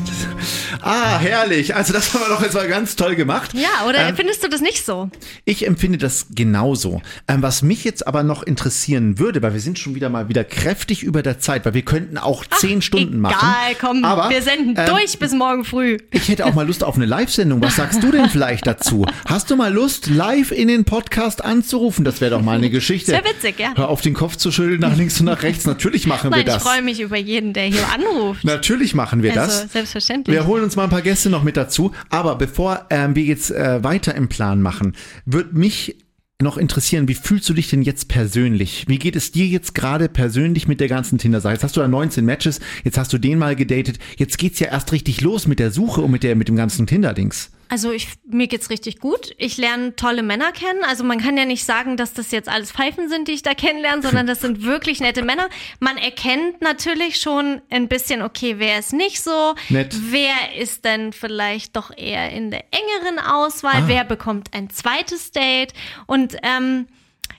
Ah, 0.82 1.18
herrlich. 1.18 1.74
Also 1.74 1.92
das 1.92 2.14
haben 2.14 2.20
wir 2.20 2.28
doch 2.28 2.40
jetzt 2.40 2.54
mal 2.54 2.68
ganz 2.68 2.94
toll 2.94 3.16
gemacht. 3.16 3.54
Ja, 3.54 3.88
oder 3.88 4.06
Ähm, 4.08 4.14
findest 4.14 4.44
du 4.44 4.48
das 4.48 4.60
nicht 4.60 4.86
so? 4.86 5.10
Ich 5.44 5.66
empfinde 5.66 5.98
das 5.98 6.26
genauso. 6.32 7.02
Ähm, 7.26 7.42
was 7.42 7.62
mich 7.62 7.82
jetzt 7.82 8.06
aber 8.06 8.22
noch 8.22 8.44
interessieren 8.44 9.18
würde, 9.18 9.42
weil 9.42 9.52
wir 9.52 9.60
sind 9.60 9.80
schon 9.80 9.96
wieder 9.96 10.10
mal 10.10 10.28
wieder 10.28 10.44
kräftig 10.44 11.02
über 11.02 11.22
der 11.22 11.40
Zeit, 11.40 11.64
weil 11.66 11.74
wir 11.74 11.82
könnten 11.82 12.18
auch 12.18 12.44
zehn 12.46 12.82
Stunden 12.82 13.18
Egal, 13.18 13.32
machen. 13.32 13.76
komm, 13.80 14.04
aber, 14.04 14.30
wir 14.30 14.42
senden 14.42 14.76
ähm, 14.78 14.86
durch 14.86 15.18
bis 15.18 15.32
morgen 15.32 15.64
früh. 15.64 15.96
Ich 16.12 16.28
hätte 16.28 16.46
auch 16.46 16.54
mal 16.54 16.64
Lust 16.68 16.84
auf 16.84 16.94
eine 16.94 17.06
Live-Sendung. 17.06 17.60
Was 17.62 17.74
sagst 17.76 18.00
du 18.00 18.12
denn 18.12 18.28
vielleicht 18.28 18.64
dazu? 18.68 19.04
Hast 19.26 19.50
du 19.50 19.56
mal 19.56 19.72
Lust, 19.72 20.06
live 20.08 20.52
in 20.52 20.68
den 20.68 20.84
Podcast 20.84 21.44
anzurufen? 21.44 22.04
Das 22.04 22.20
wäre 22.20 22.30
doch 22.30 22.42
mal 22.42 22.58
eine 22.58 22.70
Geschichte. 22.70 23.10
Sehr 23.10 23.24
witzig, 23.24 23.58
ja. 23.58 23.72
Hör 23.74 23.88
auf 23.88 24.02
den 24.02 24.14
Kopf 24.14 24.36
zu 24.36 24.52
schütteln, 24.52 24.78
nach 24.78 24.96
links 24.96 25.18
und 25.18 25.26
nach 25.26 25.42
rechts. 25.42 25.66
Natürlich 25.66 26.06
machen 26.06 26.30
Nein, 26.30 26.40
wir 26.44 26.46
ich 26.46 26.54
das. 26.54 26.62
freue 26.62 26.82
mich 26.82 27.00
über 27.00 27.16
jeden, 27.16 27.55
der 27.56 27.64
hier 27.64 27.88
anruft. 27.92 28.44
Natürlich 28.44 28.94
machen 28.94 29.22
wir 29.22 29.30
Also, 29.40 29.62
das. 29.62 29.72
selbstverständlich. 29.72 30.36
Wir 30.36 30.46
holen 30.46 30.62
uns 30.62 30.76
mal 30.76 30.84
ein 30.84 30.90
paar 30.90 31.02
Gäste 31.02 31.30
noch 31.30 31.42
mit 31.42 31.56
dazu. 31.56 31.92
Aber 32.10 32.36
bevor 32.36 32.86
ähm, 32.90 33.16
wir 33.16 33.24
jetzt 33.24 33.50
äh, 33.50 33.82
weiter 33.82 34.14
im 34.14 34.28
Plan 34.28 34.62
machen, 34.62 34.94
würde 35.24 35.58
mich 35.58 35.96
noch 36.40 36.58
interessieren, 36.58 37.08
wie 37.08 37.14
fühlst 37.14 37.48
du 37.48 37.54
dich 37.54 37.70
denn 37.70 37.80
jetzt 37.80 38.08
persönlich? 38.08 38.84
Wie 38.88 38.98
geht 38.98 39.16
es 39.16 39.32
dir 39.32 39.46
jetzt 39.46 39.74
gerade 39.74 40.08
persönlich 40.10 40.68
mit 40.68 40.80
der 40.80 40.88
ganzen 40.88 41.16
Tinder-Sache? 41.16 41.54
Jetzt 41.54 41.64
hast 41.64 41.76
du 41.76 41.80
da 41.80 41.88
19 41.88 42.24
Matches, 42.26 42.60
jetzt 42.84 42.98
hast 42.98 43.12
du 43.12 43.18
den 43.18 43.38
mal 43.38 43.56
gedatet, 43.56 43.98
jetzt 44.18 44.36
geht's 44.36 44.58
ja 44.60 44.66
erst 44.68 44.92
richtig 44.92 45.22
los 45.22 45.46
mit 45.46 45.58
der 45.58 45.70
Suche 45.70 46.02
und 46.02 46.10
mit, 46.10 46.22
der, 46.22 46.36
mit 46.36 46.48
dem 46.48 46.56
ganzen 46.56 46.86
Tinder-Dings. 46.86 47.50
Also 47.68 47.90
ich, 47.92 48.08
mir 48.24 48.46
geht's 48.46 48.70
richtig 48.70 49.00
gut. 49.00 49.34
Ich 49.38 49.56
lerne 49.56 49.96
tolle 49.96 50.22
Männer 50.22 50.52
kennen. 50.52 50.84
Also 50.84 51.02
man 51.02 51.20
kann 51.20 51.36
ja 51.36 51.44
nicht 51.44 51.64
sagen, 51.64 51.96
dass 51.96 52.12
das 52.12 52.30
jetzt 52.30 52.48
alles 52.48 52.70
Pfeifen 52.70 53.08
sind, 53.08 53.26
die 53.28 53.32
ich 53.32 53.42
da 53.42 53.54
kennenlerne, 53.54 54.02
sondern 54.02 54.26
das 54.26 54.40
sind 54.40 54.62
wirklich 54.64 55.00
nette 55.00 55.22
Männer. 55.22 55.48
Man 55.80 55.96
erkennt 55.98 56.60
natürlich 56.62 57.20
schon 57.20 57.60
ein 57.70 57.88
bisschen, 57.88 58.22
okay, 58.22 58.54
wer 58.58 58.78
ist 58.78 58.92
nicht 58.92 59.20
so, 59.22 59.54
Nett. 59.68 59.96
wer 60.10 60.54
ist 60.58 60.84
denn 60.84 61.12
vielleicht 61.12 61.74
doch 61.76 61.90
eher 61.96 62.30
in 62.30 62.50
der 62.50 62.64
engeren 62.70 63.18
Auswahl, 63.18 63.82
Ah. 63.82 63.84
wer 63.88 64.04
bekommt 64.04 64.54
ein 64.54 64.70
zweites 64.70 65.32
Date 65.32 65.72
und 66.06 66.36
ähm, 66.42 66.86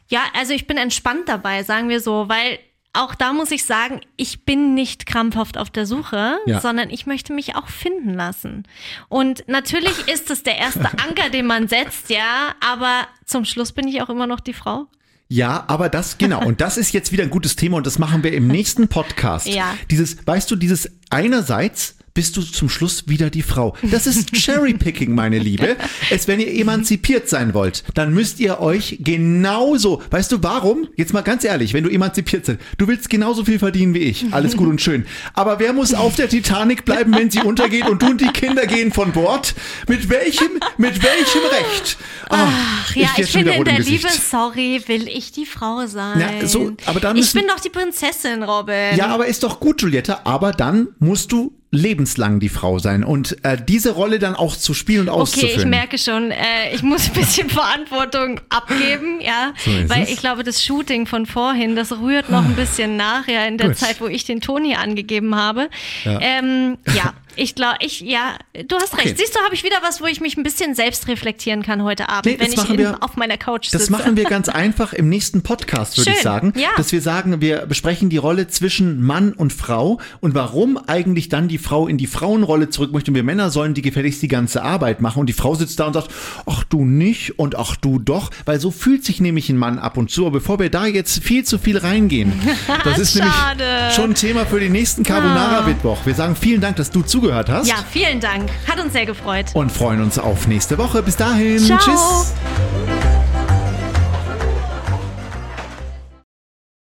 ja, 0.09 0.21
also 0.33 0.53
ich 0.53 0.67
bin 0.67 0.77
entspannt 0.77 1.27
dabei, 1.29 1.63
sagen 1.63 1.89
wir 1.89 1.99
so, 2.01 2.29
weil 2.29 2.59
auch 2.97 3.15
da 3.15 3.31
muss 3.33 3.51
ich 3.51 3.63
sagen, 3.65 4.01
ich 4.15 4.43
bin 4.45 4.73
nicht 4.73 5.05
krampfhaft 5.05 5.57
auf 5.57 5.69
der 5.69 5.85
Suche, 5.85 6.37
Ja. 6.45 6.59
sondern 6.59 6.89
ich 6.89 7.05
möchte 7.05 7.33
mich 7.33 7.55
auch 7.55 7.67
finden 7.67 8.13
lassen. 8.13 8.63
Und 9.09 9.43
natürlich 9.47 10.07
ist 10.13 10.29
es 10.29 10.43
der 10.43 10.57
erste 10.57 10.85
Anker, 11.07 11.29
den 11.31 11.45
man 11.45 11.67
setzt, 11.67 12.09
ja, 12.09 12.55
aber 12.59 13.07
zum 13.25 13.45
Schluss 13.45 13.71
bin 13.71 13.87
ich 13.87 14.01
auch 14.01 14.09
immer 14.09 14.27
noch 14.27 14.39
die 14.39 14.53
Frau. 14.53 14.87
Ja, 15.29 15.65
aber 15.67 15.89
das, 15.89 16.17
genau. 16.17 16.41
Und 16.45 16.61
das 16.61 16.77
ist 16.77 16.93
jetzt 16.93 17.11
wieder 17.11 17.23
ein 17.23 17.29
gutes 17.29 17.57
Thema 17.57 17.75
und 17.77 17.85
das 17.85 17.99
machen 17.99 18.23
wir 18.23 18.31
im 18.31 18.47
nächsten 18.47 18.87
Podcast. 18.87 19.47
Ja. 19.47 19.75
Dieses, 19.91 20.25
weißt 20.25 20.49
du, 20.49 20.55
dieses 20.55 20.89
einerseits 21.09 21.96
bist 22.17 22.35
du 22.35 22.41
zum 22.41 22.67
Schluss 22.67 23.03
wieder 23.07 23.29
die 23.29 23.43
Frau. 23.43 23.75
Das 23.83 24.07
ist 24.07 24.31
Cherrypicking, 24.33 25.13
meine 25.13 25.37
Liebe. 25.37 25.75
Es, 26.09 26.27
wenn 26.27 26.39
ihr 26.39 26.51
emanzipiert 26.51 27.29
sein 27.29 27.53
wollt, 27.53 27.83
dann 27.93 28.11
müsst 28.11 28.39
ihr 28.39 28.59
euch 28.59 28.97
genauso, 29.01 30.01
weißt 30.09 30.31
du 30.31 30.41
warum? 30.41 30.87
Jetzt 30.95 31.13
mal 31.13 31.21
ganz 31.21 31.43
ehrlich, 31.43 31.75
wenn 31.75 31.83
du 31.83 31.91
emanzipiert 31.91 32.47
seid, 32.47 32.57
du 32.79 32.87
willst 32.87 33.11
genauso 33.11 33.45
viel 33.45 33.59
verdienen 33.59 33.93
wie 33.93 33.99
ich. 33.99 34.25
Alles 34.31 34.57
gut 34.57 34.67
und 34.67 34.81
schön. 34.81 35.05
Aber 35.35 35.59
wer 35.59 35.73
muss 35.73 35.93
auf 35.93 36.15
der 36.15 36.27
Titanic 36.27 36.85
bleiben, 36.85 37.13
wenn 37.15 37.29
sie 37.29 37.41
untergeht 37.41 37.87
und 37.87 38.01
du 38.01 38.07
und 38.07 38.19
die 38.19 38.29
Kinder 38.31 38.65
gehen 38.65 38.91
von 38.91 39.11
Bord? 39.11 39.53
Mit 39.87 40.09
welchem, 40.09 40.49
mit 40.79 41.03
welchem 41.03 41.41
Recht? 41.51 41.97
Ah, 42.31 42.47
Ach 42.49 42.95
ja, 42.95 43.09
ich, 43.15 43.29
schon 43.29 43.43
finde 43.43 43.51
in 43.53 43.63
der. 43.63 43.77
Liebe, 43.77 44.07
sorry, 44.09 44.81
will 44.87 45.07
ich 45.07 45.33
die 45.33 45.45
Frau 45.45 45.85
sein. 45.85 46.19
Ja, 46.19 46.47
so, 46.47 46.71
aber 46.87 46.99
dann 46.99 47.15
ich 47.15 47.21
müssen- 47.25 47.41
bin 47.41 47.47
doch 47.47 47.59
die 47.59 47.69
Prinzessin, 47.69 48.41
Robin. 48.41 48.95
Ja, 48.97 49.05
aber 49.09 49.27
ist 49.27 49.43
doch 49.43 49.59
gut, 49.59 49.77
Giulietta. 49.77 50.21
Aber 50.23 50.51
dann 50.51 50.87
musst 50.97 51.31
du 51.31 51.53
lebenslang 51.69 52.39
die 52.39 52.47
Frau 52.49 52.79
sein 52.79 53.03
und 53.03 53.43
äh, 53.43 53.57
diese 53.61 53.91
Rolle 53.91 54.19
dann 54.19 54.35
auch 54.35 54.55
zu 54.55 54.73
spielen 54.73 55.01
und 55.09 55.09
Okay, 55.09 55.21
auszuführen. 55.21 55.59
ich 55.59 55.65
merke 55.65 55.97
schon, 55.97 56.31
äh, 56.31 56.73
ich 56.73 56.81
muss 56.81 57.07
ein 57.07 57.13
bisschen 57.13 57.49
Verantwortung 57.51 58.39
abgeben, 58.49 59.19
ja, 59.19 59.53
So 59.57 59.71
weil 59.89 60.03
es. 60.03 60.09
ich 60.09 60.17
glaube, 60.19 60.43
das 60.43 60.63
Shooting 60.63 61.05
von 61.07 61.25
vorhin, 61.25 61.75
das 61.75 61.91
rührt 61.91 62.29
noch 62.29 62.45
ein 62.45 62.55
bisschen 62.55 62.95
nach, 62.95 63.27
ja, 63.27 63.45
in 63.45 63.57
der 63.57 63.69
Gut. 63.69 63.77
Zeit, 63.77 63.99
wo 63.99 64.07
ich 64.07 64.23
den 64.23 64.39
Toni 64.39 64.75
angegeben 64.75 65.35
habe. 65.35 65.69
Ja. 66.05 66.19
Ähm, 66.21 66.77
ja, 66.95 67.13
ich 67.37 67.55
glaube, 67.55 67.77
ich, 67.81 68.01
ja, 68.01 68.37
du 68.67 68.75
hast 68.75 68.93
Okay. 68.93 69.03
recht. 69.09 69.17
Siehst 69.17 69.35
du, 69.35 69.39
habe 69.41 69.53
ich 69.55 69.63
wieder 69.63 69.77
was, 69.81 70.01
wo 70.01 70.05
ich 70.05 70.21
mich 70.21 70.37
ein 70.37 70.43
bisschen 70.43 70.75
selbst 70.75 71.07
reflektieren 71.07 71.61
kann 71.63 71.83
heute 71.83 72.09
Abend, 72.09 72.25
Nee, 72.25 72.37
das 72.37 72.47
wenn 72.57 72.63
ich 72.65 72.69
in, 72.71 72.77
wir- 72.79 73.03
auf 73.03 73.15
meiner 73.15 73.37
Couch 73.37 73.67
Das 73.71 73.81
sitze. 73.83 73.91
machen 73.91 74.17
wir 74.17 74.23
ganz 74.25 74.49
einfach 74.49 74.93
im 74.93 75.09
nächsten 75.09 75.43
Podcast, 75.43 75.97
würde 75.97 76.11
ich 76.11 76.21
sagen. 76.21 76.53
ja. 76.55 76.69
Dass 76.77 76.91
wir 76.91 77.01
sagen, 77.01 77.39
wir 77.41 77.65
besprechen 77.65 78.09
die 78.09 78.17
Rolle 78.17 78.47
zwischen 78.47 79.01
Mann 79.03 79.33
und 79.33 79.53
Frau 79.53 79.99
und 80.19 80.35
warum 80.35 80.77
eigentlich 80.87 81.29
dann 81.29 81.47
die 81.47 81.57
Frau 81.57 81.87
in 81.87 81.97
die 81.97 82.07
Frauenrolle 82.07 82.69
zurück 82.69 82.91
möchte. 82.91 83.11
Und 83.11 83.15
wir 83.15 83.23
Männer 83.23 83.49
sollen 83.51 83.73
die 83.73 83.81
gefälligst 83.81 84.21
die 84.21 84.27
ganze 84.27 84.63
Arbeit 84.63 85.01
machen. 85.01 85.19
Und 85.19 85.27
die 85.27 85.33
Frau 85.33 85.55
sitzt 85.55 85.79
da 85.79 85.85
und 85.87 85.93
sagt, 85.93 86.09
ach 86.45 86.63
du 86.63 86.85
nicht 86.85 87.37
und 87.39 87.55
ach 87.57 87.75
du 87.75 87.99
doch. 87.99 88.31
Weil 88.45 88.59
so 88.59 88.71
fühlt 88.71 89.05
sich 89.05 89.19
nämlich 89.21 89.49
ein 89.49 89.57
Mann 89.57 89.79
ab 89.79 89.97
und 89.97 90.09
zu. 90.11 90.25
Aber 90.25 90.39
bevor 90.39 90.59
wir 90.59 90.69
da 90.69 90.85
jetzt 90.85 91.23
viel 91.23 91.43
zu 91.43 91.57
viel 91.57 91.77
reingehen, 91.77 92.33
das 92.83 92.99
ist 92.99 93.15
nämlich. 93.15 93.33
Ah. 93.33 93.91
schon 93.91 94.11
ein 94.11 94.15
Thema 94.15 94.45
für 94.45 94.59
den 94.59 94.71
nächsten 94.71 95.03
Carbonara-Mittwoch. 95.03 96.05
Wir 96.05 96.13
sagen 96.15 96.35
vielen 96.35 96.61
Dank, 96.61 96.75
dass 96.77 96.91
du 96.91 97.01
zugehört 97.27 97.49
hast. 97.49 97.67
Ja, 97.67 97.75
vielen 97.89 98.19
Dank. 98.19 98.49
Hat 98.67 98.79
uns 98.79 98.93
sehr 98.93 99.05
gefreut. 99.05 99.47
Und 99.53 99.71
freuen 99.71 100.01
uns 100.01 100.17
auf 100.17 100.47
nächste 100.47 100.77
Woche. 100.77 101.03
Bis 101.03 101.15
dahin. 101.17 101.59
Ciao. 101.59 101.77
Tschüss. 101.79 102.33